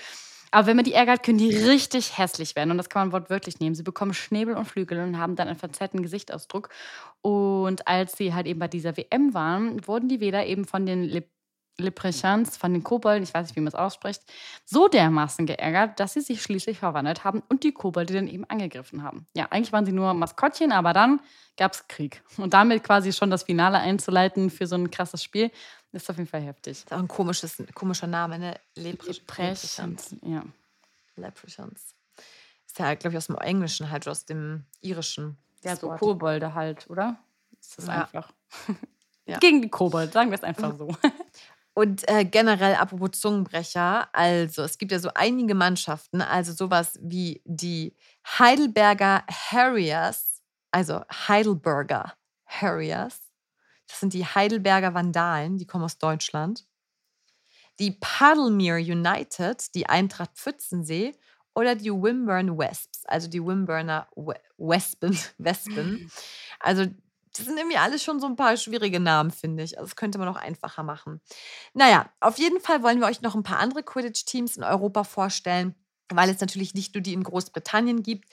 Aber 0.51 0.67
wenn 0.67 0.77
man 0.77 0.85
die 0.85 0.95
ärgert, 0.95 1.23
können 1.23 1.39
die 1.39 1.55
richtig 1.55 2.19
hässlich 2.19 2.57
werden. 2.57 2.73
Und 2.73 2.79
das 2.79 2.89
kann 2.89 3.09
man 3.09 3.13
wortwörtlich 3.13 3.61
nehmen. 3.61 3.77
Sie 3.77 3.83
bekommen 3.85 4.15
Schnäbel 4.15 4.57
und 4.57 4.65
Flügel 4.65 4.99
und 5.01 5.19
haben 5.19 5.37
dann 5.37 5.47
einen 5.47 5.59
verzerrten 5.59 6.03
Gesichtsausdruck. 6.03 6.71
Und 7.21 7.87
als 7.87 8.17
sie 8.17 8.35
halt 8.35 8.47
eben 8.47 8.59
bei 8.59 8.69
dieser 8.69 8.97
WM 8.97 9.35
waren, 9.35 9.87
wurden 9.87 10.09
die 10.09 10.21
Vela 10.21 10.45
eben 10.45 10.65
von 10.65 10.87
den 10.87 11.05
Leprechauns 11.81 12.57
von 12.57 12.73
den 12.73 12.83
Kobolden, 12.83 13.23
ich 13.23 13.33
weiß 13.33 13.47
nicht, 13.47 13.57
wie 13.57 13.61
man 13.61 13.69
es 13.69 13.75
ausspricht, 13.75 14.23
so 14.65 14.89
dermaßen 14.89 15.47
geärgert, 15.47 16.01
dass 16.01 16.15
sie 16.15 16.21
sich 16.21 16.43
schließlich 16.43 16.79
verwandelt 16.81 17.23
haben 17.23 17.43
und 17.49 17.63
die 17.63 17.73
Kobolde 17.73 18.15
dann 18.15 18.27
eben 18.27 18.45
angegriffen 18.45 19.03
haben. 19.03 19.27
Ja, 19.37 19.47
eigentlich 19.51 19.73
waren 19.73 19.87
sie 19.87 19.93
nur 19.93 20.13
Maskottchen, 20.15 20.73
aber 20.73 20.93
dann 20.93 21.21
gab 21.57 21.73
es 21.73 21.87
Krieg. 21.87 22.23
Und 22.37 22.53
damit 22.53 22.83
quasi 22.83 23.13
schon 23.13 23.31
das 23.31 23.45
Finale 23.45 23.79
einzuleiten 23.79 24.51
für 24.51 24.67
so 24.67 24.75
ein 24.75 24.91
krasses 24.91 25.23
Spiel, 25.23 25.53
ist 25.93 26.11
auf 26.11 26.17
jeden 26.17 26.29
Fall 26.29 26.43
heftig. 26.43 26.79
Ist 26.79 26.93
auch 26.93 26.99
ein 26.99 27.09
komisches, 27.09 27.63
komischer 27.75 28.07
Name, 28.07 28.39
ne? 28.39 28.55
Leprechauns. 28.75 30.17
Ja. 30.23 30.43
Leprechauns. 31.17 31.95
Ist 32.67 32.79
ja, 32.79 32.95
glaube 32.95 33.15
ich, 33.15 33.19
aus 33.19 33.27
dem 33.27 33.37
Englischen 33.37 33.91
halt, 33.91 34.07
aus 34.07 34.25
dem 34.25 34.65
Irischen. 34.81 35.39
Ja, 35.65 35.77
so 35.77 35.89
Kobolde 35.91 36.55
halt, 36.55 36.89
oder? 36.91 37.19
Ist 37.61 37.79
das 37.79 37.87
ja. 37.87 38.03
einfach. 38.03 38.33
Ja. 39.27 39.39
Gegen 39.41 39.63
die 39.63 39.71
Kobold, 39.71 40.13
sagen 40.13 40.31
wir 40.31 40.37
es 40.37 40.45
einfach 40.45 40.75
so. 40.79 40.95
Und 41.79 42.09
äh, 42.09 42.25
generell, 42.25 42.75
apropos 42.75 43.21
Zungenbrecher, 43.21 44.13
also 44.13 44.65
es 44.65 44.79
gibt 44.79 44.91
ja 44.91 44.99
so 44.99 45.11
einige 45.15 45.55
Mannschaften, 45.55 46.21
also 46.21 46.53
sowas 46.53 46.99
wie 47.01 47.41
die 47.45 47.95
Heidelberger 48.27 49.23
Harriers, 49.31 50.43
also 50.73 51.03
Heidelberger 51.09 52.15
Harriers. 52.47 53.21
Das 53.87 54.01
sind 54.01 54.13
die 54.13 54.25
Heidelberger 54.25 54.93
Vandalen, 54.93 55.57
die 55.57 55.69
kommen 55.69 55.85
aus 55.85 55.99
Deutschland. 55.99 56.67
Die 57.79 57.93
Paddlemere 57.93 58.81
United, 58.81 59.73
die 59.77 59.89
Eintracht 59.89 60.33
Pfützensee 60.35 61.15
oder 61.55 61.77
die 61.77 61.93
Wimburn 61.93 62.59
Wesps, 62.59 63.05
also 63.05 63.29
die 63.29 63.41
Wimburner 63.41 64.09
Wespen. 64.57 65.17
Wespen. 65.39 66.11
Also 66.61 66.87
das 67.37 67.47
sind 67.47 67.57
irgendwie 67.57 67.77
alles 67.77 68.03
schon 68.03 68.21
so 68.21 68.27
ein 68.27 68.37
paar 68.37 68.57
schwierige 68.57 69.01
Namen, 69.01 69.31
finde 69.31 69.63
ich. 69.63 69.79
Also 69.79 69.89
das 69.89 69.97
könnte 69.97 70.19
man 70.19 70.29
noch 70.29 70.37
einfacher 70.37 70.83
machen. 70.83 71.21
Naja, 71.75 72.11
auf 72.21 72.39
jeden 72.39 72.61
Fall 72.61 72.83
wollen 72.83 73.01
wir 73.01 73.07
euch 73.07 73.23
noch 73.23 73.35
ein 73.35 73.43
paar 73.43 73.59
andere 73.59 73.83
Quidditch-Teams 73.83 74.57
in 74.57 74.65
Europa 74.65 75.05
vorstellen, 75.05 75.75
weil 76.11 76.31
es 76.31 76.41
natürlich 76.41 76.75
nicht 76.75 76.95
nur 76.95 77.03
die 77.03 77.13
in 77.13 77.23
Großbritannien 77.23 78.03
gibt. 78.03 78.33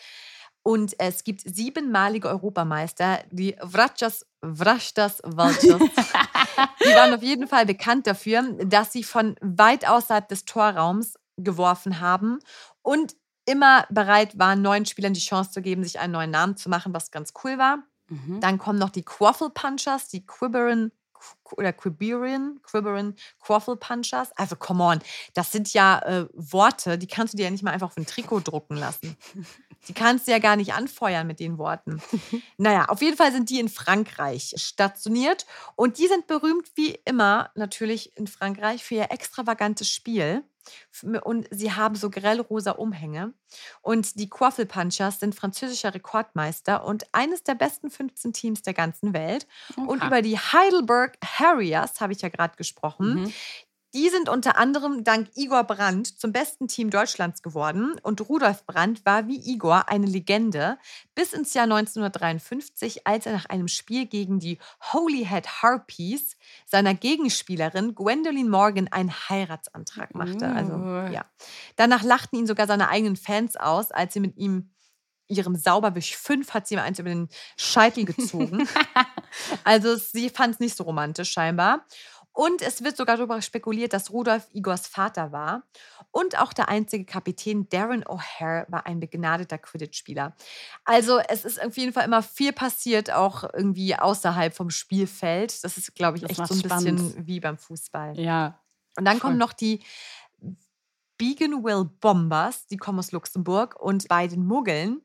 Und 0.63 0.99
es 0.99 1.23
gibt 1.23 1.41
siebenmalige 1.41 2.27
Europameister, 2.27 3.19
die 3.29 3.55
Vrachas, 3.61 4.25
Vrachtas 4.41 5.21
Vultures. 5.23 5.79
die 6.83 6.95
waren 6.95 7.13
auf 7.13 7.21
jeden 7.21 7.47
Fall 7.47 7.67
bekannt 7.67 8.07
dafür, 8.07 8.41
dass 8.65 8.91
sie 8.91 9.03
von 9.03 9.35
weit 9.41 9.87
außerhalb 9.87 10.27
des 10.27 10.45
Torraums 10.45 11.19
geworfen 11.37 11.99
haben 11.99 12.39
und 12.81 13.15
immer 13.45 13.85
bereit 13.91 14.39
waren, 14.39 14.61
neuen 14.61 14.85
Spielern 14.85 15.13
die 15.13 15.19
Chance 15.19 15.51
zu 15.51 15.61
geben, 15.61 15.83
sich 15.83 15.99
einen 15.99 16.13
neuen 16.13 16.31
Namen 16.31 16.57
zu 16.57 16.69
machen, 16.69 16.93
was 16.93 17.11
ganz 17.11 17.33
cool 17.43 17.57
war. 17.57 17.83
Mhm. 18.07 18.39
Dann 18.39 18.57
kommen 18.57 18.79
noch 18.79 18.89
die 18.89 19.03
Quaffle 19.03 19.49
Punchers, 19.49 20.07
die 20.07 20.25
Quibberin 20.25 20.91
oder 21.51 21.73
Quiberian, 21.73 22.59
Quibberin, 22.63 23.15
Quaffle 23.41 23.77
Punchers. 23.77 24.31
Also, 24.35 24.55
come 24.55 24.83
on, 24.83 24.99
das 25.33 25.51
sind 25.51 25.73
ja 25.73 25.99
äh, 25.99 26.27
Worte, 26.33 26.97
die 26.97 27.07
kannst 27.07 27.33
du 27.33 27.37
dir 27.37 27.45
ja 27.45 27.51
nicht 27.51 27.63
mal 27.63 27.71
einfach 27.71 27.87
auf 27.87 27.97
ein 27.97 28.05
Trikot 28.05 28.41
drucken 28.41 28.77
lassen. 28.77 29.17
Die 29.87 29.93
kannst 29.93 30.27
du 30.27 30.31
ja 30.31 30.39
gar 30.39 30.55
nicht 30.55 30.73
anfeuern 30.73 31.27
mit 31.27 31.39
den 31.39 31.57
Worten. 31.57 32.01
naja, 32.57 32.85
auf 32.85 33.01
jeden 33.01 33.17
Fall 33.17 33.31
sind 33.31 33.49
die 33.49 33.59
in 33.59 33.69
Frankreich 33.69 34.53
stationiert 34.57 35.45
und 35.75 35.99
die 35.99 36.07
sind 36.07 36.27
berühmt 36.27 36.71
wie 36.75 36.99
immer 37.05 37.51
natürlich 37.55 38.17
in 38.17 38.27
Frankreich 38.27 38.83
für 38.83 38.95
ihr 38.95 39.11
extravagantes 39.11 39.89
Spiel. 39.89 40.43
Und 41.23 41.47
sie 41.51 41.71
haben 41.71 41.95
so 41.95 42.09
grellrosa 42.09 42.71
Umhänge. 42.71 43.33
Und 43.81 44.19
die 44.19 44.29
Quaffle 44.29 44.65
Punchers 44.65 45.19
sind 45.19 45.35
französischer 45.35 45.93
Rekordmeister 45.93 46.83
und 46.85 47.05
eines 47.13 47.43
der 47.43 47.55
besten 47.55 47.89
15 47.89 48.33
Teams 48.33 48.61
der 48.61 48.73
ganzen 48.73 49.13
Welt. 49.13 49.47
Okay. 49.71 49.87
Und 49.87 50.03
über 50.03 50.21
die 50.21 50.37
Heidelberg 50.37 51.17
Harriers 51.23 52.01
habe 52.01 52.13
ich 52.13 52.21
ja 52.21 52.29
gerade 52.29 52.55
gesprochen. 52.57 53.21
Mhm. 53.21 53.33
Die 53.95 54.09
sind 54.09 54.27
unter 54.27 54.57
anderem 54.57 55.05
dank 55.05 55.29
Igor 55.35 55.63
Brandt 55.63 56.19
zum 56.19 56.33
besten 56.33 56.67
Team 56.67 56.89
Deutschlands 56.89 57.41
geworden 57.41 57.95
und 58.03 58.27
Rudolf 58.27 58.65
Brandt 58.65 59.05
war 59.05 59.29
wie 59.29 59.39
Igor 59.39 59.87
eine 59.87 60.05
Legende 60.05 60.77
bis 61.15 61.31
ins 61.31 61.53
Jahr 61.53 61.63
1953, 61.63 63.07
als 63.07 63.25
er 63.25 63.31
nach 63.31 63.45
einem 63.45 63.69
Spiel 63.69 64.05
gegen 64.05 64.39
die 64.39 64.59
Holyhead 64.91 65.63
Harpies 65.63 66.35
seiner 66.65 66.93
Gegenspielerin 66.93 67.95
Gwendolyn 67.95 68.49
Morgan 68.49 68.89
einen 68.89 69.13
Heiratsantrag 69.13 70.13
machte. 70.13 70.45
Also 70.45 70.73
oh. 70.73 71.07
ja. 71.09 71.23
Danach 71.77 72.03
lachten 72.03 72.35
ihn 72.37 72.47
sogar 72.47 72.67
seine 72.67 72.89
eigenen 72.89 73.15
Fans 73.15 73.55
aus, 73.55 73.91
als 73.91 74.13
sie 74.13 74.19
mit 74.19 74.35
ihm 74.35 74.71
ihrem 75.27 75.55
Sauberwisch 75.55 76.15
5 76.15 76.53
hat 76.53 76.67
sie 76.67 76.75
ihm 76.75 76.81
eins 76.81 76.99
über 76.99 77.09
den 77.09 77.29
Scheitel 77.57 78.05
gezogen. 78.05 78.67
also 79.63 79.95
sie 79.95 80.29
fand 80.29 80.55
es 80.55 80.59
nicht 80.59 80.77
so 80.77 80.83
romantisch 80.83 81.31
scheinbar. 81.31 81.85
Und 82.35 82.61
es 82.61 82.83
wird 82.83 82.97
sogar 82.97 83.15
darüber 83.15 83.41
spekuliert, 83.41 83.93
dass 83.93 84.11
Rudolf 84.11 84.49
Igors 84.51 84.87
Vater 84.87 85.31
war. 85.31 85.63
Und 86.11 86.37
auch 86.37 86.51
der 86.51 86.67
einzige 86.67 87.05
Kapitän 87.05 87.69
Darren 87.69 88.03
O'Hare 88.03 88.65
war 88.69 88.85
ein 88.85 88.99
begnadeter 88.99 89.57
Quidditch-Spieler. 89.57 90.35
Also 90.83 91.19
es 91.19 91.45
ist 91.45 91.63
auf 91.63 91.77
jeden 91.77 91.93
Fall 91.93 92.03
immer 92.03 92.21
viel 92.21 92.51
passiert, 92.51 93.09
auch 93.09 93.45
irgendwie 93.53 93.95
außerhalb 93.95 94.53
vom 94.53 94.69
Spielfeld. 94.69 95.63
Das 95.63 95.77
ist, 95.77 95.95
glaube 95.95 96.17
ich, 96.17 96.23
das 96.23 96.31
echt 96.31 96.47
so 96.47 96.55
ein 96.55 96.59
spannend. 96.59 96.97
bisschen 96.97 97.25
wie 97.25 97.39
beim 97.39 97.57
Fußball. 97.57 98.19
Ja. 98.19 98.59
Und 98.97 99.05
dann 99.05 99.19
kommen 99.19 99.37
noch 99.37 99.53
die 99.53 99.79
Beaconville 101.17 101.85
Bombers, 101.85 102.67
die 102.67 102.75
kommen 102.75 102.99
aus 102.99 103.13
Luxemburg. 103.13 103.79
Und 103.79 104.09
bei 104.09 104.27
den 104.27 104.45
Muggeln 104.45 105.03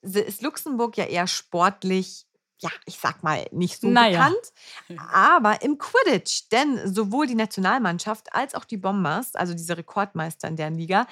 ist 0.00 0.42
Luxemburg 0.42 0.96
ja 0.96 1.04
eher 1.04 1.28
sportlich 1.28 2.26
ja, 2.62 2.70
ich 2.86 2.98
sag 2.98 3.22
mal, 3.22 3.46
nicht 3.50 3.80
so 3.80 3.88
naja. 3.88 4.28
bekannt. 4.28 5.02
Aber 5.12 5.62
im 5.62 5.78
Quidditch, 5.78 6.48
denn 6.50 6.92
sowohl 6.92 7.26
die 7.26 7.34
Nationalmannschaft 7.34 8.32
als 8.34 8.54
auch 8.54 8.64
die 8.64 8.76
Bombers, 8.76 9.34
also 9.34 9.52
diese 9.52 9.76
Rekordmeister 9.76 10.48
in 10.48 10.56
deren 10.56 10.76
Liga, 10.76 11.06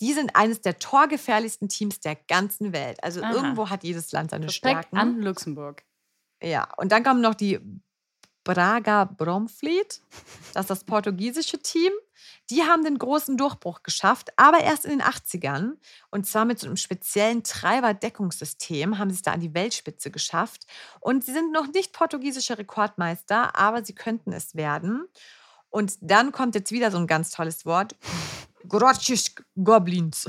die 0.00 0.12
sind 0.12 0.36
eines 0.36 0.60
der 0.60 0.78
torgefährlichsten 0.78 1.68
Teams 1.68 2.00
der 2.00 2.16
ganzen 2.16 2.72
Welt. 2.72 3.02
Also 3.02 3.22
Aha. 3.22 3.32
irgendwo 3.32 3.70
hat 3.70 3.84
jedes 3.84 4.12
Land 4.12 4.32
seine 4.32 4.46
Respekt 4.46 4.86
Stärken. 4.88 4.96
an 4.98 5.22
Luxemburg. 5.22 5.84
Ja, 6.42 6.68
und 6.76 6.92
dann 6.92 7.04
kommen 7.04 7.20
noch 7.20 7.34
die 7.34 7.60
Braga 8.44 9.04
Bromfleet, 9.04 10.00
das 10.54 10.64
ist 10.64 10.70
das 10.70 10.84
portugiesische 10.84 11.58
Team. 11.58 11.92
Die 12.50 12.62
haben 12.62 12.84
den 12.84 12.98
großen 12.98 13.36
Durchbruch 13.36 13.82
geschafft, 13.82 14.30
aber 14.36 14.60
erst 14.60 14.84
in 14.84 14.90
den 14.90 15.02
80ern. 15.02 15.74
Und 16.10 16.26
zwar 16.26 16.44
mit 16.44 16.58
so 16.58 16.66
einem 16.66 16.76
speziellen 16.76 17.44
Treiberdeckungssystem 17.44 18.98
haben 18.98 19.10
sie 19.10 19.16
es 19.16 19.22
da 19.22 19.32
an 19.32 19.40
die 19.40 19.54
Weltspitze 19.54 20.10
geschafft. 20.10 20.66
Und 21.00 21.24
sie 21.24 21.32
sind 21.32 21.52
noch 21.52 21.68
nicht 21.68 21.92
portugiesischer 21.92 22.58
Rekordmeister, 22.58 23.56
aber 23.56 23.84
sie 23.84 23.94
könnten 23.94 24.32
es 24.32 24.54
werden. 24.54 25.06
Und 25.70 25.96
dann 26.00 26.32
kommt 26.32 26.54
jetzt 26.54 26.72
wieder 26.72 26.90
so 26.90 26.98
ein 26.98 27.06
ganz 27.06 27.30
tolles 27.30 27.64
Wort. 27.64 27.96
Grotschis 28.68 29.34
Goblins. 29.62 30.26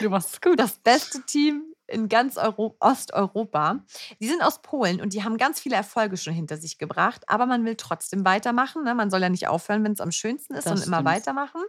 Du 0.00 0.10
machst 0.10 0.34
es 0.34 0.40
gut. 0.40 0.58
Das 0.58 0.76
beste 0.76 1.22
Team 1.22 1.64
in 1.88 2.08
ganz 2.08 2.36
Euro 2.36 2.76
Osteuropa. 2.80 3.80
Die 4.20 4.28
sind 4.28 4.42
aus 4.42 4.62
Polen 4.62 5.00
und 5.00 5.12
die 5.12 5.24
haben 5.24 5.36
ganz 5.36 5.60
viele 5.60 5.76
Erfolge 5.76 6.16
schon 6.16 6.32
hinter 6.32 6.56
sich 6.56 6.78
gebracht, 6.78 7.22
aber 7.28 7.46
man 7.46 7.64
will 7.64 7.76
trotzdem 7.76 8.24
weitermachen. 8.24 8.84
Ne? 8.84 8.94
Man 8.94 9.10
soll 9.10 9.22
ja 9.22 9.28
nicht 9.28 9.48
aufhören, 9.48 9.84
wenn 9.84 9.92
es 9.92 10.00
am 10.00 10.12
schönsten 10.12 10.54
ist, 10.54 10.66
und 10.66 10.84
immer 10.84 11.04
weitermachen. 11.04 11.62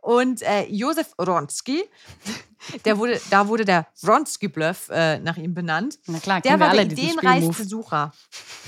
Und 0.00 0.42
äh, 0.42 0.66
Josef 0.66 1.12
Wronski, 1.18 1.84
der 2.84 2.98
wurde, 2.98 3.20
da 3.30 3.48
wurde 3.48 3.64
der 3.64 3.86
Wronski-Bluff 4.02 4.88
äh, 4.90 5.18
nach 5.18 5.36
ihm 5.36 5.54
benannt. 5.54 5.98
Na 6.06 6.18
klar, 6.18 6.40
der 6.40 6.58
war 6.58 6.72
der 6.72 6.84
ideenreichste 6.84 7.64
Sucher. 7.64 8.12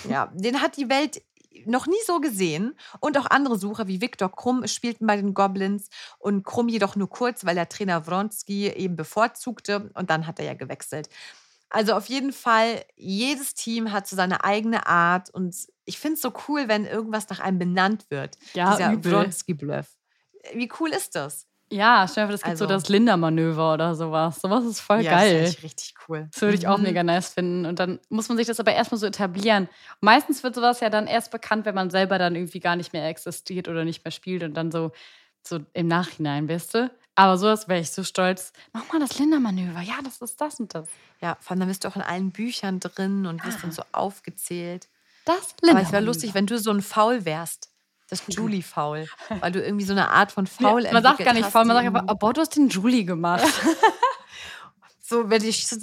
Ja, 0.08 0.30
den 0.34 0.60
hat 0.60 0.76
die 0.76 0.88
Welt 0.88 1.22
noch 1.66 1.86
nie 1.86 1.94
so 2.06 2.20
gesehen. 2.20 2.76
Und 3.00 3.16
auch 3.18 3.26
andere 3.26 3.58
Sucher 3.58 3.86
wie 3.88 4.00
Viktor 4.00 4.30
Krumm 4.30 4.66
spielten 4.66 5.06
bei 5.06 5.16
den 5.16 5.34
Goblins 5.34 5.88
und 6.18 6.44
Krumm 6.44 6.68
jedoch 6.68 6.96
nur 6.96 7.08
kurz, 7.08 7.44
weil 7.44 7.54
der 7.54 7.68
Trainer 7.68 8.06
Wronski 8.06 8.68
eben 8.68 8.96
bevorzugte 8.96 9.90
und 9.94 10.10
dann 10.10 10.26
hat 10.26 10.38
er 10.38 10.44
ja 10.44 10.54
gewechselt. 10.54 11.08
Also 11.68 11.94
auf 11.94 12.06
jeden 12.06 12.32
Fall, 12.32 12.84
jedes 12.94 13.54
Team 13.54 13.90
hat 13.90 14.06
so 14.06 14.14
seine 14.14 14.44
eigene 14.44 14.86
Art 14.86 15.30
und 15.30 15.56
ich 15.84 15.98
finde 15.98 16.14
es 16.14 16.22
so 16.22 16.32
cool, 16.48 16.68
wenn 16.68 16.86
irgendwas 16.86 17.28
nach 17.28 17.40
einem 17.40 17.58
benannt 17.58 18.06
wird. 18.08 18.36
Ja, 18.54 18.76
Dieser. 18.76 19.12
Wronski-Bluff. 19.12 19.88
Wie 20.54 20.70
cool 20.78 20.90
ist 20.90 21.16
das? 21.16 21.45
Ja, 21.70 22.06
stell 22.08 22.26
dir 22.26 22.32
das 22.32 22.42
gibt 22.42 22.58
so 22.58 22.64
Also- 22.64 22.74
das 22.74 22.88
Linda-Manöver 22.88 23.74
oder 23.74 23.94
sowas. 23.96 24.40
Sowas 24.40 24.64
ist 24.64 24.80
voll 24.80 25.00
ja, 25.00 25.10
das 25.12 25.20
geil. 25.20 25.30
finde 25.34 25.48
ich 25.50 25.62
richtig 25.64 25.94
cool. 26.08 26.28
Das 26.32 26.40
würde 26.42 26.56
ich 26.56 26.68
auch 26.68 26.76
Mhm. 26.78 26.84
mega 26.84 27.02
nice 27.02 27.30
finden. 27.34 27.66
Und 27.66 27.78
dann 27.80 27.98
muss 28.08 28.28
man 28.28 28.38
sich 28.38 28.46
das 28.46 28.60
aber 28.60 28.72
erstmal 28.72 28.98
so 29.00 29.06
etablieren. 29.06 29.64
Und 29.64 30.02
meistens 30.02 30.42
wird 30.44 30.54
sowas 30.54 30.78
ja 30.80 30.90
dann 30.90 31.06
erst 31.08 31.32
bekannt, 31.32 31.66
wenn 31.66 31.74
man 31.74 31.90
selber 31.90 32.18
dann 32.18 32.36
irgendwie 32.36 32.60
gar 32.60 32.76
nicht 32.76 32.92
mehr 32.92 33.08
existiert 33.08 33.66
oder 33.68 33.84
nicht 33.84 34.04
mehr 34.04 34.12
spielt 34.12 34.44
und 34.44 34.54
dann 34.54 34.70
so, 34.70 34.92
so 35.42 35.58
im 35.72 35.88
Nachhinein, 35.88 36.48
weißt 36.48 36.74
du? 36.74 36.90
Aber 37.16 37.36
sowas 37.38 37.66
wäre 37.66 37.80
ich 37.80 37.90
so 37.90 38.04
stolz. 38.04 38.52
Mach 38.72 38.92
mal 38.92 39.00
das 39.00 39.18
Linda-Manöver. 39.18 39.80
Ja, 39.80 39.94
das 40.04 40.18
ist 40.18 40.40
das 40.40 40.60
und 40.60 40.72
das. 40.74 40.86
Ja, 41.20 41.36
vor 41.40 41.52
allem 41.52 41.60
dann 41.60 41.68
bist 41.68 41.82
du 41.82 41.88
auch 41.88 41.96
in 41.96 42.02
allen 42.02 42.30
Büchern 42.30 42.78
drin 42.78 43.26
und 43.26 43.44
wirst 43.44 43.62
dann 43.64 43.72
so 43.72 43.82
aufgezählt. 43.92 44.88
Das 45.24 45.54
Aber 45.68 45.80
es 45.80 45.90
wäre 45.90 46.04
lustig, 46.04 46.34
wenn 46.34 46.46
du 46.46 46.58
so 46.58 46.70
ein 46.70 46.82
Faul 46.82 47.24
wärst. 47.24 47.70
Das 48.08 48.22
Julie-Faul. 48.28 49.06
Weil 49.40 49.52
du 49.52 49.62
irgendwie 49.62 49.84
so 49.84 49.92
eine 49.92 50.10
Art 50.10 50.32
von 50.32 50.46
Faul 50.46 50.90
man 50.92 51.02
sagt 51.02 51.18
gar 51.18 51.34
nicht 51.34 51.48
faul, 51.48 51.64
man 51.64 51.76
sagt 51.76 51.86
einfach, 51.88 52.04
oh, 52.08 52.14
boah, 52.14 52.32
du 52.32 52.40
hast 52.40 52.56
den 52.56 52.68
Julie 52.68 53.04
gemacht. 53.04 53.44
So, 55.08 55.30
wenn 55.30 55.44
ich 55.44 55.68
so, 55.68 55.76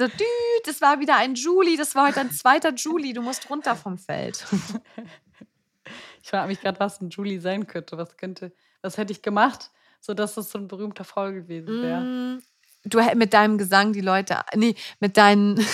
das 0.66 0.82
war 0.82 1.00
wieder 1.00 1.16
ein 1.16 1.36
Julie, 1.36 1.78
das 1.78 1.96
war 1.96 2.10
heute 2.10 2.20
ein 2.20 2.32
zweiter 2.32 2.74
Julie, 2.74 3.14
du 3.14 3.22
musst 3.22 3.50
runter 3.50 3.74
vom 3.76 3.98
Feld. 3.98 4.46
Ich 6.22 6.30
frage 6.30 6.48
mich 6.48 6.62
gerade, 6.62 6.80
was 6.80 7.02
ein 7.02 7.10
Julie 7.10 7.42
sein 7.42 7.68
könnte. 7.68 7.98
Was 7.98 8.16
könnte, 8.16 8.54
was 8.82 8.98
hätte 8.98 9.12
ich 9.12 9.22
gemacht, 9.22 9.72
sodass 10.00 10.36
das 10.36 10.50
so 10.50 10.58
ein 10.58 10.70
berühmter 10.70 11.04
Faul 11.04 11.34
gewesen 11.34 11.82
wäre. 11.82 12.00
Mm, 12.00 12.42
Du 12.86 13.02
mit 13.16 13.34
deinem 13.34 13.58
Gesang 13.58 13.94
die 13.94 14.02
Leute, 14.02 14.42
nee, 14.56 14.76
mit 15.00 15.16
deinen, 15.16 15.56
mit 15.56 15.68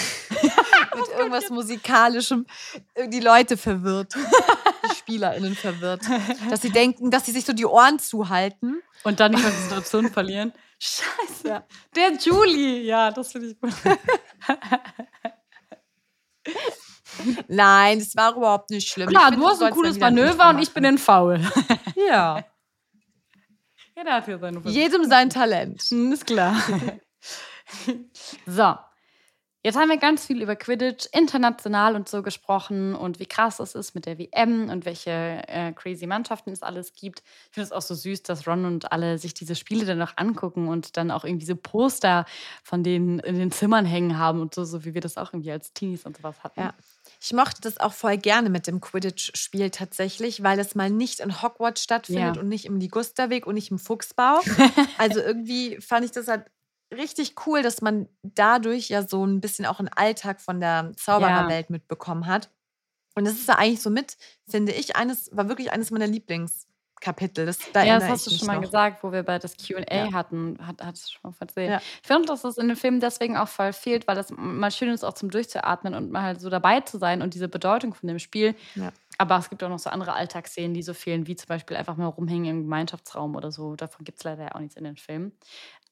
irgendwas 1.18 1.50
musikalischem, 1.50 2.46
äh, 2.94 3.08
die 3.08 3.20
Leute 3.20 3.58
verwirrt, 3.58 4.16
SpielerInnen 5.10 5.56
verwirrt, 5.56 6.02
dass 6.50 6.62
sie 6.62 6.70
denken, 6.70 7.12
dass 7.12 7.26
sie 7.26 7.32
sich 7.32 7.46
so 7.46 7.54
die 7.54 7.66
Ohren 7.66 8.00
zuhalten. 8.00 8.82
Und 9.04 9.20
dann 9.20 9.32
die 9.34 9.42
Konzentration 9.42 10.10
verlieren. 10.12 10.54
Scheiße. 10.80 11.64
Der 11.96 12.14
Julie. 12.14 12.82
Ja, 12.84 13.12
das 13.12 13.32
finde 13.32 13.48
ich 13.50 13.60
gut. 13.60 13.74
Nein, 17.48 18.00
das 18.00 18.16
war 18.16 18.36
überhaupt 18.36 18.70
nicht 18.70 18.88
schlimm. 18.88 19.10
Klar, 19.10 19.30
find, 19.30 19.42
du 19.42 19.48
hast 19.48 19.62
ein 19.62 19.74
cooles 19.74 20.00
Manöver 20.00 20.50
und 20.50 20.60
ich 20.60 20.72
bin 20.74 20.86
ein 20.86 20.98
Faul. 20.98 21.42
Ja, 22.10 22.46
Jeder 23.96 24.14
hat 24.14 24.26
hier 24.26 24.40
seine 24.40 24.62
jedem 24.66 25.04
sein 25.06 25.30
Talent. 25.30 25.82
Hm, 25.90 26.14
Ist 26.14 26.26
klar. 26.26 26.56
so. 28.46 28.76
Jetzt 29.62 29.78
haben 29.78 29.90
wir 29.90 29.98
ganz 29.98 30.26
viel 30.26 30.42
über 30.42 30.56
Quidditch 30.56 31.08
international 31.12 31.96
und 31.98 32.08
so 32.08 32.24
gesprochen 32.24 32.96
und 32.96 33.20
wie 33.20 33.26
krass 33.26 33.60
es 33.60 33.76
ist 33.76 33.94
mit 33.94 34.06
der 34.06 34.18
WM 34.18 34.70
und 34.70 34.86
welche 34.86 35.12
äh, 35.12 35.74
crazy 35.74 36.08
Mannschaften 36.08 36.52
es 36.52 36.64
alles 36.64 36.94
gibt. 36.94 37.20
Ich 37.50 37.56
finde 37.56 37.66
es 37.66 37.72
auch 37.74 37.82
so 37.82 37.94
süß, 37.94 38.24
dass 38.24 38.48
Ron 38.48 38.64
und 38.64 38.94
alle 38.94 39.18
sich 39.18 39.34
diese 39.34 39.56
Spiele 39.56 39.86
dann 39.86 39.98
noch 39.98 40.14
angucken 40.16 40.70
und 40.70 40.96
dann 40.96 41.12
auch 41.12 41.26
irgendwie 41.26 41.46
so 41.46 41.58
Poster 41.58 42.24
von 42.64 42.84
denen 42.84 43.20
in 43.20 43.38
den 43.38 43.52
Zimmern 43.52 43.84
hängen 43.86 44.18
haben 44.18 44.40
und 44.40 44.56
so, 44.56 44.64
so 44.64 44.86
wie 44.86 44.94
wir 44.94 45.02
das 45.02 45.18
auch 45.18 45.34
irgendwie 45.34 45.52
als 45.52 45.74
Teenies 45.74 46.06
und 46.06 46.16
sowas 46.16 46.42
hatten. 46.42 46.62
Ja. 46.62 46.74
Ich 47.20 47.34
mochte 47.34 47.60
das 47.60 47.80
auch 47.80 47.92
voll 47.92 48.18
gerne 48.18 48.50
mit 48.50 48.66
dem 48.66 48.80
Quidditch-Spiel 48.80 49.72
tatsächlich, 49.72 50.42
weil 50.42 50.58
es 50.60 50.74
mal 50.74 50.90
nicht 50.90 51.20
in 51.20 51.42
Hogwarts 51.42 51.84
stattfindet 51.84 52.38
Ja. 52.38 52.42
und 52.42 52.48
nicht 52.48 52.64
im 52.64 52.78
Ligusterweg 52.80 53.46
und 53.46 53.56
nicht 53.56 53.72
im 53.72 53.80
Fuchsbau. 53.80 54.40
also 54.98 55.20
irgendwie 55.20 55.82
fand 55.82 56.06
ich 56.06 56.12
das 56.12 56.30
halt 56.30 56.46
richtig 56.94 57.36
cool, 57.46 57.62
dass 57.62 57.82
man 57.82 58.08
dadurch 58.24 58.90
ja 58.90 59.08
so 59.08 59.26
ein 59.26 59.42
bisschen 59.42 59.66
auch 59.66 59.80
einen 59.80 59.90
Alltag 59.90 60.42
von 60.42 60.60
der 60.60 60.92
Zaubererwelt 60.96 61.70
mitbekommen 61.70 62.26
hat. 62.28 62.50
Und 63.16 63.26
das 63.26 63.34
ist 63.36 63.48
ja 63.48 63.56
eigentlich 63.58 63.82
so 63.82 63.90
mit, 63.90 64.18
finde 64.48 64.72
ich, 64.72 64.96
eines, 64.96 65.30
war 65.36 65.50
wirklich 65.50 65.72
eines 65.74 65.92
meiner 65.92 66.08
Lieblingskapitel. 66.08 67.46
Das, 67.46 67.60
da 67.74 67.84
Ja, 67.84 68.00
das 68.00 68.08
hast 68.10 68.28
du 68.28 68.32
schon 68.32 68.48
mal 68.48 68.56
noch. 68.56 68.62
gesagt, 68.62 69.04
wo 69.04 69.12
wir 69.12 69.24
bei 69.24 69.40
das 69.40 69.58
QA 69.58 69.84
Ja. 69.92 70.14
hatten, 70.14 70.58
hat, 70.66 70.82
hat 70.84 70.96
es 70.96 71.12
schon 71.12 71.22
mal 71.24 71.36
erzählt. 71.40 71.70
Ja. 71.72 71.78
Ich 72.02 72.08
finde, 72.08 72.28
dass 72.28 72.44
das 72.44 72.58
in 72.58 72.68
dem 72.70 72.78
Film 72.78 73.00
deswegen 73.00 73.36
auch 73.36 73.48
voll 73.50 73.74
fehlt, 73.74 74.08
weil 74.08 74.16
das 74.16 74.32
mal 74.32 74.72
schön 74.72 74.90
ist, 74.90 75.04
auch 75.04 75.14
zum 75.14 75.30
Durchzuatmen 75.32 75.96
und 75.96 76.12
mal 76.12 76.22
halt 76.24 76.40
so 76.42 76.50
dabei 76.50 76.82
zu 76.82 76.98
sein 76.98 77.22
und 77.22 77.34
diese 77.34 77.50
Bedeutung 77.50 77.94
von 77.94 78.08
dem 78.08 78.20
Spiel. 78.20 78.56
Ja. 78.76 78.92
Aber 79.18 79.38
es 79.38 79.50
gibt 79.50 79.62
auch 79.64 79.70
noch 79.70 79.80
so 79.80 79.90
andere 79.90 80.14
Alltagsszenen, 80.14 80.74
die 80.74 80.84
so 80.84 80.94
fehlen, 80.94 81.28
wie 81.28 81.36
zum 81.36 81.48
Beispiel 81.48 81.76
einfach 81.76 81.98
mal 81.98 82.06
rumhängen 82.06 82.46
im 82.46 82.62
Gemeinschaftsraum 82.64 83.36
oder 83.36 83.52
so. 83.52 83.76
Davon 83.76 84.06
gibt 84.06 84.20
es 84.20 84.24
leider 84.24 84.44
ja 84.44 84.56
auch 84.56 84.60
nichts 84.60 84.78
in 84.78 84.86
den 84.86 84.96
Filmen. 84.96 85.34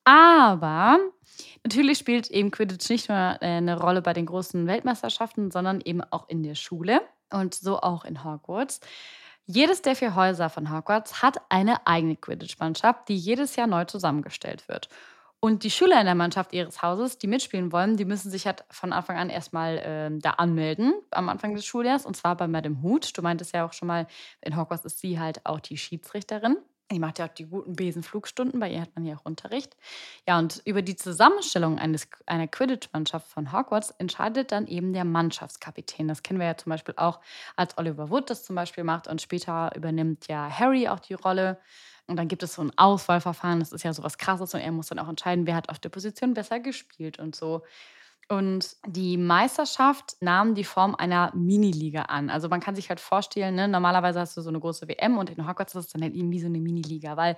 Aber 0.08 1.00
natürlich 1.66 1.98
spielt 1.98 2.32
eben 2.32 2.50
Quidditch 2.50 2.90
nicht 2.90 3.10
nur 3.10 3.18
äh, 3.18 3.58
eine 3.58 3.78
Rolle 3.78 4.02
bei 4.02 4.14
den 4.14 4.26
großen 4.26 4.66
Weltmeisterschaften, 4.66 5.52
sondern 5.52 5.82
eben 5.82 6.02
auch 6.02 6.30
in 6.30 6.44
der 6.44 6.56
Schule 6.56 7.02
und 7.30 7.54
so 7.54 7.82
auch 7.82 8.06
in 8.06 8.24
Hogwarts. 8.24 8.80
Jedes 9.46 9.82
der 9.82 9.98
vier 9.98 10.16
Häuser 10.16 10.50
von 10.50 10.72
Hogwarts 10.72 11.22
hat 11.22 11.42
eine 11.50 11.86
eigene 11.86 12.16
Quidditch-Mannschaft, 12.16 13.10
die 13.10 13.18
jedes 13.18 13.58
Jahr 13.58 13.68
neu 13.68 13.84
zusammengestellt 13.84 14.70
wird. 14.70 14.88
Und 15.42 15.66
die 15.66 15.72
Schüler 15.72 16.00
in 16.00 16.06
der 16.06 16.16
Mannschaft 16.16 16.54
ihres 16.54 16.82
Hauses, 16.82 17.18
die 17.18 17.28
mitspielen 17.28 17.74
wollen, 17.74 17.98
die 17.98 18.06
müssen 18.06 18.32
sich 18.32 18.48
halt 18.48 18.64
von 18.70 18.94
Anfang 18.94 19.18
an 19.18 19.30
erstmal 19.30 19.82
ähm, 19.84 20.22
da 20.22 20.32
anmelden, 20.32 20.94
am 21.12 21.28
Anfang 21.28 21.54
des 21.54 21.66
Schuljahres. 21.66 22.06
Und 22.06 22.16
zwar 22.16 22.38
bei 22.38 22.48
Madame 22.48 22.82
Hoot. 22.82 23.18
Du 23.18 23.22
meintest 23.22 23.54
ja 23.54 23.66
auch 23.66 23.74
schon 23.74 23.90
mal, 23.90 24.08
in 24.40 24.56
Hogwarts 24.56 24.86
ist 24.86 25.00
sie 25.00 25.20
halt 25.20 25.46
auch 25.46 25.60
die 25.60 25.78
Schiedsrichterin. 25.78 26.56
Die 26.90 27.00
macht 27.00 27.20
ja 27.20 27.26
auch 27.26 27.34
die 27.34 27.46
guten 27.46 27.76
Besenflugstunden, 27.76 28.62
bei 28.62 28.72
ihr 28.72 28.80
hat 28.80 28.96
man 28.96 29.06
ja 29.06 29.18
auch 29.18 29.26
Unterricht. 29.26 29.76
Ja, 30.26 30.40
und 30.40 30.62
über 30.64 30.82
die 30.82 30.96
Zusammenstellung 30.96 31.80
eines, 31.80 32.08
einer 32.26 32.48
Quidditch-Mannschaft 32.48 33.28
von 33.28 33.52
Hogwarts 33.52 33.92
entscheidet 33.98 34.54
dann 34.54 34.68
eben 34.68 34.94
der 34.94 35.04
Mannschaftskapitän. 35.04 36.08
Das 36.08 36.24
kennen 36.24 36.40
wir 36.40 36.48
ja 36.48 36.56
zum 36.56 36.70
Beispiel 36.70 36.94
auch, 36.96 37.20
als 37.58 37.78
Oliver 37.78 38.10
Wood 38.10 38.30
das 38.30 38.46
zum 38.46 38.56
Beispiel 38.56 38.86
macht 38.86 39.08
und 39.10 39.22
später 39.22 39.72
übernimmt 39.76 40.28
ja 40.30 40.50
Harry 40.50 40.88
auch 40.88 41.02
die 41.02 41.16
Rolle. 41.16 41.60
Und 42.08 42.16
dann 42.16 42.30
gibt 42.30 42.42
es 42.44 42.54
so 42.54 42.62
ein 42.62 42.72
Auswahlverfahren, 42.78 43.60
das 43.60 43.74
ist 43.74 43.84
ja 43.84 43.92
sowas 43.92 44.18
krasses 44.18 44.54
und 44.54 44.62
er 44.62 44.72
muss 44.72 44.88
dann 44.88 45.00
auch 45.00 45.10
entscheiden, 45.10 45.46
wer 45.46 45.56
hat 45.56 45.68
auf 45.68 45.80
der 45.80 45.90
Position 45.90 46.34
besser 46.34 46.62
gespielt 46.62 47.20
und 47.20 47.36
so. 47.36 47.64
Und 48.30 48.76
die 48.86 49.16
Meisterschaft 49.16 50.18
nahm 50.20 50.54
die 50.54 50.66
Form 50.66 50.96
einer 50.96 51.32
Miniliga 51.34 52.04
an. 52.04 52.30
Also 52.30 52.50
man 52.50 52.60
kann 52.60 52.76
sich 52.76 52.90
halt 52.90 53.00
vorstellen, 53.00 53.56
ne, 53.56 53.70
normalerweise 53.70 54.20
hast 54.20 54.36
du 54.36 54.42
so 54.42 54.50
eine 54.50 54.60
große 54.60 54.86
WM 54.90 55.18
und 55.18 55.30
in 55.30 55.48
Hogwarts 55.48 55.76
ist 55.76 55.86
es 55.86 55.92
dann 55.94 56.02
halt 56.02 56.14
irgendwie 56.14 56.42
so 56.42 56.48
eine 56.48 56.60
Miniliga, 56.60 57.16
weil 57.16 57.38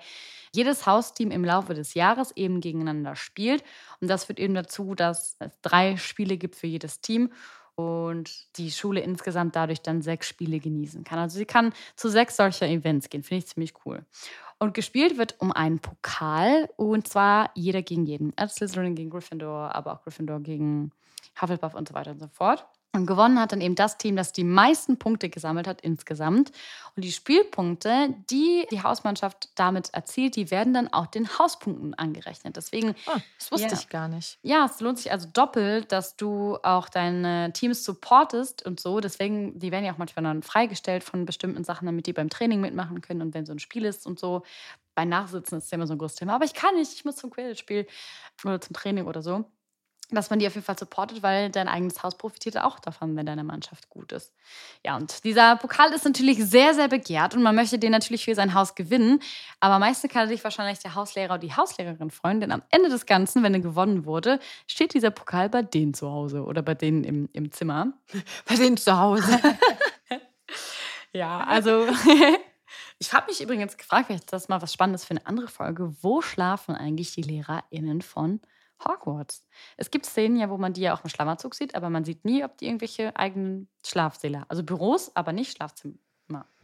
jedes 0.52 0.88
Hausteam 0.88 1.30
im 1.30 1.46
Laufe 1.46 1.76
des 1.76 1.94
Jahres 1.94 2.32
eben 2.36 2.60
gegeneinander 2.60 3.16
spielt. 3.16 3.64
Und 4.02 4.08
das 4.10 4.26
führt 4.26 4.40
eben 4.40 4.56
dazu, 4.56 4.96
dass 4.96 5.36
es 5.38 5.62
drei 5.62 5.96
Spiele 5.98 6.38
gibt 6.38 6.56
für 6.56 6.66
jedes 6.66 7.02
Team 7.02 7.32
und 7.80 8.58
die 8.58 8.72
Schule 8.72 9.00
insgesamt 9.00 9.56
dadurch 9.56 9.82
dann 9.82 10.02
sechs 10.02 10.28
Spiele 10.28 10.60
genießen 10.60 11.06
kann. 11.06 11.18
Also 11.18 11.38
sie 11.38 11.46
kann 11.46 11.72
zu 11.96 12.10
sechs 12.10 12.36
solcher 12.36 12.68
Events 12.68 13.10
gehen, 13.10 13.24
finde 13.24 13.40
ich 13.40 13.48
ziemlich 13.48 13.74
cool. 13.86 14.06
Und 14.58 14.74
gespielt 14.74 15.18
wird 15.18 15.40
um 15.40 15.54
einen 15.54 15.80
Pokal 15.80 16.70
und 16.76 17.08
zwar 17.08 17.52
jeder 17.56 17.82
gegen 17.82 18.06
jeden. 18.06 18.34
Also 18.36 18.56
Slytherin 18.56 18.96
gegen 18.96 19.10
Gryffindor, 19.10 19.74
aber 19.74 19.94
auch 19.94 20.04
Gryffindor 20.04 20.42
gegen 20.42 20.92
Hufflepuff 21.42 21.74
und 21.74 21.88
so 21.88 21.94
weiter 21.94 22.12
und 22.12 22.20
so 22.20 22.28
fort. 22.28 22.68
Und 22.96 23.06
gewonnen 23.06 23.40
hat 23.40 23.52
dann 23.52 23.62
eben 23.62 23.76
das 23.76 24.00
Team, 24.00 24.16
das 24.16 24.34
die 24.34 24.44
meisten 24.44 24.98
Punkte 24.98 25.30
gesammelt 25.30 25.68
hat 25.68 25.82
insgesamt. 25.82 26.52
Und 26.96 27.06
die 27.06 27.12
Spielpunkte, 27.12 28.16
die 28.32 28.66
die 28.72 28.82
Hausmannschaft 28.82 29.50
damit 29.56 29.94
erzielt, 29.94 30.36
die 30.36 30.50
werden 30.50 30.74
dann 30.74 30.88
auch 30.92 31.06
den 31.06 31.28
Hauspunkten 31.38 31.94
angerechnet. 31.94 32.58
Deswegen 32.58 32.96
Ah, 33.06 33.20
das 33.38 33.52
wusste 33.52 33.74
Ja. 33.74 33.74
ich 33.76 33.90
gar 33.90 34.08
nicht. 34.08 34.40
ja, 34.42 34.66
es 34.66 34.80
lohnt 34.80 34.98
sich 34.98 35.12
also 35.12 35.28
doppelt, 35.32 35.92
dass 35.92 36.16
du 36.16 36.58
auch 36.64 36.90
deine 36.90 37.54
Teams 37.54 37.84
supportest 37.84 38.66
und 38.66 38.80
so. 38.80 39.00
Deswegen, 39.02 39.60
die 39.60 39.72
werden 39.72 39.86
ja 39.86 39.94
auch 39.94 39.98
manchmal 40.00 40.24
dann 40.24 40.42
freigestellt 40.44 41.04
von 41.04 41.26
bestimmten 41.26 41.64
Sachen, 41.64 41.86
damit 41.86 42.08
die 42.08 42.14
beim 42.14 42.30
Training 42.30 42.60
mitmachen 42.62 43.02
können 43.02 43.22
und 43.22 43.34
wenn 43.36 43.46
so 43.46 43.52
ein 43.54 43.60
Spiel 43.60 43.86
ist 43.86 44.08
und 44.08 44.20
so. 44.20 44.44
Bei 44.96 45.06
Nachsitzen 45.06 45.60
ist 45.60 45.72
ja 45.72 45.76
immer 45.76 45.88
so 45.88 45.94
ein 45.94 46.00
großes 46.00 46.18
Thema. 46.18 46.36
Aber 46.36 46.46
ich 46.46 46.54
kann 46.54 46.76
nicht, 46.76 46.94
ich 46.94 47.06
muss 47.06 47.18
zum 47.18 47.30
Quidditch-Spiel 47.30 47.86
oder 48.46 48.60
zum 48.62 48.74
Training 48.76 49.06
oder 49.06 49.22
so. 49.22 49.46
Dass 50.12 50.30
man 50.30 50.40
die 50.40 50.48
auf 50.48 50.56
jeden 50.56 50.66
Fall 50.66 50.78
supportet, 50.78 51.22
weil 51.22 51.50
dein 51.52 51.68
eigenes 51.68 52.02
Haus 52.02 52.18
profitiert 52.18 52.58
auch 52.58 52.80
davon, 52.80 53.16
wenn 53.16 53.26
deine 53.26 53.44
Mannschaft 53.44 53.90
gut 53.90 54.12
ist. 54.12 54.34
Ja, 54.84 54.96
und 54.96 55.24
dieser 55.24 55.56
Pokal 55.56 55.94
ist 55.94 56.06
natürlich 56.06 56.44
sehr, 56.44 56.74
sehr 56.74 56.88
begehrt 56.88 57.36
und 57.36 57.44
man 57.44 57.56
möchte 57.56 57.78
den 57.78 57.92
natürlich 57.92 58.26
für 58.26 58.34
sein 58.34 58.54
Haus 58.54 58.74
gewinnen. 58.74 59.20
Aber 59.60 59.76
am 59.76 59.82
meisten 59.82 60.08
kann 60.08 60.28
sich 60.28 60.44
wahrscheinlich 60.44 60.80
der 60.80 60.96
Hauslehrer 60.96 61.34
oder 61.34 61.40
die 61.40 61.54
Hauslehrerin 61.54 62.10
freuen, 62.10 62.42
denn 62.42 62.52
am 62.52 62.64
Ende 62.72 62.90
des 62.90 63.06
Ganzen, 63.06 63.44
wenn 63.44 63.54
er 63.54 63.60
gewonnen 63.60 64.06
wurde, 64.06 64.40
steht 64.68 64.94
dieser 64.94 65.12
Pokal 65.12 65.50
bei 65.50 65.62
denen 65.62 65.94
zu 65.94 66.10
Hause 66.10 66.44
oder 66.44 66.62
bei 66.64 66.74
denen 66.74 67.04
im, 67.04 67.30
im 67.34 67.52
Zimmer. 67.52 67.94
Bei 68.48 68.56
denen 68.56 68.78
zu 68.78 68.98
Hause. 68.98 69.40
Ja, 71.14 71.44
also 71.44 71.88
ich 73.00 73.14
habe 73.14 73.28
mich 73.28 73.42
übrigens 73.42 73.78
gefragt, 73.78 74.08
vielleicht 74.08 74.26
ist 74.26 74.34
das 74.34 74.50
mal 74.50 74.62
was 74.62 74.74
Spannendes 74.74 75.06
für 75.06 75.12
eine 75.12 75.26
andere 75.26 75.48
Folge. 75.48 75.96
Wo 76.02 76.22
schlafen 76.22 76.76
eigentlich 76.76 77.14
die 77.14 77.24
LehrerInnen 77.24 78.02
von 78.02 78.42
Hogwarts? 78.86 79.46
Es 79.78 79.92
gibt 79.92 80.06
Szenen 80.06 80.38
ja, 80.38 80.50
wo 80.50 80.58
man 80.58 80.74
die 80.74 80.82
ja 80.82 80.94
auch 80.96 81.04
im 81.04 81.10
Schlafanzug 81.10 81.56
sieht, 81.56 81.76
aber 81.76 81.90
man 81.90 82.06
sieht 82.06 82.26
nie, 82.26 82.44
ob 82.44 82.58
die 82.58 82.68
irgendwelche 82.68 83.16
eigenen 83.16 83.70
Schlafsäle, 83.86 84.46
also 84.48 84.64
Büros, 84.64 85.16
aber 85.16 85.34
nicht 85.34 85.58
Schlafzimmer 85.58 85.96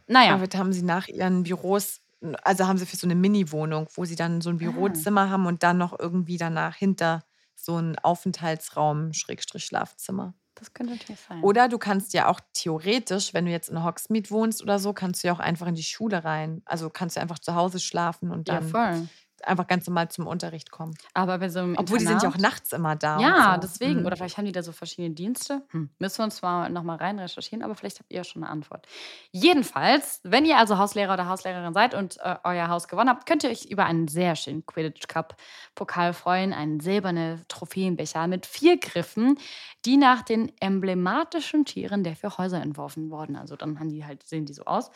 Naja. 0.06 0.32
Damit 0.32 0.54
haben 0.56 0.72
sie 0.72 0.82
nach 0.82 1.08
ihren 1.08 1.42
Büros, 1.42 2.00
also 2.42 2.66
haben 2.66 2.78
sie 2.78 2.86
für 2.86 2.96
so 2.96 3.06
eine 3.06 3.14
Mini-Wohnung, 3.14 3.88
wo 3.94 4.04
sie 4.04 4.16
dann 4.16 4.40
so 4.40 4.50
ein 4.50 4.58
Bürozimmer 4.58 5.30
haben 5.30 5.46
und 5.46 5.62
dann 5.62 5.78
noch 5.78 5.98
irgendwie 5.98 6.36
danach 6.36 6.76
hinter 6.76 7.24
so 7.54 7.76
ein 7.76 7.98
Aufenthaltsraum, 7.98 9.12
Schrägstrich 9.12 9.64
Schlafzimmer. 9.64 10.34
Das 10.54 10.72
könnte 10.72 10.94
natürlich 10.94 11.20
sein. 11.20 11.42
Oder 11.42 11.68
du 11.68 11.76
kannst 11.76 12.14
ja 12.14 12.28
auch 12.28 12.40
theoretisch, 12.54 13.34
wenn 13.34 13.44
du 13.44 13.50
jetzt 13.50 13.68
in 13.68 13.84
Hogsmeade 13.84 14.30
wohnst 14.30 14.62
oder 14.62 14.78
so, 14.78 14.94
kannst 14.94 15.22
du 15.22 15.28
ja 15.28 15.34
auch 15.34 15.38
einfach 15.38 15.66
in 15.66 15.74
die 15.74 15.82
Schule 15.82 16.24
rein. 16.24 16.62
Also 16.64 16.88
kannst 16.88 17.16
du 17.16 17.20
einfach 17.20 17.38
zu 17.38 17.54
Hause 17.54 17.78
schlafen 17.78 18.30
und 18.30 18.48
ja, 18.48 18.54
dann 18.54 18.68
voll. 18.68 19.08
Einfach 19.44 19.66
ganz 19.66 19.86
normal 19.86 20.08
zum 20.10 20.26
Unterricht 20.26 20.70
kommen. 20.70 20.94
Aber 21.14 21.38
bei 21.38 21.48
so 21.48 21.60
einem 21.60 21.76
Obwohl 21.76 21.98
die 21.98 22.06
sind 22.06 22.22
ja 22.22 22.28
auch 22.28 22.38
nachts 22.38 22.72
immer 22.72 22.96
da. 22.96 23.18
Ja, 23.20 23.54
so. 23.54 23.60
deswegen. 23.60 24.00
Mhm. 24.00 24.06
Oder 24.06 24.16
vielleicht 24.16 24.38
haben 24.38 24.44
die 24.44 24.52
da 24.52 24.62
so 24.62 24.72
verschiedene 24.72 25.14
Dienste. 25.14 25.62
Hm. 25.70 25.90
Müssen 25.98 26.18
wir 26.18 26.24
uns 26.24 26.36
zwar 26.36 26.68
nochmal 26.68 26.96
rein 26.96 27.18
recherchieren, 27.18 27.62
aber 27.62 27.74
vielleicht 27.74 27.98
habt 27.98 28.10
ihr 28.10 28.18
ja 28.18 28.24
schon 28.24 28.42
eine 28.42 28.50
Antwort. 28.50 28.86
Jedenfalls, 29.32 30.20
wenn 30.22 30.44
ihr 30.44 30.58
also 30.58 30.78
Hauslehrer 30.78 31.14
oder 31.14 31.28
Hauslehrerin 31.28 31.74
seid 31.74 31.94
und 31.94 32.18
äh, 32.20 32.36
euer 32.44 32.68
Haus 32.68 32.88
gewonnen 32.88 33.10
habt, 33.10 33.26
könnt 33.26 33.44
ihr 33.44 33.50
euch 33.50 33.66
über 33.66 33.84
einen 33.84 34.08
sehr 34.08 34.36
schönen 34.36 34.64
Quidditch 34.66 35.08
Cup 35.08 35.36
Pokal 35.74 36.12
freuen. 36.12 36.52
Einen 36.52 36.80
silbernen 36.80 37.44
Trophäenbecher 37.48 38.26
mit 38.26 38.46
vier 38.46 38.78
Griffen, 38.78 39.38
die 39.84 39.96
nach 39.96 40.22
den 40.22 40.52
emblematischen 40.60 41.64
Tieren 41.64 42.04
der 42.04 42.16
vier 42.16 42.36
Häuser 42.38 42.60
entworfen 42.60 43.10
wurden. 43.10 43.36
Also 43.36 43.56
dann 43.56 43.78
haben 43.78 43.90
die 43.90 44.04
halt, 44.04 44.26
sehen 44.26 44.46
die 44.46 44.54
so 44.54 44.64
aus. 44.64 44.90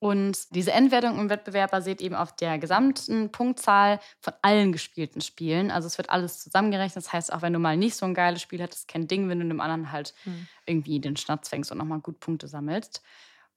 Und 0.00 0.54
diese 0.54 0.72
Endwertung 0.72 1.18
im 1.18 1.30
Wettbewerb 1.30 1.70
basiert 1.70 2.02
eben 2.02 2.14
auf 2.14 2.34
der 2.36 2.58
gesamten 2.58 3.32
Punktzahl 3.32 4.00
von 4.20 4.34
allen 4.42 4.70
gespielten 4.72 5.22
Spielen. 5.22 5.70
Also 5.70 5.86
es 5.86 5.96
wird 5.96 6.10
alles 6.10 6.40
zusammengerechnet. 6.42 7.04
Das 7.04 7.12
heißt, 7.12 7.32
auch 7.32 7.40
wenn 7.42 7.54
du 7.54 7.58
mal 7.58 7.76
nicht 7.78 7.96
so 7.96 8.04
ein 8.04 8.12
geiles 8.14 8.42
Spiel 8.42 8.62
hattest, 8.62 8.88
kein 8.88 9.08
Ding, 9.08 9.28
wenn 9.30 9.40
du 9.40 9.46
dem 9.48 9.60
anderen 9.60 9.92
halt 9.92 10.14
Hm. 10.24 10.48
irgendwie 10.66 11.00
den 11.00 11.16
Schnatz 11.16 11.48
fängst 11.48 11.72
und 11.72 11.78
nochmal 11.78 12.00
gut 12.00 12.20
Punkte 12.20 12.48
sammelst. 12.48 13.02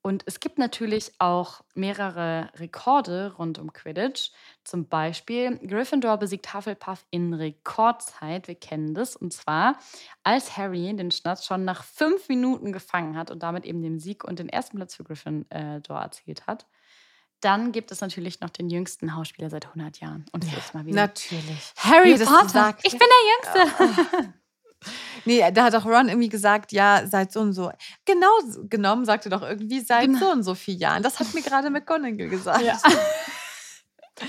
Und 0.01 0.23
es 0.25 0.39
gibt 0.39 0.57
natürlich 0.57 1.11
auch 1.19 1.61
mehrere 1.73 2.49
Rekorde 2.55 3.33
rund 3.37 3.59
um 3.59 3.73
Quidditch. 3.73 4.31
Zum 4.63 4.87
Beispiel 4.87 5.57
Gryffindor 5.57 6.17
besiegt 6.17 6.53
Hufflepuff 6.53 7.05
in 7.09 7.33
Rekordzeit. 7.33 8.47
Wir 8.47 8.55
kennen 8.55 8.93
das. 8.93 9.15
Und 9.15 9.33
zwar, 9.33 9.77
als 10.23 10.55
Harry 10.55 10.95
den 10.95 11.11
Schnatz 11.11 11.45
schon 11.45 11.65
nach 11.65 11.83
fünf 11.83 12.29
Minuten 12.29 12.71
gefangen 12.71 13.17
hat 13.17 13.31
und 13.31 13.43
damit 13.43 13.65
eben 13.65 13.81
den 13.81 13.99
Sieg 13.99 14.23
und 14.23 14.39
den 14.39 14.49
ersten 14.49 14.77
Platz 14.77 14.95
für 14.95 15.03
Gryffindor 15.03 15.99
erzielt 15.99 16.47
hat. 16.47 16.65
Dann 17.41 17.71
gibt 17.71 17.91
es 17.91 18.01
natürlich 18.01 18.39
noch 18.39 18.49
den 18.49 18.69
jüngsten 18.69 19.15
Hausspieler 19.15 19.49
seit 19.49 19.67
100 19.67 19.99
Jahren. 19.99 20.25
Und 20.31 20.43
das 20.43 20.53
ist 20.57 20.73
mal 20.73 20.85
wieder 20.85 20.95
Natürlich. 20.95 21.73
Harry 21.77 22.17
das 22.17 22.27
Potter. 22.27 22.75
Ich 22.81 22.97
bin 22.97 22.99
der 22.99 23.59
Jüngste. 23.65 24.33
Nee, 25.25 25.43
da 25.51 25.63
hat 25.65 25.75
auch 25.75 25.85
Ron 25.85 26.07
irgendwie 26.09 26.29
gesagt, 26.29 26.71
ja, 26.71 27.05
seit 27.05 27.31
so 27.33 27.41
und 27.41 27.53
so. 27.53 27.71
Genau 28.05 28.27
genommen 28.69 29.05
sagte 29.05 29.29
doch 29.29 29.41
irgendwie 29.41 29.79
seit 29.81 30.05
Genau. 30.05 30.19
so 30.19 30.31
und 30.31 30.43
so 30.43 30.55
vielen 30.55 30.79
Jahren. 30.79 31.03
Das 31.03 31.19
hat 31.19 31.33
mir 31.33 31.41
gerade 31.41 31.69
McGonagall 31.69 32.29
gesagt. 32.29 32.61
Ja. 32.61 32.77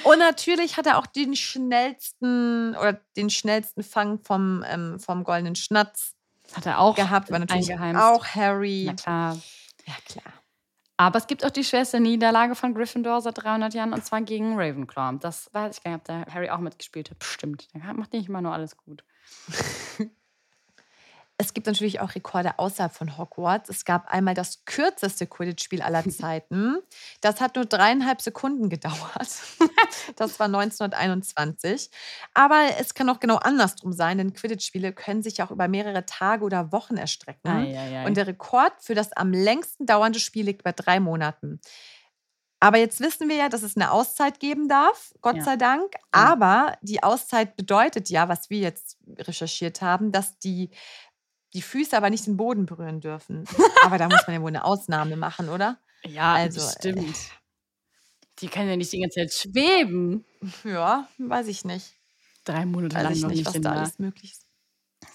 Und 0.04 0.18
natürlich 0.18 0.76
hat 0.76 0.84
er 0.86 0.98
auch 0.98 1.06
den 1.06 1.34
schnellsten 1.34 2.76
oder 2.76 3.00
den 3.16 3.30
schnellsten 3.30 3.82
Fang 3.82 4.18
vom, 4.22 4.62
ähm, 4.68 5.00
vom 5.00 5.24
goldenen 5.24 5.54
Schnatz 5.56 6.14
Hat 6.54 6.66
er 6.66 6.78
auch 6.80 6.94
gehabt. 6.94 7.30
War 7.30 7.38
natürlich 7.38 7.70
eingeheimst. 7.72 8.02
auch 8.02 8.26
Harry. 8.26 8.84
Na 8.86 8.92
klar. 8.94 9.38
Ja, 9.86 9.94
klar. 10.04 10.34
Aber 10.98 11.16
es 11.18 11.26
gibt 11.26 11.42
auch 11.42 11.50
die 11.50 11.64
schwerste 11.64 12.00
Niederlage 12.00 12.54
von 12.54 12.74
Gryffindor 12.74 13.22
seit 13.22 13.42
300 13.42 13.72
Jahren 13.72 13.94
und 13.94 14.04
zwar 14.04 14.20
gegen 14.20 14.58
Ravenclaw. 14.60 15.20
Das 15.20 15.48
weiß 15.54 15.78
ich 15.78 15.82
gar 15.82 15.92
nicht, 15.92 16.00
ob 16.00 16.04
der 16.04 16.26
Harry 16.34 16.50
auch 16.50 16.58
mitgespielt 16.58 17.08
hat. 17.10 17.18
Bestimmt. 17.20 17.68
Der 17.72 17.94
macht 17.94 18.12
nicht 18.12 18.28
immer 18.28 18.42
nur 18.42 18.52
alles 18.52 18.76
gut. 18.76 19.04
Es 21.40 21.54
gibt 21.54 21.68
natürlich 21.68 22.00
auch 22.00 22.16
Rekorde 22.16 22.58
außerhalb 22.58 22.92
von 22.92 23.16
Hogwarts. 23.16 23.68
Es 23.70 23.84
gab 23.84 24.08
einmal 24.08 24.34
das 24.34 24.64
kürzeste 24.64 25.26
Quidditch-Spiel 25.28 25.82
aller 25.82 26.02
Zeiten. 26.10 26.78
Das 27.20 27.40
hat 27.40 27.54
nur 27.54 27.64
dreieinhalb 27.64 28.20
Sekunden 28.20 28.68
gedauert. 28.68 28.98
Das 30.16 30.40
war 30.40 30.46
1921. 30.46 31.90
Aber 32.34 32.60
es 32.80 32.94
kann 32.94 33.08
auch 33.08 33.20
genau 33.20 33.36
andersrum 33.36 33.92
sein, 33.92 34.18
denn 34.18 34.32
Quidditch-Spiele 34.32 34.92
können 34.92 35.22
sich 35.22 35.42
auch 35.42 35.50
über 35.50 35.68
mehrere 35.68 36.04
Tage 36.06 36.44
oder 36.44 36.72
Wochen 36.72 36.96
erstrecken. 36.96 37.48
Eieiei. 37.48 38.04
Und 38.06 38.16
der 38.16 38.26
Rekord 38.26 38.72
für 38.80 38.94
das 38.94 39.12
am 39.12 39.32
längsten 39.32 39.86
dauernde 39.86 40.18
Spiel 40.18 40.46
liegt 40.46 40.64
bei 40.64 40.72
drei 40.72 40.98
Monaten. 40.98 41.60
Aber 42.60 42.78
jetzt 42.78 43.00
wissen 43.00 43.28
wir 43.28 43.36
ja, 43.36 43.48
dass 43.48 43.62
es 43.62 43.76
eine 43.76 43.92
Auszeit 43.92 44.40
geben 44.40 44.68
darf, 44.68 45.14
Gott 45.20 45.36
Ja. 45.36 45.44
sei 45.44 45.56
Dank. 45.56 45.94
Aber 46.10 46.76
die 46.82 47.02
Auszeit 47.02 47.54
bedeutet 47.54 48.10
ja, 48.10 48.28
was 48.28 48.50
wir 48.50 48.58
jetzt 48.58 48.96
recherchiert 49.16 49.80
haben, 49.80 50.10
dass 50.10 50.38
die, 50.38 50.70
die 51.54 51.62
Füße 51.62 51.96
aber 51.96 52.10
nicht 52.10 52.26
den 52.26 52.36
Boden 52.36 52.66
berühren 52.66 53.00
dürfen. 53.00 53.44
aber 53.82 53.98
da 53.98 54.08
muss 54.08 54.26
man 54.26 54.34
ja 54.36 54.42
wohl 54.42 54.48
eine 54.48 54.64
Ausnahme 54.64 55.16
machen, 55.16 55.48
oder? 55.48 55.78
Ja, 56.04 56.34
Also, 56.34 56.60
das 56.60 56.74
stimmt. 56.74 57.16
Die 58.40 58.48
können 58.48 58.68
ja 58.68 58.76
nicht 58.76 58.92
die 58.92 59.00
ganze 59.00 59.20
Zeit 59.20 59.32
schweben. 59.32 60.24
Ja, 60.64 61.08
weiß 61.18 61.48
ich 61.48 61.64
nicht. 61.64 61.94
Drei 62.44 62.64
Monate 62.66 62.94
Weiß 62.96 63.02
lang 63.02 63.12
ich 63.12 63.22
noch 63.22 63.28
nicht, 63.30 63.46
was 63.46 63.60
da 63.60 63.72
alles 63.72 63.98
möglich 63.98 64.32
ist. 64.32 64.46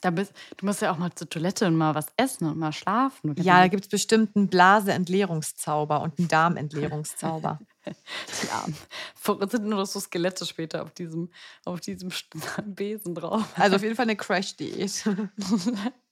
da 0.01 0.09
bist, 0.11 0.33
Du 0.57 0.65
musst 0.65 0.81
ja 0.81 0.91
auch 0.91 0.97
mal 0.97 1.13
zur 1.15 1.29
Toilette 1.29 1.65
und 1.67 1.75
mal 1.77 1.95
was 1.95 2.07
essen 2.17 2.47
und 2.49 2.57
mal 2.57 2.73
schlafen. 2.73 3.29
Oder 3.31 3.41
Ja, 3.41 3.61
da 3.61 3.67
gibt 3.69 3.83
es 3.85 3.89
bestimmt 3.89 4.35
einen 4.35 4.49
Blaseentleerungszauber 4.49 6.01
und 6.01 6.19
einen 6.19 6.27
Darmentleerungszauber. 6.27 7.59
ja. 7.85 8.65
Vor- 9.15 9.39
sind 9.49 9.65
nur 9.65 9.79
noch 9.79 9.85
so 9.85 9.99
Skelette 10.01 10.45
später 10.45 10.83
auf 10.83 10.91
diesem, 10.91 11.31
auf 11.63 11.79
diesem 11.79 12.11
Besen 12.65 13.15
drauf. 13.15 13.45
Also 13.57 13.77
auf 13.77 13.83
jeden 13.83 13.95
Fall 13.95 14.03
eine 14.03 14.17
Crash-Diät. 14.17 15.05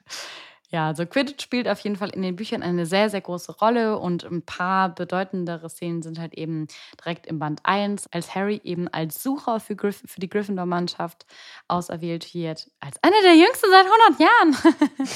Ja, 0.71 0.87
also 0.87 1.05
Quidditch 1.05 1.43
spielt 1.43 1.67
auf 1.67 1.81
jeden 1.81 1.97
Fall 1.97 2.11
in 2.11 2.21
den 2.21 2.37
Büchern 2.37 2.63
eine 2.63 2.85
sehr, 2.85 3.09
sehr 3.09 3.19
große 3.19 3.57
Rolle 3.59 3.99
und 3.99 4.23
ein 4.23 4.41
paar 4.41 4.87
bedeutendere 4.87 5.69
Szenen 5.69 6.01
sind 6.01 6.17
halt 6.17 6.33
eben 6.33 6.67
direkt 6.97 7.27
im 7.27 7.39
Band 7.39 7.59
1, 7.63 8.07
als 8.13 8.35
Harry 8.35 8.61
eben 8.63 8.87
als 8.87 9.21
Sucher 9.21 9.59
für, 9.59 9.75
Gryff 9.75 10.01
für 10.05 10.21
die 10.21 10.29
Gryffindor-Mannschaft 10.29 11.25
auserwählt 11.67 12.33
wird, 12.33 12.71
als 12.79 13.03
einer 13.03 13.21
der 13.21 13.35
jüngsten 13.35 13.69
seit 13.69 13.85
100 13.85 14.19
Jahren. 14.21 15.09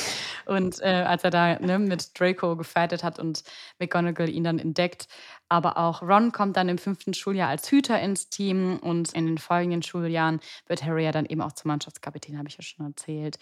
und 0.45 0.81
äh, 0.81 1.05
als 1.07 1.23
er 1.23 1.29
da 1.29 1.57
ne, 1.59 1.79
mit 1.79 2.19
Draco 2.19 2.57
gefightet 2.57 3.05
hat 3.05 3.17
und 3.17 3.43
McGonagall 3.79 4.29
ihn 4.29 4.43
dann 4.43 4.59
entdeckt. 4.59 5.07
Aber 5.47 5.77
auch 5.77 6.01
Ron 6.01 6.33
kommt 6.33 6.57
dann 6.57 6.67
im 6.67 6.79
fünften 6.79 7.13
Schuljahr 7.13 7.47
als 7.47 7.71
Hüter 7.71 7.97
ins 8.01 8.29
Team 8.29 8.77
und 8.79 9.13
in 9.13 9.25
den 9.25 9.37
folgenden 9.37 9.83
Schuljahren 9.83 10.41
wird 10.67 10.83
Harry 10.83 11.05
ja 11.05 11.13
dann 11.13 11.27
eben 11.27 11.41
auch 11.41 11.53
zum 11.53 11.69
Mannschaftskapitän, 11.69 12.37
habe 12.37 12.49
ich 12.49 12.57
ja 12.57 12.63
schon 12.63 12.87
erzählt. 12.87 13.37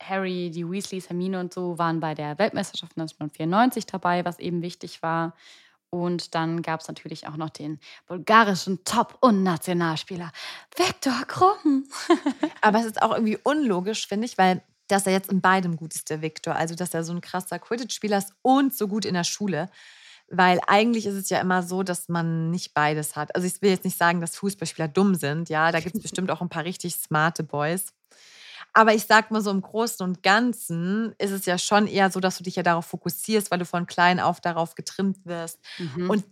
Harry, 0.00 0.50
die 0.50 0.68
Weasleys, 0.68 1.08
Hermine 1.08 1.40
und 1.40 1.52
so 1.52 1.78
waren 1.78 2.00
bei 2.00 2.14
der 2.14 2.38
Weltmeisterschaft 2.38 2.92
1994 2.96 3.86
dabei, 3.86 4.24
was 4.24 4.38
eben 4.38 4.62
wichtig 4.62 5.02
war. 5.02 5.34
Und 5.90 6.34
dann 6.36 6.62
gab 6.62 6.80
es 6.80 6.88
natürlich 6.88 7.26
auch 7.26 7.36
noch 7.36 7.50
den 7.50 7.80
bulgarischen 8.06 8.84
Top- 8.84 9.18
und 9.20 9.42
Nationalspieler 9.42 10.30
Viktor 10.76 11.24
Krumm. 11.26 11.84
Aber 12.60 12.78
es 12.78 12.86
ist 12.86 13.02
auch 13.02 13.12
irgendwie 13.12 13.38
unlogisch, 13.42 14.06
finde 14.06 14.26
ich, 14.26 14.38
weil 14.38 14.62
dass 14.90 15.06
er 15.06 15.12
jetzt 15.12 15.30
in 15.30 15.40
beidem 15.40 15.76
gut 15.76 15.94
ist, 15.94 16.10
der 16.10 16.22
Viktor. 16.22 16.56
Also, 16.56 16.74
dass 16.74 16.94
er 16.94 17.04
so 17.04 17.12
ein 17.12 17.20
krasser 17.20 17.58
Quidditch-Spieler 17.58 18.18
ist 18.18 18.34
und 18.42 18.74
so 18.74 18.88
gut 18.88 19.04
in 19.04 19.14
der 19.14 19.24
Schule. 19.24 19.70
Weil 20.28 20.60
eigentlich 20.66 21.06
ist 21.06 21.14
es 21.14 21.28
ja 21.28 21.40
immer 21.40 21.62
so, 21.62 21.82
dass 21.82 22.08
man 22.08 22.50
nicht 22.50 22.72
beides 22.72 23.16
hat. 23.16 23.34
Also 23.34 23.46
ich 23.48 23.60
will 23.62 23.70
jetzt 23.70 23.84
nicht 23.84 23.98
sagen, 23.98 24.20
dass 24.20 24.36
Fußballspieler 24.36 24.86
dumm 24.86 25.16
sind. 25.16 25.48
Ja, 25.48 25.72
da 25.72 25.80
gibt 25.80 25.96
es 25.96 26.02
bestimmt 26.02 26.30
auch 26.30 26.40
ein 26.40 26.48
paar 26.48 26.64
richtig 26.64 26.94
smarte 26.94 27.42
Boys. 27.42 27.92
Aber 28.72 28.94
ich 28.94 29.06
sag 29.06 29.30
mal 29.30 29.40
so, 29.40 29.50
im 29.50 29.62
Großen 29.62 30.06
und 30.06 30.22
Ganzen 30.22 31.14
ist 31.18 31.32
es 31.32 31.46
ja 31.46 31.58
schon 31.58 31.86
eher 31.86 32.10
so, 32.10 32.20
dass 32.20 32.38
du 32.38 32.44
dich 32.44 32.56
ja 32.56 32.62
darauf 32.62 32.86
fokussierst, 32.86 33.50
weil 33.50 33.58
du 33.58 33.64
von 33.64 33.86
klein 33.86 34.20
auf 34.20 34.40
darauf 34.40 34.74
getrimmt 34.74 35.18
wirst. 35.24 35.58
Mhm. 35.78 36.10
Und 36.10 36.24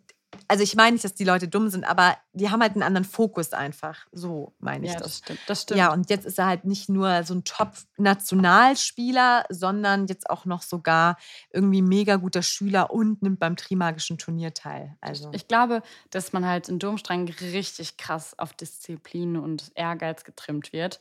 also 0.47 0.63
ich 0.63 0.77
meine 0.77 0.93
nicht, 0.93 1.05
dass 1.05 1.15
die 1.15 1.25
Leute 1.25 1.49
dumm 1.49 1.71
sind, 1.71 1.85
aber 1.85 2.17
die 2.33 2.51
haben 2.51 2.61
halt 2.61 2.73
einen 2.73 2.83
anderen 2.83 3.05
Fokus 3.05 3.53
einfach. 3.53 4.07
So 4.13 4.55
meine 4.59 4.87
ich 4.87 4.93
ja, 4.93 4.99
das. 4.99 5.09
das 5.09 5.19
stimmt. 5.19 5.41
Das 5.47 5.63
stimmt. 5.63 5.79
Ja, 5.79 5.93
und 5.93 6.11
jetzt 6.11 6.27
ist 6.27 6.39
er 6.39 6.47
halt 6.47 6.65
nicht 6.65 6.89
nur 6.89 7.25
so 7.25 7.35
ein 7.35 7.45
Top-Nationalspieler, 7.45 9.45
sondern 9.49 10.07
jetzt 10.07 10.29
auch 10.31 10.45
noch 10.45 10.63
sogar 10.63 11.17
irgendwie 11.51 11.83
mega 11.83 12.17
guter 12.17 12.43
Schüler 12.43 12.91
und 12.91 13.23
nimmt 13.23 13.41
beim 13.41 13.57
Trimagischen 13.57 14.19
Turnier 14.19 14.55
teil. 14.55 14.97
Also 15.01 15.31
Ich 15.33 15.49
glaube, 15.49 15.83
dass 16.11 16.33
man 16.33 16.47
halt 16.47 16.69
in 16.69 16.79
Domstrang 16.79 17.29
richtig 17.41 17.97
krass 17.97 18.39
auf 18.39 18.53
Disziplin 18.53 19.37
und 19.37 19.73
Ehrgeiz 19.75 20.25
getrimmt 20.25 20.73
wird. 20.73 21.01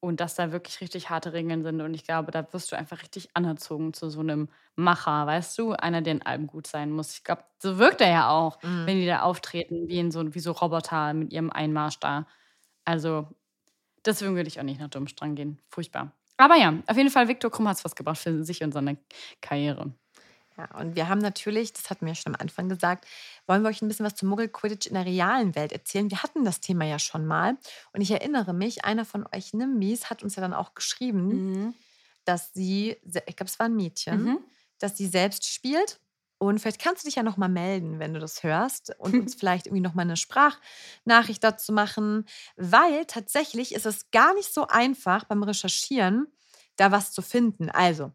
Und 0.00 0.20
dass 0.20 0.34
da 0.34 0.52
wirklich 0.52 0.80
richtig 0.80 1.10
harte 1.10 1.32
Regeln 1.32 1.62
sind. 1.62 1.80
Und 1.80 1.94
ich 1.94 2.04
glaube, 2.04 2.30
da 2.30 2.46
wirst 2.52 2.70
du 2.70 2.76
einfach 2.76 3.02
richtig 3.02 3.30
anerzogen 3.34 3.92
zu 3.94 4.10
so 4.10 4.20
einem 4.20 4.48
Macher, 4.76 5.26
weißt 5.26 5.58
du? 5.58 5.72
Einer, 5.72 6.02
der 6.02 6.12
in 6.14 6.22
allem 6.22 6.46
gut 6.46 6.66
sein 6.66 6.92
muss. 6.92 7.12
Ich 7.14 7.24
glaube, 7.24 7.44
so 7.60 7.78
wirkt 7.78 8.00
er 8.02 8.10
ja 8.10 8.28
auch, 8.30 8.58
Mhm. 8.62 8.86
wenn 8.86 8.98
die 9.00 9.06
da 9.06 9.22
auftreten, 9.22 9.88
wie, 9.88 9.98
in 9.98 10.10
so, 10.12 10.34
wie 10.34 10.40
so 10.40 10.52
Roboter 10.52 11.14
mit 11.14 11.32
ihrem 11.32 11.50
Einmarsch 11.50 11.98
da. 12.00 12.26
Also, 12.84 13.28
deswegen 14.06 14.36
würde 14.36 14.48
ich 14.48 14.60
auch 14.60 14.64
nicht 14.64 14.80
nach 14.80 14.88
Domstrang 14.90 15.34
gehen. 15.36 15.60
Furchtbar. 15.68 16.12
Aber 16.38 16.56
ja, 16.56 16.74
auf 16.86 16.96
jeden 16.96 17.10
Fall, 17.10 17.28
Viktor 17.28 17.50
Krumm 17.50 17.68
hat 17.68 17.84
was 17.84 17.96
gebracht 17.96 18.18
für 18.18 18.44
sich 18.44 18.62
und 18.62 18.72
seine 18.72 18.98
Karriere. 19.42 19.94
Ja, 20.56 20.74
und 20.78 20.96
wir 20.96 21.08
haben 21.08 21.18
natürlich, 21.20 21.72
das 21.74 21.90
hatten 21.90 22.06
wir 22.06 22.12
ja 22.12 22.14
schon 22.14 22.34
am 22.34 22.40
Anfang 22.40 22.68
gesagt, 22.68 23.06
wollen 23.46 23.62
wir 23.62 23.68
euch 23.68 23.82
ein 23.82 23.88
bisschen 23.88 24.06
was 24.06 24.14
zum 24.14 24.28
Muggel-Quidditch 24.30 24.86
in 24.86 24.94
der 24.94 25.04
realen 25.04 25.54
Welt 25.54 25.72
erzählen. 25.72 26.10
Wir 26.10 26.22
hatten 26.22 26.44
das 26.44 26.60
Thema 26.60 26.84
ja 26.86 26.98
schon 26.98 27.26
mal. 27.26 27.56
Und 27.92 28.00
ich 28.00 28.10
erinnere 28.10 28.54
mich, 28.54 28.84
einer 28.84 29.04
von 29.04 29.26
euch, 29.34 29.52
Nimbis, 29.52 30.08
hat 30.08 30.22
uns 30.22 30.36
ja 30.36 30.40
dann 30.42 30.54
auch 30.54 30.74
geschrieben, 30.74 31.42
Mhm. 31.52 31.74
dass 32.24 32.52
sie, 32.54 32.96
ich 33.26 33.36
glaube, 33.36 33.50
es 33.50 33.58
war 33.58 33.66
ein 33.66 33.76
Mädchen, 33.76 34.24
Mhm. 34.24 34.38
dass 34.78 34.96
sie 34.96 35.06
selbst 35.06 35.46
spielt 35.46 36.00
Und 36.38 36.58
vielleicht 36.60 36.80
kannst 36.82 37.02
du 37.02 37.08
dich 37.08 37.14
ja 37.16 37.22
nochmal 37.22 37.48
melden, 37.48 37.98
wenn 37.98 38.12
du 38.12 38.20
das 38.20 38.42
hörst 38.42 38.94
und 38.98 39.14
uns 39.16 39.34
vielleicht 39.40 39.66
irgendwie 39.66 39.80
nochmal 39.80 40.04
eine 40.04 40.18
Sprachnachricht 40.18 41.42
dazu 41.42 41.72
machen, 41.72 42.26
weil 42.56 43.06
tatsächlich 43.06 43.74
ist 43.74 43.86
es 43.86 44.10
gar 44.10 44.34
nicht 44.34 44.52
so 44.52 44.66
einfach 44.66 45.24
beim 45.24 45.42
Recherchieren, 45.42 46.26
da 46.76 46.92
was 46.92 47.12
zu 47.12 47.22
finden. 47.22 47.70
Also, 47.70 48.12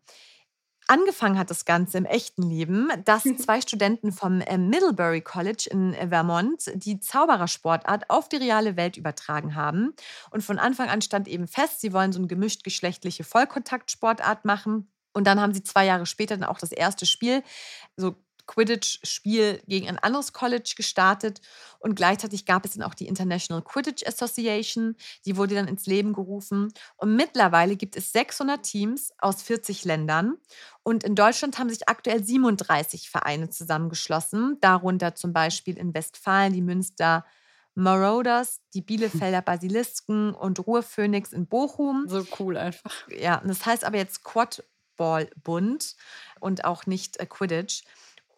Angefangen 0.91 1.39
hat 1.39 1.49
das 1.49 1.63
Ganze 1.63 1.99
im 1.99 2.03
echten 2.03 2.43
Leben, 2.43 2.89
dass 3.05 3.23
zwei 3.37 3.61
Studenten 3.61 4.11
vom 4.11 4.41
äh, 4.41 4.57
Middlebury 4.57 5.21
College 5.21 5.69
in 5.71 5.93
äh, 5.93 6.09
Vermont 6.09 6.69
die 6.73 6.99
Zauberersportart 6.99 8.09
auf 8.09 8.27
die 8.27 8.35
reale 8.35 8.75
Welt 8.75 8.97
übertragen 8.97 9.55
haben. 9.55 9.93
Und 10.31 10.43
von 10.43 10.59
Anfang 10.59 10.89
an 10.89 11.01
stand 11.01 11.29
eben 11.29 11.47
fest, 11.47 11.79
sie 11.79 11.93
wollen 11.93 12.11
so 12.11 12.19
eine 12.19 12.27
gemischt-geschlechtliche 12.27 13.23
Vollkontaktsportart 13.23 14.43
machen. 14.43 14.91
Und 15.13 15.27
dann 15.27 15.39
haben 15.39 15.53
sie 15.53 15.63
zwei 15.63 15.85
Jahre 15.85 16.05
später 16.05 16.35
dann 16.35 16.49
auch 16.49 16.59
das 16.59 16.73
erste 16.73 17.05
Spiel, 17.05 17.41
so 17.95 18.17
Quidditch-Spiel 18.51 19.61
gegen 19.65 19.87
ein 19.87 19.97
anderes 19.97 20.33
College 20.33 20.73
gestartet 20.75 21.39
und 21.79 21.95
gleichzeitig 21.95 22.45
gab 22.45 22.65
es 22.65 22.73
dann 22.73 22.83
auch 22.83 22.93
die 22.93 23.07
International 23.07 23.63
Quidditch 23.63 24.05
Association, 24.05 24.95
die 25.25 25.37
wurde 25.37 25.55
dann 25.55 25.69
ins 25.69 25.85
Leben 25.85 26.11
gerufen 26.11 26.73
und 26.97 27.15
mittlerweile 27.15 27.77
gibt 27.77 27.95
es 27.95 28.11
600 28.11 28.61
Teams 28.61 29.13
aus 29.19 29.41
40 29.41 29.85
Ländern 29.85 30.35
und 30.83 31.05
in 31.05 31.15
Deutschland 31.15 31.59
haben 31.59 31.69
sich 31.69 31.87
aktuell 31.87 32.21
37 32.23 33.09
Vereine 33.09 33.49
zusammengeschlossen, 33.49 34.57
darunter 34.59 35.15
zum 35.15 35.31
Beispiel 35.31 35.77
in 35.77 35.93
Westfalen 35.93 36.51
die 36.51 36.61
Münster 36.61 37.25
Marauders, 37.73 38.59
die 38.73 38.81
Bielefelder 38.81 39.41
Basilisken 39.41 40.33
und 40.33 40.59
Ruhrphoenix 40.67 41.31
in 41.31 41.47
Bochum. 41.47 42.03
So 42.09 42.25
cool 42.37 42.57
einfach. 42.57 43.07
Ja, 43.07 43.41
das 43.45 43.65
heißt 43.65 43.85
aber 43.85 43.95
jetzt 43.95 44.25
Quadball 44.25 45.29
Bund 45.41 45.95
und 46.41 46.65
auch 46.65 46.85
nicht 46.85 47.17
äh, 47.21 47.25
Quidditch. 47.25 47.83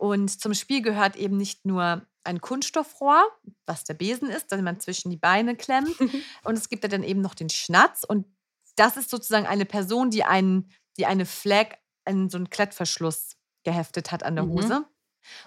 Und 0.04 0.42
zum 0.42 0.54
Spiel 0.54 0.82
gehört 0.82 1.16
eben 1.16 1.38
nicht 1.38 1.66
nur 1.66 2.06
ein 2.26 2.42
Kunststoffrohr, 2.42 3.26
was 3.66 3.86
der 3.86 3.94
Besen 3.94 4.30
ist, 4.30 4.52
den 4.52 4.62
man 4.62 4.82
zwischen 4.82 5.10
die 5.10 5.16
Beine 5.16 5.56
klemmt. 5.56 5.98
und 6.44 6.58
es 6.58 6.68
gibt 6.68 6.84
ja 6.84 6.90
dann 6.90 7.04
eben 7.04 7.22
noch 7.22 7.34
den 7.34 7.50
Schnatz. 7.50 8.04
Und 8.04 8.26
das 8.76 8.98
ist 8.98 9.10
sozusagen 9.10 9.48
eine 9.48 9.64
Person, 9.64 10.10
die, 10.10 10.26
einen, 10.26 10.70
die 10.98 11.06
eine 11.06 11.26
Flag 11.26 11.78
an 12.04 12.30
so 12.30 12.36
einen 12.36 12.50
Klettverschluss 12.50 13.38
geheftet 13.64 14.12
hat 14.12 14.24
an 14.24 14.36
der 14.36 14.44
mhm. 14.44 14.50
Hose. 14.50 14.80
Mhm. 14.82 14.86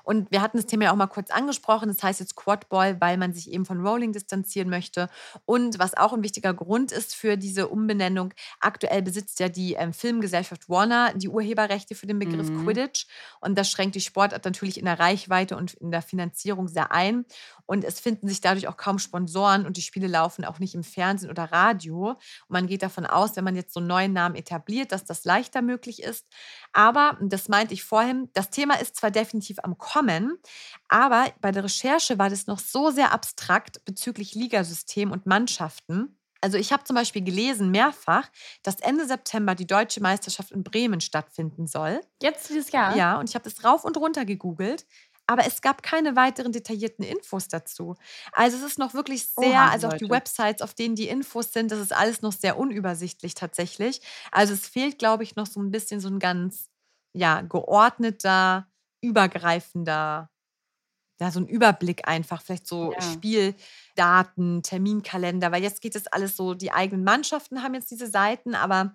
Und 0.02 0.30
wir 0.30 0.42
hatten 0.42 0.56
das 0.56 0.66
Thema 0.66 0.84
ja 0.84 0.92
auch 0.92 0.96
mal 0.96 1.06
kurz 1.06 1.30
angesprochen. 1.30 1.88
Das 1.88 2.02
heißt 2.02 2.20
jetzt 2.20 2.36
Quadball, 2.36 3.00
weil 3.00 3.16
man 3.16 3.32
sich 3.32 3.50
eben 3.50 3.64
von 3.64 3.84
Rolling 3.86 4.12
distanzieren 4.12 4.68
möchte. 4.68 5.08
Und 5.44 5.78
was 5.78 5.96
auch 5.96 6.12
ein 6.12 6.22
wichtiger 6.22 6.54
Grund 6.54 6.92
ist 6.92 7.14
für 7.14 7.36
diese 7.36 7.68
Umbenennung, 7.68 8.32
aktuell 8.60 9.02
besitzt 9.02 9.40
ja 9.40 9.48
die 9.48 9.74
ähm, 9.74 9.92
Filmgesellschaft 9.92 10.68
Warner 10.68 11.12
die 11.14 11.28
Urheberrechte 11.28 11.94
für 11.94 12.06
den 12.06 12.18
Begriff 12.18 12.48
mhm. 12.48 12.64
Quidditch. 12.64 13.06
Und 13.40 13.56
das 13.56 13.70
schränkt 13.70 13.94
die 13.94 14.00
Sportart 14.00 14.44
natürlich 14.44 14.78
in 14.78 14.84
der 14.84 14.98
Reichweite 14.98 15.56
und 15.56 15.74
in 15.74 15.90
der 15.90 16.02
Finanzierung 16.02 16.68
sehr 16.68 16.92
ein. 16.92 17.24
Und 17.66 17.84
es 17.84 18.00
finden 18.00 18.28
sich 18.28 18.40
dadurch 18.40 18.68
auch 18.68 18.76
kaum 18.76 18.98
Sponsoren 18.98 19.66
und 19.66 19.76
die 19.76 19.82
Spiele 19.82 20.06
laufen 20.06 20.44
auch 20.44 20.58
nicht 20.58 20.74
im 20.74 20.84
Fernsehen 20.84 21.30
oder 21.30 21.44
Radio. 21.52 22.10
Und 22.10 22.18
man 22.48 22.66
geht 22.66 22.82
davon 22.82 23.06
aus, 23.06 23.36
wenn 23.36 23.44
man 23.44 23.56
jetzt 23.56 23.74
so 23.74 23.80
einen 23.80 23.88
neuen 23.88 24.12
Namen 24.12 24.36
etabliert, 24.36 24.92
dass 24.92 25.04
das 25.04 25.24
leichter 25.24 25.62
möglich 25.62 26.02
ist. 26.02 26.26
Aber, 26.72 27.18
das 27.20 27.48
meinte 27.48 27.74
ich 27.74 27.82
vorhin, 27.82 28.28
das 28.34 28.50
Thema 28.50 28.74
ist 28.74 28.96
zwar 28.96 29.10
definitiv 29.10 29.58
am 29.66 29.78
Kommen. 29.78 30.38
Aber 30.88 31.26
bei 31.40 31.52
der 31.52 31.64
Recherche 31.64 32.18
war 32.18 32.30
das 32.30 32.46
noch 32.46 32.58
so 32.58 32.90
sehr 32.90 33.12
abstrakt 33.12 33.84
bezüglich 33.84 34.34
Ligasystem 34.34 35.10
und 35.12 35.26
Mannschaften. 35.26 36.18
Also 36.40 36.58
ich 36.58 36.72
habe 36.72 36.84
zum 36.84 36.94
Beispiel 36.96 37.22
gelesen 37.22 37.70
mehrfach, 37.70 38.28
dass 38.62 38.76
Ende 38.80 39.06
September 39.06 39.54
die 39.54 39.66
deutsche 39.66 40.00
Meisterschaft 40.00 40.52
in 40.52 40.62
Bremen 40.62 41.00
stattfinden 41.00 41.66
soll. 41.66 42.00
Jetzt 42.22 42.48
dieses 42.48 42.70
Jahr? 42.72 42.96
Ja, 42.96 43.18
und 43.18 43.28
ich 43.28 43.34
habe 43.34 43.44
das 43.48 43.64
rauf 43.64 43.84
und 43.84 43.96
runter 43.96 44.24
gegoogelt. 44.24 44.86
Aber 45.26 45.44
es 45.44 45.60
gab 45.60 45.82
keine 45.82 46.14
weiteren 46.14 46.52
detaillierten 46.52 47.04
Infos 47.04 47.48
dazu. 47.48 47.96
Also 48.32 48.56
es 48.58 48.62
ist 48.62 48.78
noch 48.78 48.94
wirklich 48.94 49.26
sehr, 49.26 49.50
Oha, 49.50 49.70
also 49.70 49.88
auch 49.88 49.92
Leute. 49.92 50.04
die 50.04 50.10
Websites, 50.10 50.62
auf 50.62 50.72
denen 50.74 50.94
die 50.94 51.08
Infos 51.08 51.52
sind, 51.52 51.72
das 51.72 51.80
ist 51.80 51.92
alles 51.92 52.22
noch 52.22 52.32
sehr 52.32 52.56
unübersichtlich 52.58 53.34
tatsächlich. 53.34 54.00
Also 54.30 54.54
es 54.54 54.68
fehlt, 54.68 54.98
glaube 55.00 55.24
ich, 55.24 55.34
noch 55.34 55.46
so 55.46 55.60
ein 55.60 55.72
bisschen 55.72 56.00
so 56.00 56.08
ein 56.08 56.20
ganz, 56.20 56.70
ja, 57.12 57.40
geordneter 57.40 58.68
übergreifender, 59.06 60.30
ja, 61.18 61.30
so 61.30 61.40
ein 61.40 61.46
Überblick 61.46 62.06
einfach, 62.06 62.42
vielleicht 62.42 62.66
so 62.66 62.92
ja. 62.92 63.00
Spieldaten, 63.00 64.62
Terminkalender, 64.62 65.50
weil 65.50 65.62
jetzt 65.62 65.80
geht 65.80 65.96
es 65.96 66.06
alles 66.08 66.36
so, 66.36 66.54
die 66.54 66.72
eigenen 66.72 67.04
Mannschaften 67.04 67.62
haben 67.62 67.74
jetzt 67.74 67.90
diese 67.90 68.06
Seiten, 68.06 68.54
aber 68.54 68.94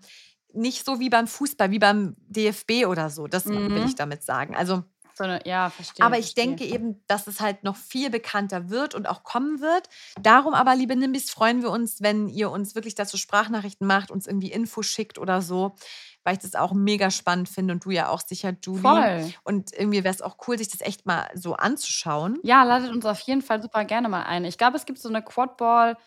nicht 0.53 0.85
so 0.85 0.99
wie 0.99 1.09
beim 1.09 1.27
Fußball, 1.27 1.71
wie 1.71 1.79
beim 1.79 2.15
DFB 2.27 2.85
oder 2.85 3.09
so. 3.09 3.27
Das 3.27 3.45
mhm. 3.45 3.73
will 3.73 3.85
ich 3.85 3.95
damit 3.95 4.23
sagen. 4.23 4.55
Also 4.55 4.83
so 5.15 5.23
eine, 5.23 5.45
ja, 5.45 5.69
verstehe. 5.69 6.05
Aber 6.05 6.17
ich 6.17 6.33
verstehe. 6.33 6.45
denke 6.45 6.65
eben, 6.65 7.03
dass 7.07 7.27
es 7.27 7.39
halt 7.39 7.63
noch 7.63 7.75
viel 7.75 8.09
bekannter 8.09 8.69
wird 8.69 8.95
und 8.95 9.07
auch 9.07 9.23
kommen 9.23 9.61
wird. 9.61 9.87
Darum 10.21 10.53
aber, 10.53 10.75
liebe 10.75 10.95
Nimbis, 10.95 11.29
freuen 11.29 11.61
wir 11.61 11.69
uns, 11.69 12.01
wenn 12.01 12.27
ihr 12.27 12.49
uns 12.49 12.75
wirklich 12.75 12.95
dazu 12.95 13.17
Sprachnachrichten 13.17 13.85
macht, 13.85 14.11
uns 14.11 14.27
irgendwie 14.27 14.51
Info 14.51 14.81
schickt 14.83 15.17
oder 15.17 15.41
so 15.41 15.75
weil 16.23 16.33
ich 16.33 16.39
das 16.39 16.55
auch 16.55 16.73
mega 16.73 17.09
spannend 17.09 17.49
finde 17.49 17.73
und 17.73 17.85
du 17.85 17.91
ja 17.91 18.09
auch 18.09 18.21
sicher, 18.21 18.53
Julie. 18.61 18.81
Voll. 18.81 19.33
Und 19.43 19.73
irgendwie 19.73 20.03
wäre 20.03 20.13
es 20.13 20.21
auch 20.21 20.37
cool, 20.47 20.57
sich 20.57 20.69
das 20.69 20.81
echt 20.81 21.05
mal 21.05 21.29
so 21.33 21.55
anzuschauen. 21.55 22.39
Ja, 22.43 22.63
ladet 22.63 22.91
uns 22.91 23.05
auf 23.05 23.19
jeden 23.21 23.41
Fall 23.41 23.61
super 23.61 23.85
gerne 23.85 24.09
mal 24.09 24.23
ein. 24.23 24.45
Ich 24.45 24.57
glaube, 24.57 24.77
es 24.77 24.85
gibt 24.85 24.99
so 24.99 25.09
eine 25.09 25.23
Quadball 25.23 25.97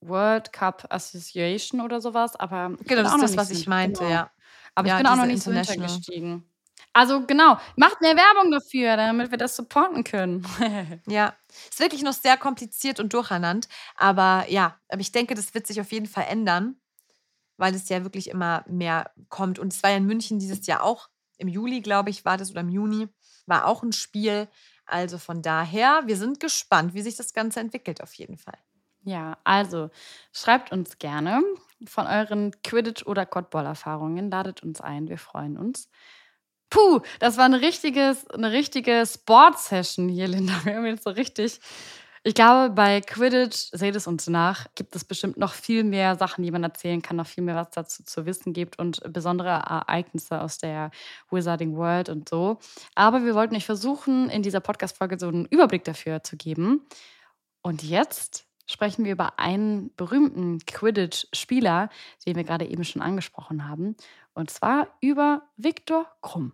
World 0.00 0.52
Cup 0.52 0.86
Association 0.90 1.80
oder 1.80 2.00
sowas, 2.00 2.36
aber 2.36 2.76
genau, 2.84 3.02
das 3.02 3.14
ist 3.14 3.22
das, 3.22 3.36
was 3.36 3.50
ich 3.50 3.66
meinte, 3.66 4.00
genau. 4.00 4.10
ja. 4.10 4.30
Aber 4.74 4.88
ja, 4.88 4.96
ich 4.96 5.02
bin 5.02 5.12
auch 5.12 5.16
noch 5.16 5.26
nicht 5.26 5.42
so 5.42 5.52
hintergestiegen. 5.52 6.48
Also 6.94 7.24
genau, 7.24 7.56
macht 7.76 8.00
mehr 8.02 8.16
Werbung 8.16 8.50
dafür, 8.50 8.96
damit 8.96 9.30
wir 9.30 9.38
das 9.38 9.56
supporten 9.56 10.04
können. 10.04 10.46
ja, 11.06 11.34
ist 11.70 11.80
wirklich 11.80 12.02
noch 12.02 12.12
sehr 12.12 12.36
kompliziert 12.36 13.00
und 13.00 13.14
durcheinander, 13.14 13.66
aber 13.96 14.44
ja, 14.48 14.76
aber 14.88 15.00
ich 15.00 15.12
denke, 15.12 15.34
das 15.34 15.54
wird 15.54 15.66
sich 15.66 15.80
auf 15.80 15.90
jeden 15.92 16.06
Fall 16.06 16.26
ändern 16.28 16.76
weil 17.56 17.74
es 17.74 17.88
ja 17.88 18.02
wirklich 18.04 18.30
immer 18.30 18.64
mehr 18.68 19.10
kommt. 19.28 19.58
Und 19.58 19.72
es 19.72 19.82
war 19.82 19.90
ja 19.90 19.96
in 19.96 20.06
München 20.06 20.38
dieses 20.38 20.66
Jahr 20.66 20.82
auch, 20.82 21.08
im 21.38 21.48
Juli, 21.48 21.80
glaube 21.80 22.10
ich, 22.10 22.24
war 22.24 22.36
das 22.36 22.50
oder 22.50 22.60
im 22.60 22.68
Juni, 22.68 23.08
war 23.46 23.66
auch 23.66 23.82
ein 23.82 23.92
Spiel. 23.92 24.48
Also 24.86 25.18
von 25.18 25.42
daher, 25.42 26.02
wir 26.06 26.16
sind 26.16 26.40
gespannt, 26.40 26.94
wie 26.94 27.02
sich 27.02 27.16
das 27.16 27.32
Ganze 27.32 27.60
entwickelt, 27.60 28.02
auf 28.02 28.14
jeden 28.14 28.36
Fall. 28.36 28.58
Ja, 29.04 29.38
also 29.42 29.90
schreibt 30.32 30.70
uns 30.70 30.98
gerne 30.98 31.42
von 31.86 32.06
euren 32.06 32.52
Quidditch- 32.62 33.06
oder 33.06 33.26
Quadball-Erfahrungen. 33.26 34.30
Ladet 34.30 34.62
uns 34.62 34.80
ein, 34.80 35.08
wir 35.08 35.18
freuen 35.18 35.56
uns. 35.56 35.88
Puh, 36.70 37.00
das 37.18 37.36
war 37.36 37.44
eine, 37.44 37.60
richtiges, 37.60 38.26
eine 38.30 38.52
richtige 38.52 39.04
Sportsession 39.06 40.08
hier, 40.08 40.28
Linda. 40.28 40.54
Wir 40.64 40.76
haben 40.76 40.86
jetzt 40.86 41.04
so 41.04 41.10
richtig 41.10 41.60
ich 42.24 42.34
glaube, 42.34 42.72
bei 42.72 43.00
Quidditch, 43.00 43.70
seht 43.72 43.96
es 43.96 44.06
uns 44.06 44.28
nach, 44.28 44.66
gibt 44.76 44.94
es 44.94 45.04
bestimmt 45.04 45.36
noch 45.38 45.54
viel 45.54 45.82
mehr 45.82 46.14
Sachen, 46.14 46.44
die 46.44 46.52
man 46.52 46.62
erzählen 46.62 47.02
kann, 47.02 47.16
noch 47.16 47.26
viel 47.26 47.42
mehr, 47.42 47.56
was 47.56 47.70
dazu 47.70 48.04
zu 48.04 48.26
wissen 48.26 48.52
gibt 48.52 48.78
und 48.78 49.00
besondere 49.12 49.48
Ereignisse 49.48 50.40
aus 50.40 50.58
der 50.58 50.92
Wizarding 51.30 51.76
World 51.76 52.08
und 52.08 52.28
so. 52.28 52.58
Aber 52.94 53.24
wir 53.24 53.34
wollten 53.34 53.56
euch 53.56 53.66
versuchen, 53.66 54.30
in 54.30 54.42
dieser 54.42 54.60
Podcast-Folge 54.60 55.18
so 55.18 55.26
einen 55.26 55.46
Überblick 55.46 55.82
dafür 55.82 56.22
zu 56.22 56.36
geben. 56.36 56.86
Und 57.60 57.82
jetzt 57.82 58.46
sprechen 58.66 59.04
wir 59.04 59.12
über 59.12 59.40
einen 59.40 59.92
berühmten 59.96 60.60
Quidditch-Spieler, 60.60 61.90
den 62.24 62.36
wir 62.36 62.44
gerade 62.44 62.66
eben 62.66 62.84
schon 62.84 63.02
angesprochen 63.02 63.68
haben. 63.68 63.96
Und 64.34 64.48
zwar 64.50 64.86
über 65.00 65.42
Viktor 65.56 66.06
Krumm. 66.20 66.52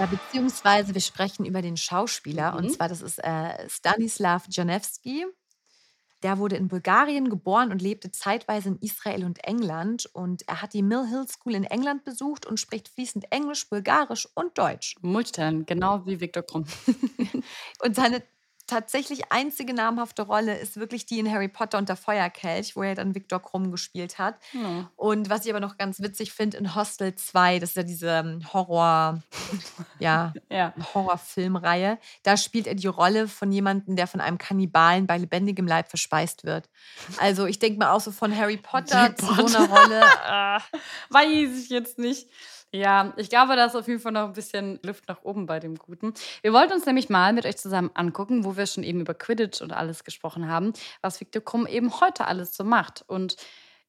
Ja, 0.00 0.06
beziehungsweise 0.06 0.94
wir 0.94 1.02
sprechen 1.02 1.44
über 1.44 1.60
den 1.60 1.76
Schauspieler. 1.76 2.56
Und 2.56 2.64
mhm. 2.64 2.70
zwar, 2.70 2.88
das 2.88 3.02
ist 3.02 3.18
äh, 3.18 3.68
Stanislav 3.68 4.46
Janewski. 4.48 5.26
Der 6.22 6.38
wurde 6.38 6.56
in 6.56 6.68
Bulgarien 6.68 7.28
geboren 7.28 7.70
und 7.70 7.82
lebte 7.82 8.10
zeitweise 8.10 8.70
in 8.70 8.78
Israel 8.78 9.26
und 9.26 9.44
England. 9.44 10.06
Und 10.14 10.48
er 10.48 10.62
hat 10.62 10.72
die 10.72 10.80
Mill 10.82 11.06
Hill 11.06 11.26
School 11.28 11.54
in 11.54 11.64
England 11.64 12.04
besucht 12.04 12.46
und 12.46 12.58
spricht 12.58 12.88
fließend 12.88 13.26
Englisch, 13.30 13.68
Bulgarisch 13.68 14.26
und 14.34 14.56
Deutsch. 14.56 14.96
Multitalent, 15.02 15.66
genau 15.66 16.06
wie 16.06 16.18
Viktor 16.18 16.44
Krumm. 16.44 16.64
und 17.82 17.94
seine 17.94 18.22
tatsächlich 18.70 19.32
einzige 19.32 19.74
namhafte 19.74 20.22
Rolle 20.22 20.56
ist 20.56 20.76
wirklich 20.76 21.04
die 21.04 21.18
in 21.18 21.30
Harry 21.30 21.48
Potter 21.48 21.76
und 21.76 21.88
der 21.88 21.96
Feuerkelch, 21.96 22.76
wo 22.76 22.82
er 22.82 22.94
dann 22.94 23.14
Viktor 23.14 23.42
Krumm 23.42 23.70
gespielt 23.72 24.18
hat. 24.18 24.36
Mhm. 24.52 24.88
Und 24.96 25.28
was 25.28 25.44
ich 25.44 25.50
aber 25.50 25.60
noch 25.60 25.76
ganz 25.76 26.00
witzig 26.00 26.32
finde, 26.32 26.56
in 26.56 26.74
Hostel 26.74 27.14
2, 27.14 27.58
das 27.58 27.70
ist 27.70 27.76
ja 27.76 27.82
diese 27.82 28.08
ähm, 28.08 28.52
Horror, 28.52 29.22
ja, 29.98 30.32
ja. 30.48 30.72
Horrorfilmreihe, 30.94 31.98
da 32.22 32.36
spielt 32.36 32.66
er 32.66 32.74
die 32.74 32.86
Rolle 32.86 33.26
von 33.28 33.50
jemandem, 33.50 33.96
der 33.96 34.06
von 34.06 34.20
einem 34.20 34.38
Kannibalen 34.38 35.06
bei 35.06 35.18
lebendigem 35.18 35.66
Leib 35.66 35.88
verspeist 35.88 36.44
wird. 36.44 36.70
Also 37.18 37.46
ich 37.46 37.58
denke 37.58 37.78
mal 37.78 37.92
auch 37.92 38.00
so 38.00 38.12
von 38.12 38.34
Harry 38.36 38.56
Potter 38.56 39.14
zu 39.16 39.26
so 39.26 39.46
einer 39.46 39.68
Rolle. 39.68 40.00
Weiß 41.10 41.58
ich 41.58 41.68
jetzt 41.70 41.98
nicht. 41.98 42.28
Ja, 42.72 43.12
ich 43.16 43.28
glaube, 43.30 43.56
da 43.56 43.64
ist 43.64 43.74
auf 43.74 43.88
jeden 43.88 43.98
Fall 43.98 44.12
noch 44.12 44.26
ein 44.26 44.32
bisschen 44.32 44.78
Luft 44.84 45.08
nach 45.08 45.22
oben 45.24 45.46
bei 45.46 45.58
dem 45.58 45.74
Guten. 45.74 46.14
Wir 46.42 46.52
wollten 46.52 46.72
uns 46.74 46.86
nämlich 46.86 47.08
mal 47.08 47.32
mit 47.32 47.44
euch 47.44 47.56
zusammen 47.56 47.90
angucken, 47.94 48.44
wo 48.44 48.56
wir 48.56 48.64
schon 48.66 48.84
eben 48.84 49.00
über 49.00 49.12
Quidditch 49.12 49.60
und 49.60 49.72
alles 49.72 50.04
gesprochen 50.04 50.46
haben, 50.48 50.72
was 51.02 51.20
Victor 51.20 51.42
Krumm 51.42 51.66
eben 51.66 52.00
heute 52.00 52.26
alles 52.28 52.56
so 52.56 52.62
macht. 52.62 53.02
Und 53.08 53.34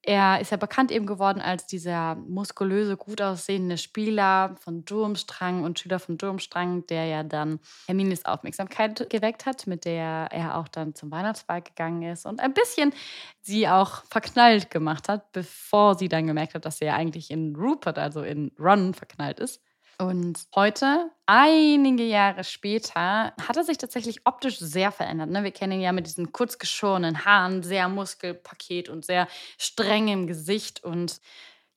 Er 0.03 0.41
ist 0.41 0.49
ja 0.49 0.57
bekannt 0.57 0.91
eben 0.91 1.05
geworden 1.05 1.41
als 1.41 1.67
dieser 1.67 2.15
muskulöse, 2.15 2.97
gut 2.97 3.21
aussehende 3.21 3.77
Spieler 3.77 4.55
von 4.59 4.83
Durmstrang 4.83 5.63
und 5.63 5.79
Schüler 5.79 5.99
von 5.99 6.17
Durmstrang, 6.17 6.87
der 6.87 7.05
ja 7.05 7.23
dann 7.23 7.59
Hermines 7.85 8.25
Aufmerksamkeit 8.25 9.07
geweckt 9.11 9.45
hat, 9.45 9.67
mit 9.67 9.85
der 9.85 10.27
er 10.31 10.57
auch 10.57 10.67
dann 10.67 10.95
zum 10.95 11.11
Weihnachtsball 11.11 11.61
gegangen 11.61 12.01
ist 12.11 12.25
und 12.25 12.39
ein 12.39 12.53
bisschen 12.53 12.93
sie 13.41 13.67
auch 13.67 14.03
verknallt 14.05 14.71
gemacht 14.71 15.07
hat, 15.07 15.31
bevor 15.33 15.95
sie 15.95 16.09
dann 16.09 16.25
gemerkt 16.25 16.55
hat, 16.55 16.65
dass 16.65 16.81
er 16.81 16.95
eigentlich 16.95 17.29
in 17.29 17.55
Rupert, 17.55 17.99
also 17.99 18.23
in 18.23 18.51
Ron, 18.59 18.95
verknallt 18.95 19.39
ist. 19.39 19.61
Und 20.01 20.47
heute, 20.55 21.11
einige 21.27 22.03
Jahre 22.03 22.43
später, 22.43 23.33
hat 23.39 23.55
er 23.55 23.63
sich 23.63 23.77
tatsächlich 23.77 24.21
optisch 24.25 24.57
sehr 24.57 24.91
verändert. 24.91 25.29
Ne? 25.29 25.43
Wir 25.43 25.51
kennen 25.51 25.73
ihn 25.73 25.81
ja 25.81 25.91
mit 25.91 26.07
diesen 26.07 26.31
kurz 26.31 26.57
geschorenen 26.57 27.23
Haaren, 27.23 27.61
sehr 27.61 27.87
Muskelpaket 27.87 28.89
und 28.89 29.05
sehr 29.05 29.27
strengem 29.59 30.25
Gesicht. 30.25 30.83
Und 30.83 31.21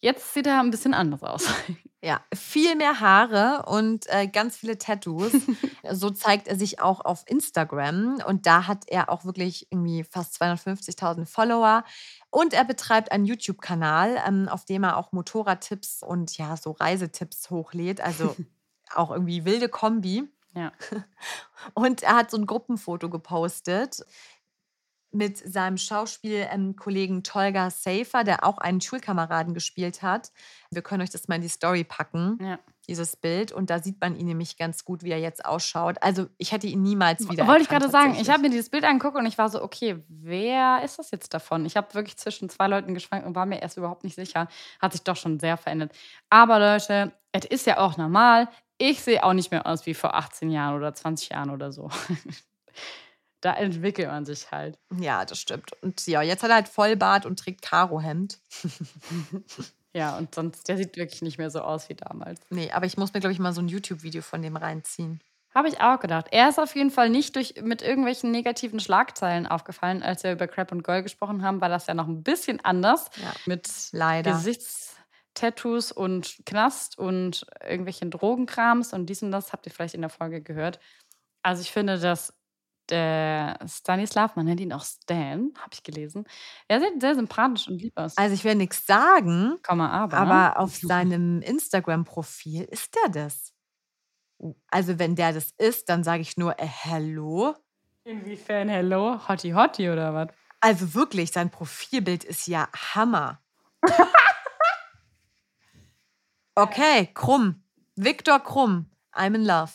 jetzt 0.05 0.35
sieht 0.35 0.47
er 0.47 0.61
ein 0.61 0.71
bisschen 0.71 0.95
anders 0.95 1.23
aus. 1.23 1.47
Ja, 2.07 2.21
viel 2.35 2.77
mehr 2.77 3.01
Haare 3.01 3.65
und 3.67 4.05
äh, 4.11 4.27
ganz 4.27 4.59
viele 4.59 4.77
Tattoos. 4.77 5.33
so 5.91 6.11
zeigt 6.11 6.49
er 6.49 6.57
sich 6.57 6.79
auch 6.79 7.03
auf 7.03 7.25
Instagram. 7.27 8.19
Und 8.27 8.45
da 8.45 8.67
hat 8.67 8.85
er 8.89 9.09
auch 9.09 9.25
wirklich 9.25 9.69
irgendwie 9.73 10.05
fast 10.05 10.39
250.000 10.43 11.25
Follower. 11.25 11.83
Und 12.29 12.53
er 12.53 12.67
betreibt 12.67 13.11
einen 13.11 13.25
YouTube-Kanal, 13.25 14.19
ähm, 14.29 14.51
auf 14.51 14.67
dem 14.67 14.85
er 14.85 14.99
auch 14.99 15.13
Motorradtipps 15.13 16.03
und 16.03 16.37
ja, 16.37 16.59
so 16.59 16.73
Reisetipps 16.73 17.49
hochlädt. 17.49 18.03
Also 18.03 18.37
auch 18.95 19.11
irgendwie 19.11 19.47
wilde 19.47 19.71
Kombi. 19.71 20.29
Ja. 20.55 20.73
Und 21.73 22.03
er 22.03 22.17
hat 22.17 22.31
so 22.31 22.37
ein 22.37 22.45
Gruppenfoto 22.45 23.09
gepostet 23.09 24.05
mit 25.15 25.39
seinem 25.39 25.77
Schauspielkollegen 25.79 27.23
Tolga 27.23 27.71
Safer, 27.71 28.25
der 28.25 28.45
auch 28.45 28.59
einen 28.59 28.81
Schulkameraden 28.81 29.55
gespielt 29.55 30.03
hat. 30.03 30.33
Wir 30.71 30.83
können 30.83 31.03
euch 31.03 31.11
das 31.11 31.29
mal 31.29 31.37
in 31.37 31.43
die 31.43 31.49
Story 31.49 31.85
packen, 31.85 32.39
Ja. 32.43 32.59
dieses 32.89 33.17
Bild. 33.17 33.53
Und 33.53 33.71
da 33.71 33.79
sieht 33.79 34.01
man 34.01 34.17
ihn 34.17 34.27
nämlich 34.27 34.57
ganz 34.57 34.85
gut, 34.85 35.05
wie 35.05 35.11
er 35.13 35.21
jetzt 35.21 35.45
ausschaut. 35.45 35.97
Also 36.03 36.27
ich 36.37 36.53
hätte 36.53 36.67
ihn 36.67 36.83
niemals 36.83 37.31
wieder. 37.31 37.47
Wollte 37.47 37.63
ich 37.63 37.69
gerade 37.69 37.89
sagen, 37.89 38.17
ich 38.21 38.29
habe 38.29 38.43
mir 38.43 38.51
dieses 38.51 38.71
Bild 38.71 38.85
angeguckt 38.85 39.17
und 39.17 39.27
ich 39.27 39.39
war 39.39 39.49
so, 39.49 39.63
okay, 39.63 40.03
wer 40.09 40.83
ist 40.85 40.99
das 40.99 41.11
jetzt 41.13 41.33
davon? 41.33 41.65
Ich 41.65 41.77
habe 41.77 41.95
wirklich 41.95 42.17
zwischen 42.17 42.49
zwei 42.49 42.67
Leuten 42.67 42.93
geschwankt 42.93 43.25
und 43.27 43.35
war 43.37 43.47
mir 43.47 43.63
erst 43.63 43.77
überhaupt 43.77 44.03
nicht 44.05 44.17
sicher. 44.17 44.49
Hat 44.81 44.93
sich 44.93 45.03
doch 45.03 45.17
schon 45.17 45.39
sehr 45.39 45.57
verändert. 45.57 45.93
Aber 46.29 46.59
Leute, 46.59 47.13
es 47.33 47.45
ist 47.45 47.67
ja 47.67 47.79
auch 47.79 47.97
normal. 47.97 48.49
Ich 48.79 49.01
sehe 49.03 49.23
auch 49.23 49.33
nicht 49.33 49.53
mehr 49.53 49.67
aus 49.67 49.87
wie 49.87 49.95
vor 49.95 50.15
18 50.17 50.51
Jahren 50.51 50.75
oder 50.77 50.93
20 50.93 51.29
Jahren 51.29 51.51
oder 51.51 51.71
so. 51.71 51.89
da 53.45 53.55
entwickelt 53.55 54.09
man 54.09 54.25
sich 54.25 54.51
halt. 54.51 54.79
Ja, 54.99 55.25
das 55.25 55.39
stimmt. 55.39 55.73
Und 55.83 56.07
ja, 56.07 56.23
jetzt 56.23 56.43
hat 56.43 56.51
er 56.51 56.57
halt 56.57 56.69
Vollbart 56.69 57.27
und 57.27 57.39
trägt 57.39 57.63
Karohemd. 57.63 58.39
Ja, 59.97 60.19
und 60.19 60.35
sonst, 60.35 60.69
der 60.69 60.77
sieht 60.77 60.97
wirklich 60.97 61.23
nicht 61.23 61.39
mehr 61.39 61.51
so 61.51 61.61
aus 61.61 61.89
wie 61.89 61.95
damals. 61.95 62.41
Nee, 62.51 62.73
aber 62.73 62.85
ich 62.85 62.97
muss 62.97 63.15
mir, 63.15 63.21
glaube 63.21 63.33
ich, 63.33 63.39
mal 63.39 63.53
so 63.53 63.61
ein 63.61 63.69
YouTube-Video 63.69 64.23
von 64.23 64.43
dem 64.43 64.57
reinziehen. 64.57 65.21
Habe 65.55 65.69
ich 65.69 65.81
auch 65.81 66.01
gedacht. 66.01 66.27
Er 66.33 66.49
ist 66.49 66.59
auf 66.59 66.75
jeden 66.75 66.91
Fall 66.91 67.11
nicht 67.11 67.37
durch, 67.37 67.55
mit 67.63 67.81
irgendwelchen 67.81 68.33
negativen 68.33 68.81
Schlagzeilen 68.81 69.47
aufgefallen. 69.47 70.03
Als 70.03 70.25
wir 70.25 70.33
über 70.33 70.49
Crap 70.49 70.73
und 70.73 70.83
Gold 70.83 71.05
gesprochen 71.05 71.45
haben, 71.45 71.61
war 71.61 71.69
das 71.69 71.87
ja 71.87 71.95
noch 71.95 72.09
ein 72.09 72.25
bisschen 72.25 72.59
anders. 72.65 73.09
Ja. 73.23 73.33
Mit 73.47 73.71
Leider. 73.93 74.33
Gesichtstattoos 74.33 75.93
und 75.93 76.41
Knast 76.45 76.99
und 76.99 77.47
irgendwelchen 77.63 78.11
Drogenkrams 78.11 78.93
und 78.95 79.07
dies 79.07 79.23
und 79.23 79.31
das 79.31 79.53
habt 79.53 79.65
ihr 79.67 79.73
vielleicht 79.73 79.95
in 79.95 80.01
der 80.01 80.11
Folge 80.11 80.43
gehört. 80.43 80.81
Also 81.45 81.63
ich 81.63 81.71
finde, 81.71 82.01
dass 82.01 82.35
der 82.91 83.59
Stanislav, 83.67 84.37
man 84.37 84.47
nennt 84.47 84.61
ihn 84.61 84.73
auch 84.73 84.85
Stan, 84.85 85.53
habe 85.59 85.71
ich 85.73 85.83
gelesen. 85.83 86.25
Er 86.69 86.81
sieht 86.81 87.01
sehr 87.01 87.15
sympathisch 87.15 87.69
und 87.69 87.81
lieb 87.81 87.93
aus. 87.97 88.17
Also 88.17 88.35
ich 88.35 88.45
will 88.45 88.55
nichts 88.55 88.87
sagen, 88.87 89.59
Komma, 89.63 89.91
aber. 89.91 90.17
aber 90.17 90.59
auf 90.59 90.77
seinem 90.77 91.43
Instagram-Profil 91.43 92.65
ist 92.65 92.95
der 92.95 93.11
das. 93.11 93.53
Also 94.69 94.99
wenn 94.99 95.17
der 95.17 95.33
das 95.33 95.53
ist, 95.59 95.89
dann 95.89 96.05
sage 96.05 96.23
ich 96.23 96.37
nur, 96.37 96.59
äh, 96.59 96.67
hello. 96.67 97.55
Inwiefern 98.05 98.69
Hello? 98.69 99.27
Hottie 99.29 99.55
Hottie 99.55 99.89
oder 99.89 100.13
was? 100.13 100.29
Also 100.61 100.95
wirklich, 100.95 101.33
sein 101.33 101.51
Profilbild 101.51 102.25
ist 102.25 102.47
ja 102.47 102.69
Hammer. 102.95 103.41
Okay, 106.57 107.11
Krumm. 107.15 107.65
Viktor 107.97 108.39
Krumm. 108.39 108.87
I'm 109.13 109.35
in 109.35 109.45
love. 109.45 109.73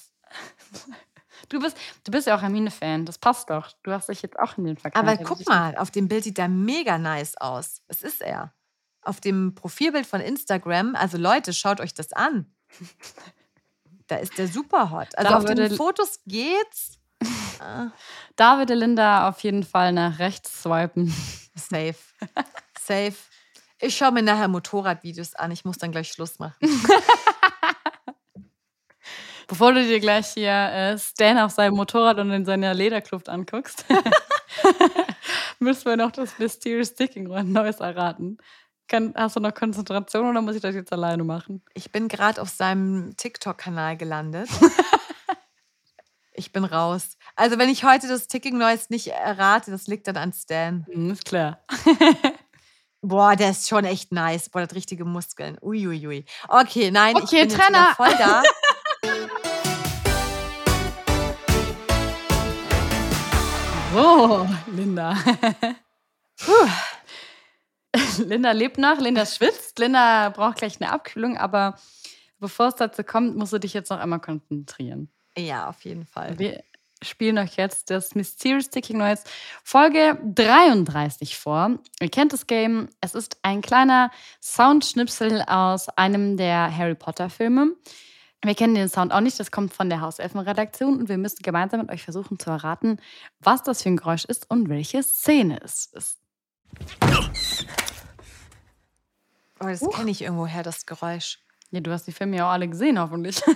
Du 1.49 1.59
bist, 1.59 1.75
du 2.03 2.11
bist 2.11 2.27
ja 2.27 2.35
auch 2.37 2.41
Hermine-Fan. 2.41 3.05
Das 3.05 3.17
passt 3.17 3.49
doch. 3.49 3.71
Du 3.83 3.91
hast 3.91 4.07
dich 4.09 4.21
jetzt 4.21 4.39
auch 4.39 4.57
in 4.57 4.65
den 4.65 4.77
verknallt. 4.77 5.07
Aber 5.19 5.23
guck 5.23 5.47
mal, 5.47 5.75
auf 5.77 5.91
dem 5.91 6.07
Bild 6.07 6.23
sieht 6.23 6.39
er 6.39 6.47
mega 6.47 6.97
nice 6.97 7.35
aus. 7.37 7.81
Was 7.87 8.01
ist 8.03 8.21
er? 8.21 8.53
Auf 9.01 9.19
dem 9.19 9.55
Profilbild 9.55 10.05
von 10.05 10.21
Instagram, 10.21 10.95
also 10.95 11.17
Leute, 11.17 11.53
schaut 11.53 11.79
euch 11.81 11.93
das 11.93 12.13
an. 12.13 12.45
Da 14.07 14.17
ist 14.17 14.37
der 14.37 14.47
super 14.47 14.91
hot. 14.91 15.17
Also 15.17 15.29
Da 15.31 15.37
auf 15.37 15.45
den 15.45 15.75
Fotos 15.75 16.19
geht's. 16.25 16.95
Ah, 17.61 17.91
Da 18.37 18.57
würde 18.57 18.73
Linda 18.73 19.27
auf 19.27 19.41
jeden 19.41 19.63
Fall 19.65 19.91
nach 19.91 20.19
rechts 20.19 20.63
swipen. 20.63 21.13
safe. 21.55 21.95
Safe. 22.79 23.15
Ich 23.81 23.97
schaue 23.97 24.13
mir 24.13 24.21
nachher 24.23 24.47
Motorradvideos 24.47 25.35
an. 25.35 25.51
Ich 25.51 25.65
muss 25.65 25.77
dann 25.77 25.91
gleich 25.91 26.09
Schluss 26.13 26.39
machen. 26.39 26.55
Bevor 29.49 29.73
du 29.73 29.83
dir 29.85 29.99
gleich 29.99 30.27
hier 30.35 30.51
äh, 30.51 30.97
Stan 30.99 31.39
auf 31.39 31.51
seinem 31.51 31.75
Motorrad 31.75 32.19
und 32.19 32.29
in 32.31 32.45
seiner 32.45 32.73
Lederkluft 32.75 33.27
anguckst, 33.29 33.83
müssen 35.59 35.85
wir 35.85 35.97
noch 35.97 36.11
das 36.11 36.37
Mysterious 36.37 36.89
Sticking 36.89 37.23
Neues 37.51 37.79
erraten. 37.79 38.37
Kann, 38.87 39.13
hast 39.15 39.35
du 39.35 39.39
noch 39.39 39.53
Konzentration 39.53 40.29
oder 40.29 40.41
muss 40.41 40.55
ich 40.55 40.61
das 40.61 40.75
jetzt 40.75 40.93
alleine 40.93 41.23
machen? 41.23 41.63
Ich 41.73 41.91
bin 41.91 42.07
gerade 42.07 42.39
auf 42.41 42.49
seinem 42.49 43.15
TikTok-Kanal 43.17 43.97
gelandet. 43.97 44.49
Ich 46.33 46.53
bin 46.53 46.63
raus. 46.63 47.17
Also, 47.35 47.57
wenn 47.57 47.67
ich 47.67 47.83
heute 47.83 48.07
das 48.07 48.27
Ticking 48.27 48.57
Noise 48.57 48.85
nicht 48.87 49.07
errate, 49.07 49.71
das 49.71 49.87
liegt 49.87 50.07
dann 50.07 50.15
an 50.15 50.31
Stan. 50.31 50.85
Hm, 50.89 51.11
ist 51.11 51.25
klar. 51.25 51.59
Boah, 53.01 53.35
der 53.35 53.49
ist 53.49 53.67
schon 53.67 53.83
echt 53.83 54.13
nice. 54.13 54.47
Boah, 54.47 54.59
der 54.59 54.69
hat 54.69 54.73
richtige 54.75 55.03
Muskeln. 55.03 55.57
Uiuiui. 55.61 56.23
Okay, 56.47 56.91
nein, 56.91 57.17
ich 57.17 57.23
Okay, 57.23 57.41
bin 57.41 57.49
jetzt 57.49 57.57
Trenner. 57.59 57.87
wieder 57.87 57.95
voll 57.95 58.15
da. 58.17 58.41
So, 63.93 64.47
Linda. 64.71 65.17
Linda 68.19 68.51
lebt 68.51 68.77
noch, 68.77 68.99
Linda 68.99 69.25
schwitzt, 69.25 69.79
Linda 69.79 70.29
braucht 70.29 70.57
gleich 70.57 70.79
eine 70.79 70.91
Abkühlung, 70.91 71.37
aber 71.37 71.75
bevor 72.39 72.67
es 72.67 72.75
dazu 72.75 73.03
kommt, 73.03 73.35
musst 73.35 73.53
du 73.53 73.57
dich 73.57 73.73
jetzt 73.73 73.89
noch 73.89 73.99
einmal 73.99 74.19
konzentrieren. 74.19 75.09
Ja, 75.37 75.67
auf 75.69 75.83
jeden 75.85 76.05
Fall. 76.05 76.37
Wir 76.37 76.63
spielen 77.01 77.37
euch 77.39 77.55
jetzt 77.55 77.89
das 77.89 78.13
Mysterious 78.13 78.69
Ticking 78.69 78.97
Noise 78.99 79.23
Folge 79.63 80.19
33 80.23 81.37
vor. 81.37 81.79
Ihr 81.99 82.09
kennt 82.09 82.33
das 82.33 82.45
Game. 82.45 82.89
Es 83.01 83.15
ist 83.15 83.37
ein 83.41 83.61
kleiner 83.61 84.11
Soundschnipsel 84.41 85.41
aus 85.43 85.89
einem 85.89 86.37
der 86.37 86.75
Harry 86.75 86.95
Potter 86.95 87.29
Filme. 87.29 87.75
Wir 88.43 88.55
kennen 88.55 88.75
den 88.75 88.87
Sound 88.87 89.11
auch 89.11 89.19
nicht, 89.19 89.39
das 89.39 89.51
kommt 89.51 89.73
von 89.73 89.89
der 89.89 89.99
Hauselfenredaktion 89.99 90.97
und 90.97 91.09
wir 91.09 91.17
müssen 91.17 91.43
gemeinsam 91.43 91.81
mit 91.81 91.89
euch 91.91 92.03
versuchen 92.03 92.39
zu 92.39 92.49
erraten, 92.49 92.99
was 93.39 93.63
das 93.63 93.83
für 93.83 93.89
ein 93.89 93.97
Geräusch 93.97 94.25
ist 94.25 94.49
und 94.49 94.69
welche 94.69 95.03
Szene 95.03 95.59
es 95.61 95.87
ist. 95.87 96.19
Oh, 99.59 99.65
das 99.65 99.81
kenne 99.81 100.11
ich 100.11 100.21
irgendwoher, 100.21 100.63
das 100.63 100.85
Geräusch. 100.85 101.39
Ja, 101.71 101.81
du 101.81 101.91
hast 101.91 102.05
die 102.05 102.13
Filme 102.13 102.37
ja 102.37 102.47
auch 102.47 102.53
alle 102.53 102.69
gesehen, 102.69 102.99
hoffentlich. 102.99 103.41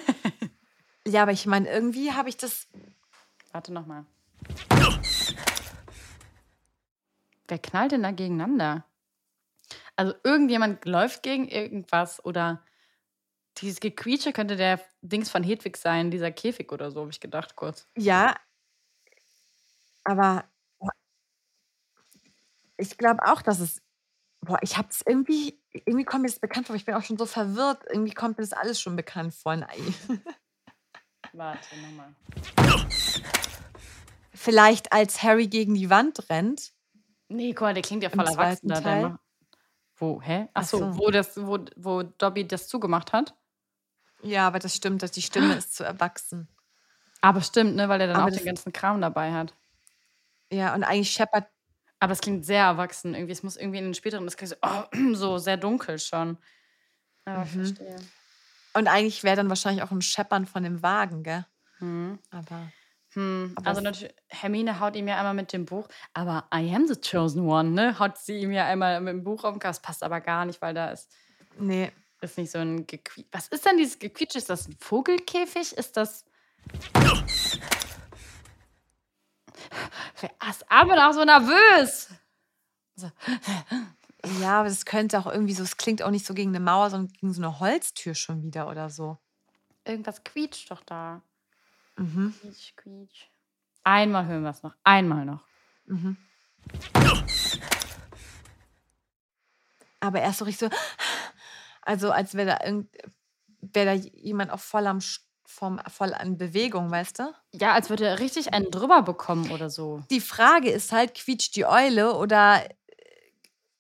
Ja, 1.06 1.24
aber 1.24 1.34
ich 1.34 1.46
meine, 1.46 1.70
irgendwie 1.70 2.14
habe 2.14 2.30
ich 2.30 2.38
das. 2.38 2.68
Warte 3.52 3.74
nochmal. 3.74 4.06
Wer 7.48 7.60
knallt 7.60 7.92
denn 7.92 8.04
da 8.04 8.12
gegeneinander? 8.12 8.86
Also 9.96 10.14
irgendjemand 10.24 10.86
läuft 10.86 11.24
gegen 11.24 11.48
irgendwas 11.48 12.24
oder 12.24 12.64
dieses 13.58 13.80
Gequietsche 13.80 14.34
könnte 14.34 14.56
der 14.56 14.80
Dings 15.02 15.30
von 15.30 15.44
Hedwig 15.44 15.78
sein, 15.78 16.12
dieser 16.12 16.32
Käfig 16.32 16.72
oder 16.72 16.92
so, 16.92 17.02
habe 17.02 17.12
ich 17.12 17.20
gedacht 17.20 17.56
kurz. 17.56 17.88
Ja. 17.98 18.36
Aber. 20.04 20.46
Ich 22.78 22.98
glaube 22.98 23.26
auch, 23.26 23.42
dass 23.42 23.60
es. 23.60 23.82
Boah, 24.42 24.60
ich 24.62 24.78
habe 24.78 24.90
es 24.90 25.02
irgendwie. 25.06 25.60
Irgendwie 25.72 26.04
kommt 26.06 26.24
mir 26.24 26.30
das 26.30 26.40
bekannt 26.40 26.68
vor. 26.68 26.76
Ich 26.76 26.86
bin 26.86 26.96
auch 26.96 27.04
schon 27.04 27.18
so 27.18 27.26
verwirrt. 27.26 27.84
Irgendwie 27.90 28.14
kommt 28.14 28.38
mir 28.38 28.44
das 28.44 28.54
alles 28.54 28.80
schon 28.82 28.96
bekannt 28.96 29.34
vor. 29.34 29.56
Nein. 29.56 29.96
Warte 31.34 31.76
nochmal. 31.82 32.14
Vielleicht 34.34 34.92
als 34.92 35.24
Harry 35.24 35.48
gegen 35.48 35.74
die 35.74 35.90
Wand 35.90 36.30
rennt. 36.30 36.74
Nee, 37.30 37.54
guck 37.54 37.62
mal, 37.62 37.74
der 37.74 37.82
klingt 37.84 38.04
ja 38.04 38.10
voll 38.10 38.26
erwachsen. 38.26 38.68
zweiten 38.68 38.68
da, 38.68 38.76
Der 38.76 38.84
Teil? 38.84 39.10
macht, 39.10 39.20
wo, 39.98 40.22
hä? 40.22 40.48
Ach 40.54 40.62
Achso, 40.62 40.78
so. 40.80 40.98
wo, 40.98 41.10
das, 41.10 41.38
wo, 41.38 41.60
wo 41.76 42.04
Dobby 42.04 42.48
das 42.48 42.68
zugemacht 42.68 43.14
hat. 43.14 43.36
Ja, 44.24 44.48
aber 44.48 44.60
das 44.60 44.76
stimmt, 44.76 45.04
dass 45.04 45.12
die 45.12 45.22
Stimme 45.22 45.56
ist 45.56 45.76
zu 45.76 45.84
erwachsen. 45.84 46.48
Aber 47.22 47.42
stimmt, 47.42 47.76
ne, 47.76 47.90
weil 47.90 48.02
er 48.02 48.08
dann 48.08 48.18
Aber 48.18 48.32
auch 48.32 48.36
den 48.36 48.46
ganzen 48.46 48.74
Kram 48.74 49.02
dabei 49.02 49.34
hat. 49.34 49.54
Ja, 50.52 50.74
und 50.76 50.84
eigentlich 50.84 51.12
scheppert. 51.12 51.48
Aber 52.00 52.14
es 52.14 52.22
klingt 52.22 52.46
sehr 52.46 52.64
erwachsen 52.66 53.14
irgendwie. 53.16 53.32
Es 53.32 53.44
muss 53.44 53.56
irgendwie 53.56 53.80
in 53.80 53.86
den 53.86 53.94
späteren, 53.94 54.26
das 54.26 54.36
klingt 54.38 54.50
so, 54.52 54.56
oh, 54.62 54.84
so 55.16 55.38
sehr 55.38 55.58
dunkel 55.58 56.00
schon. 56.00 56.38
Aber 57.26 57.44
ich 57.44 57.52
Mhm. 57.52 57.58
verstehe. 57.58 57.96
Und 58.76 58.88
eigentlich 58.88 59.24
wäre 59.24 59.36
dann 59.38 59.50
wahrscheinlich 59.50 59.84
auch 59.84 59.92
ein 59.92 60.02
Scheppern 60.02 60.46
von 60.46 60.64
dem 60.64 60.84
Wagen, 60.84 61.24
gell? 61.24 61.46
Hm. 61.80 62.20
Aber 62.32 62.72
Hm. 63.14 63.56
Also 63.64 63.82
natürlich, 63.82 64.16
Hermine 64.30 64.80
haut 64.80 64.96
ihm 64.96 65.08
ja 65.08 65.18
einmal 65.18 65.36
mit 65.36 65.54
dem 65.54 65.66
Buch, 65.66 65.88
aber 66.14 66.48
I 66.54 66.74
am 66.76 66.88
the 66.88 66.96
chosen 66.96 67.44
one, 67.48 67.70
ne? 67.72 68.00
Haut 68.00 68.18
sie 68.18 68.40
ihm 68.40 68.52
ja 68.52 68.66
einmal 68.66 69.00
mit 69.02 69.14
dem 69.14 69.24
Buch 69.24 69.44
auf 69.44 69.54
den. 69.54 69.60
Das 69.60 69.82
passt 69.82 70.02
aber 70.02 70.20
gar 70.20 70.46
nicht, 70.46 70.62
weil 70.62 70.74
da 70.74 70.90
ist, 70.90 71.12
nee. 71.60 71.92
Ist 72.24 72.38
nicht 72.38 72.52
so 72.52 72.60
ein 72.60 72.88
Gequietsch. 72.88 73.28
Was 73.32 73.48
ist 73.50 73.66
denn 73.66 73.78
dieses 73.78 74.00
Gequietsch? 74.00 74.36
Ist 74.36 74.50
das 74.50 74.68
ein 74.68 74.76
Vogelkäfig? 74.80 75.74
Ist 75.74 75.98
das. 75.98 76.26
Wer 80.22 80.32
ist 80.50 80.72
aber 80.72 81.10
auch 81.10 81.14
so 81.14 81.24
nervös? 81.26 82.10
Ja, 84.40 84.60
aber 84.60 84.70
das 84.70 84.86
könnte 84.86 85.20
auch 85.20 85.26
irgendwie 85.26 85.54
so, 85.54 85.64
es 85.64 85.78
klingt 85.78 86.02
auch 86.02 86.12
nicht 86.12 86.26
so 86.26 86.34
gegen 86.34 86.52
eine 86.52 86.62
Mauer, 86.62 86.90
sondern 86.90 87.12
gegen 87.14 87.34
so 87.34 87.42
eine 87.42 87.60
Holztür 87.60 88.16
schon 88.16 88.42
wieder 88.42 88.70
oder 88.70 88.90
so. 88.90 89.18
Irgendwas 89.86 90.24
quietscht 90.24 90.72
doch 90.72 90.84
da. 90.84 91.22
Mhm. 91.98 92.34
Quietsch, 92.40 92.76
quietsch. 92.78 93.28
Einmal 93.84 94.26
hören 94.26 94.44
wir 94.44 94.52
es 94.52 94.64
noch. 94.64 94.76
Einmal 94.84 95.26
noch. 95.26 95.44
Mhm. 95.86 96.18
Aber 100.00 100.20
er 100.22 100.30
ist 100.30 100.38
so 100.38 100.46
richtig 100.46 100.70
so, 100.70 100.78
also 101.86 102.12
als 102.12 102.36
wäre 102.36 102.48
da 102.60 102.66
irgend, 102.66 102.90
wäre 103.62 103.86
da 103.86 103.94
jemand 103.94 104.52
auch 104.52 104.60
voll 104.60 104.88
am 104.88 105.00
vom, 105.46 105.80
voll 105.90 106.14
an 106.14 106.38
Bewegung, 106.38 106.90
weißt 106.90 107.20
du? 107.20 107.34
Ja, 107.54 107.74
als 107.74 107.90
würde 107.90 108.06
er 108.08 108.20
richtig 108.20 108.54
einen 108.54 108.72
drüber 108.72 109.04
bekommen 109.04 109.52
oder 109.52 109.70
so. 109.70 110.02
Die 110.10 110.22
Frage 110.22 110.72
ist 110.72 110.92
halt, 110.92 111.14
quietscht 111.16 111.56
die 111.56 111.66
Eule 111.66 112.16
oder, 112.16 112.64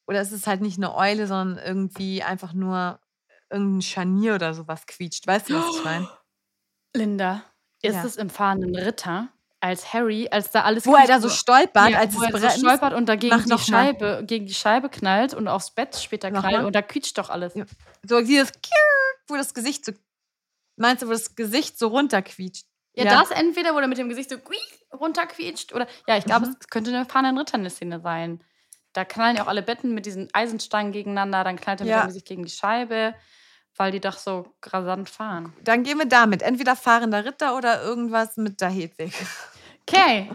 oder 0.08 0.22
ist 0.22 0.32
es 0.32 0.47
halt 0.47 0.62
nicht 0.62 0.78
eine 0.78 0.95
Eule, 0.95 1.28
sondern 1.28 1.64
irgendwie 1.64 2.24
einfach 2.24 2.54
nur 2.54 2.99
irgendein 3.49 3.82
Scharnier 3.82 4.36
oder 4.36 4.54
sowas 4.54 4.86
quietscht. 4.86 5.26
Weißt 5.28 5.49
du, 5.49 5.54
was 5.54 5.70
ich 5.70 5.84
meine? 5.84 6.08
Linda, 6.95 7.43
ist 7.84 7.95
Ja. 7.95 8.06
es 8.06 8.18
im 8.18 8.30
fahrenden 8.30 8.76
Ritter, 8.78 9.30
als 9.64 9.93
Harry, 9.93 10.28
als 10.30 10.51
da 10.51 10.64
alles 10.64 10.86
Wo 10.86 10.93
er 10.95 11.07
da 11.07 11.22
so 11.22 11.30
stolpert, 11.30 11.89
ja, 11.89 11.99
als 11.99 12.14
wo 12.16 12.24
es 12.24 12.43
er 12.43 12.49
so 12.51 12.59
stolpert 12.59 12.93
und 12.93 13.07
da 13.07 13.16
gegen 13.16 13.34
Mach 13.36 13.43
die, 13.43 13.49
mal. 13.49 13.57
Scheibe, 13.57 14.24
gegen 14.28 14.45
die 14.45 14.53
Scheibe 14.53 14.89
knallt 14.89 15.34
und 15.34 15.47
aufs 15.47 15.72
Bett 15.72 15.95
später 15.95 16.30
Mach 16.32 16.41
knallt 16.41 16.57
mal. 16.57 16.66
und 16.66 16.76
da 16.76 16.82
quietscht 16.82 17.18
doch 17.18 17.30
alles. 17.30 17.55
Ja. 17.55 17.64
So 18.05 18.20
dieses 18.20 18.51
wo 19.28 19.36
das 19.38 19.53
Gesicht 19.53 19.86
so. 19.86 19.93
Meinst 20.76 21.01
du, 21.01 21.07
wo 21.07 21.11
das 21.11 21.36
Gesicht 21.36 21.80
so 21.80 21.88
runterquietscht? 21.88 22.66
Ja, 22.95 23.05
das 23.05 23.32
entweder, 23.32 23.74
wo 23.74 23.80
er 23.80 23.88
mit 23.88 23.97
dem 23.97 24.09
Gesicht 24.09 24.30
so 24.30 24.36
runterquietscht 24.93 25.74
oder. 25.74 25.88
Ja, 26.07 26.18
ich 26.18 26.26
glaube, 26.26 26.47
Mhm. 26.47 26.55
es 26.59 26.68
könnte 26.68 26.89
eine 26.91 27.05
fahrenden 27.05 27.38
Ritter 27.38 27.55
eine 27.55 27.70
Szene 27.70 28.01
sein. 28.01 28.43
Da 28.91 29.05
knallen 29.05 29.38
ja 29.38 29.43
auch 29.43 29.47
alle 29.47 29.64
Betten 29.64 29.93
mit 29.93 30.05
diesen 30.05 30.28
Eisenstangen 30.34 30.91
gegeneinander, 30.91 31.43
dann 31.43 31.55
knallt 31.55 31.80
er 31.80 31.86
mit 31.86 31.91
Ja. 31.91 32.01
dem 32.03 32.07
Gesicht 32.07 32.28
gegen 32.28 32.43
die 32.43 32.51
Scheibe, 32.51 33.16
weil 33.78 33.91
die 33.91 33.99
doch 33.99 34.18
so 34.18 34.53
rasant 34.64 35.09
fahren. 35.09 35.53
Dann 35.64 35.84
gehen 35.84 35.97
wir 35.97 36.05
damit. 36.05 36.41
Entweder 36.43 36.76
fahrender 36.76 37.26
Ritter 37.26 37.55
oder 37.57 37.82
irgendwas 37.82 38.38
mit 38.38 38.61
der 38.61 38.70
Hedwig. 38.70 39.14
Okay, 39.88 40.30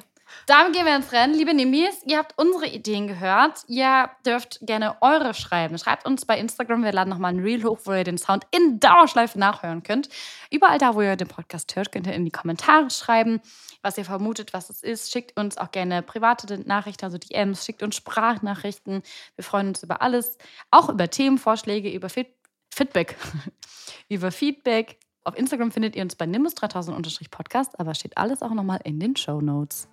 damit 0.46 0.72
gehen 0.72 0.86
wir 0.86 0.96
ins 0.96 1.12
Rennen. 1.12 1.34
Liebe 1.34 1.52
Nimis, 1.52 2.02
ihr 2.06 2.18
habt 2.18 2.32
unsere 2.38 2.66
Ideen 2.66 3.06
gehört. 3.06 3.64
Ihr 3.66 4.10
dürft 4.24 4.58
gerne 4.62 4.96
eure 5.02 5.34
schreiben. 5.34 5.78
Schreibt 5.78 6.06
uns 6.06 6.24
bei 6.24 6.38
Instagram. 6.38 6.82
Wir 6.84 6.92
laden 6.92 7.10
nochmal 7.10 7.34
ein 7.34 7.40
Reel 7.40 7.64
hoch, 7.64 7.80
wo 7.84 7.92
ihr 7.92 8.04
den 8.04 8.18
Sound 8.18 8.44
in 8.50 8.80
Dauerschleife 8.80 9.38
nachhören 9.38 9.82
könnt. 9.82 10.08
Überall 10.50 10.78
da, 10.78 10.94
wo 10.94 11.02
ihr 11.02 11.16
den 11.16 11.28
Podcast 11.28 11.74
hört, 11.76 11.92
könnt 11.92 12.06
ihr 12.06 12.14
in 12.14 12.24
die 12.24 12.30
Kommentare 12.30 12.90
schreiben, 12.90 13.40
was 13.82 13.98
ihr 13.98 14.04
vermutet, 14.04 14.52
was 14.52 14.70
es 14.70 14.82
ist. 14.82 15.12
Schickt 15.12 15.38
uns 15.38 15.58
auch 15.58 15.70
gerne 15.70 16.02
private 16.02 16.58
Nachrichten, 16.66 17.04
also 17.04 17.18
DMs. 17.18 17.64
Schickt 17.64 17.82
uns 17.82 17.96
Sprachnachrichten. 17.96 19.02
Wir 19.36 19.44
freuen 19.44 19.68
uns 19.68 19.82
über 19.82 20.02
alles. 20.02 20.38
Auch 20.70 20.88
über 20.88 21.10
Themenvorschläge, 21.10 21.90
über 21.90 22.08
Feed 22.08 22.28
Feedback. 22.70 23.16
über 24.08 24.30
Feedback. 24.30 24.98
Auf 25.28 25.36
Instagram 25.36 25.70
findet 25.70 25.94
ihr 25.94 26.02
uns 26.02 26.16
bei 26.16 26.24
nimbus3000-podcast, 26.24 27.78
aber 27.78 27.94
steht 27.94 28.16
alles 28.16 28.40
auch 28.40 28.54
nochmal 28.54 28.80
in 28.84 28.98
den 28.98 29.14
Show 29.14 29.42
Notes. 29.42 29.86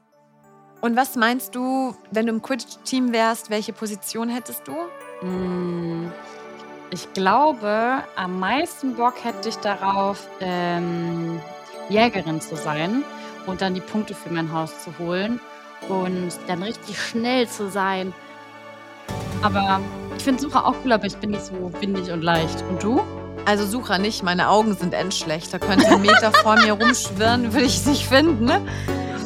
Und 0.79 0.95
was 0.95 1.17
meinst 1.17 1.53
du, 1.55 1.93
wenn 2.11 2.27
du 2.27 2.31
im 2.31 2.41
Quidditch-Team 2.41 3.11
wärst, 3.11 3.49
welche 3.49 3.73
Position 3.73 4.29
hättest 4.29 4.65
du? 4.65 5.27
Mm, 5.27 6.09
Ich 6.91 7.11
glaube, 7.11 8.01
am 8.15 8.39
meisten 8.39 8.95
Bock 8.95 9.15
hätte 9.25 9.49
ich 9.49 9.57
darauf, 9.57 10.25
ähm, 10.39 11.41
Jägerin 11.89 12.39
zu 12.39 12.55
sein 12.55 13.03
und 13.45 13.59
dann 13.59 13.73
die 13.75 13.81
Punkte 13.81 14.13
für 14.13 14.29
mein 14.31 14.53
Haus 14.53 14.85
zu 14.85 14.97
holen 14.99 15.41
und 15.89 16.31
dann 16.47 16.63
richtig 16.63 16.97
schnell 16.97 17.45
zu 17.49 17.69
sein. 17.69 18.13
Aber 19.41 19.81
ich 20.15 20.23
finde 20.23 20.41
Sucher 20.41 20.65
auch 20.65 20.75
cool, 20.85 20.93
aber 20.93 21.07
ich 21.07 21.17
bin 21.17 21.31
nicht 21.31 21.43
so 21.43 21.73
windig 21.81 22.09
und 22.09 22.21
leicht. 22.21 22.63
Und 22.69 22.81
du? 22.81 23.01
Also 23.45 23.65
Sucher 23.65 23.99
nicht, 23.99 24.23
meine 24.23 24.49
Augen 24.49 24.75
sind 24.75 24.93
endschlecht. 24.93 25.53
Da 25.53 25.59
könnte 25.59 25.87
ein 25.87 26.01
Meter 26.01 26.31
vor 26.43 26.55
mir 26.55 26.73
rumschwirren, 26.73 27.53
würde 27.53 27.65
ich 27.65 27.77
es 27.77 27.85
nicht 27.85 28.07
finden. 28.07 28.45
Ne? 28.45 28.61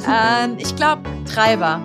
Ähm, 0.07 0.55
ich 0.57 0.75
glaube, 0.75 1.03
Treiber. 1.25 1.79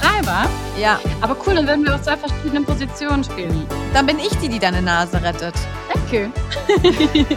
Treiber? 0.00 0.48
Ja, 0.80 0.98
Aber 1.20 1.36
cool, 1.46 1.54
dann 1.54 1.66
würden 1.66 1.84
wir 1.84 1.94
auf 1.94 2.02
zwei 2.02 2.16
verschiedenen 2.16 2.64
Positionen 2.64 3.22
spielen. 3.24 3.66
dann 3.92 4.06
bin 4.06 4.18
ich 4.18 4.36
die, 4.38 4.48
die 4.48 4.58
deine 4.58 4.82
Nase 4.82 5.22
rettet. 5.22 5.54
Danke. 5.92 6.30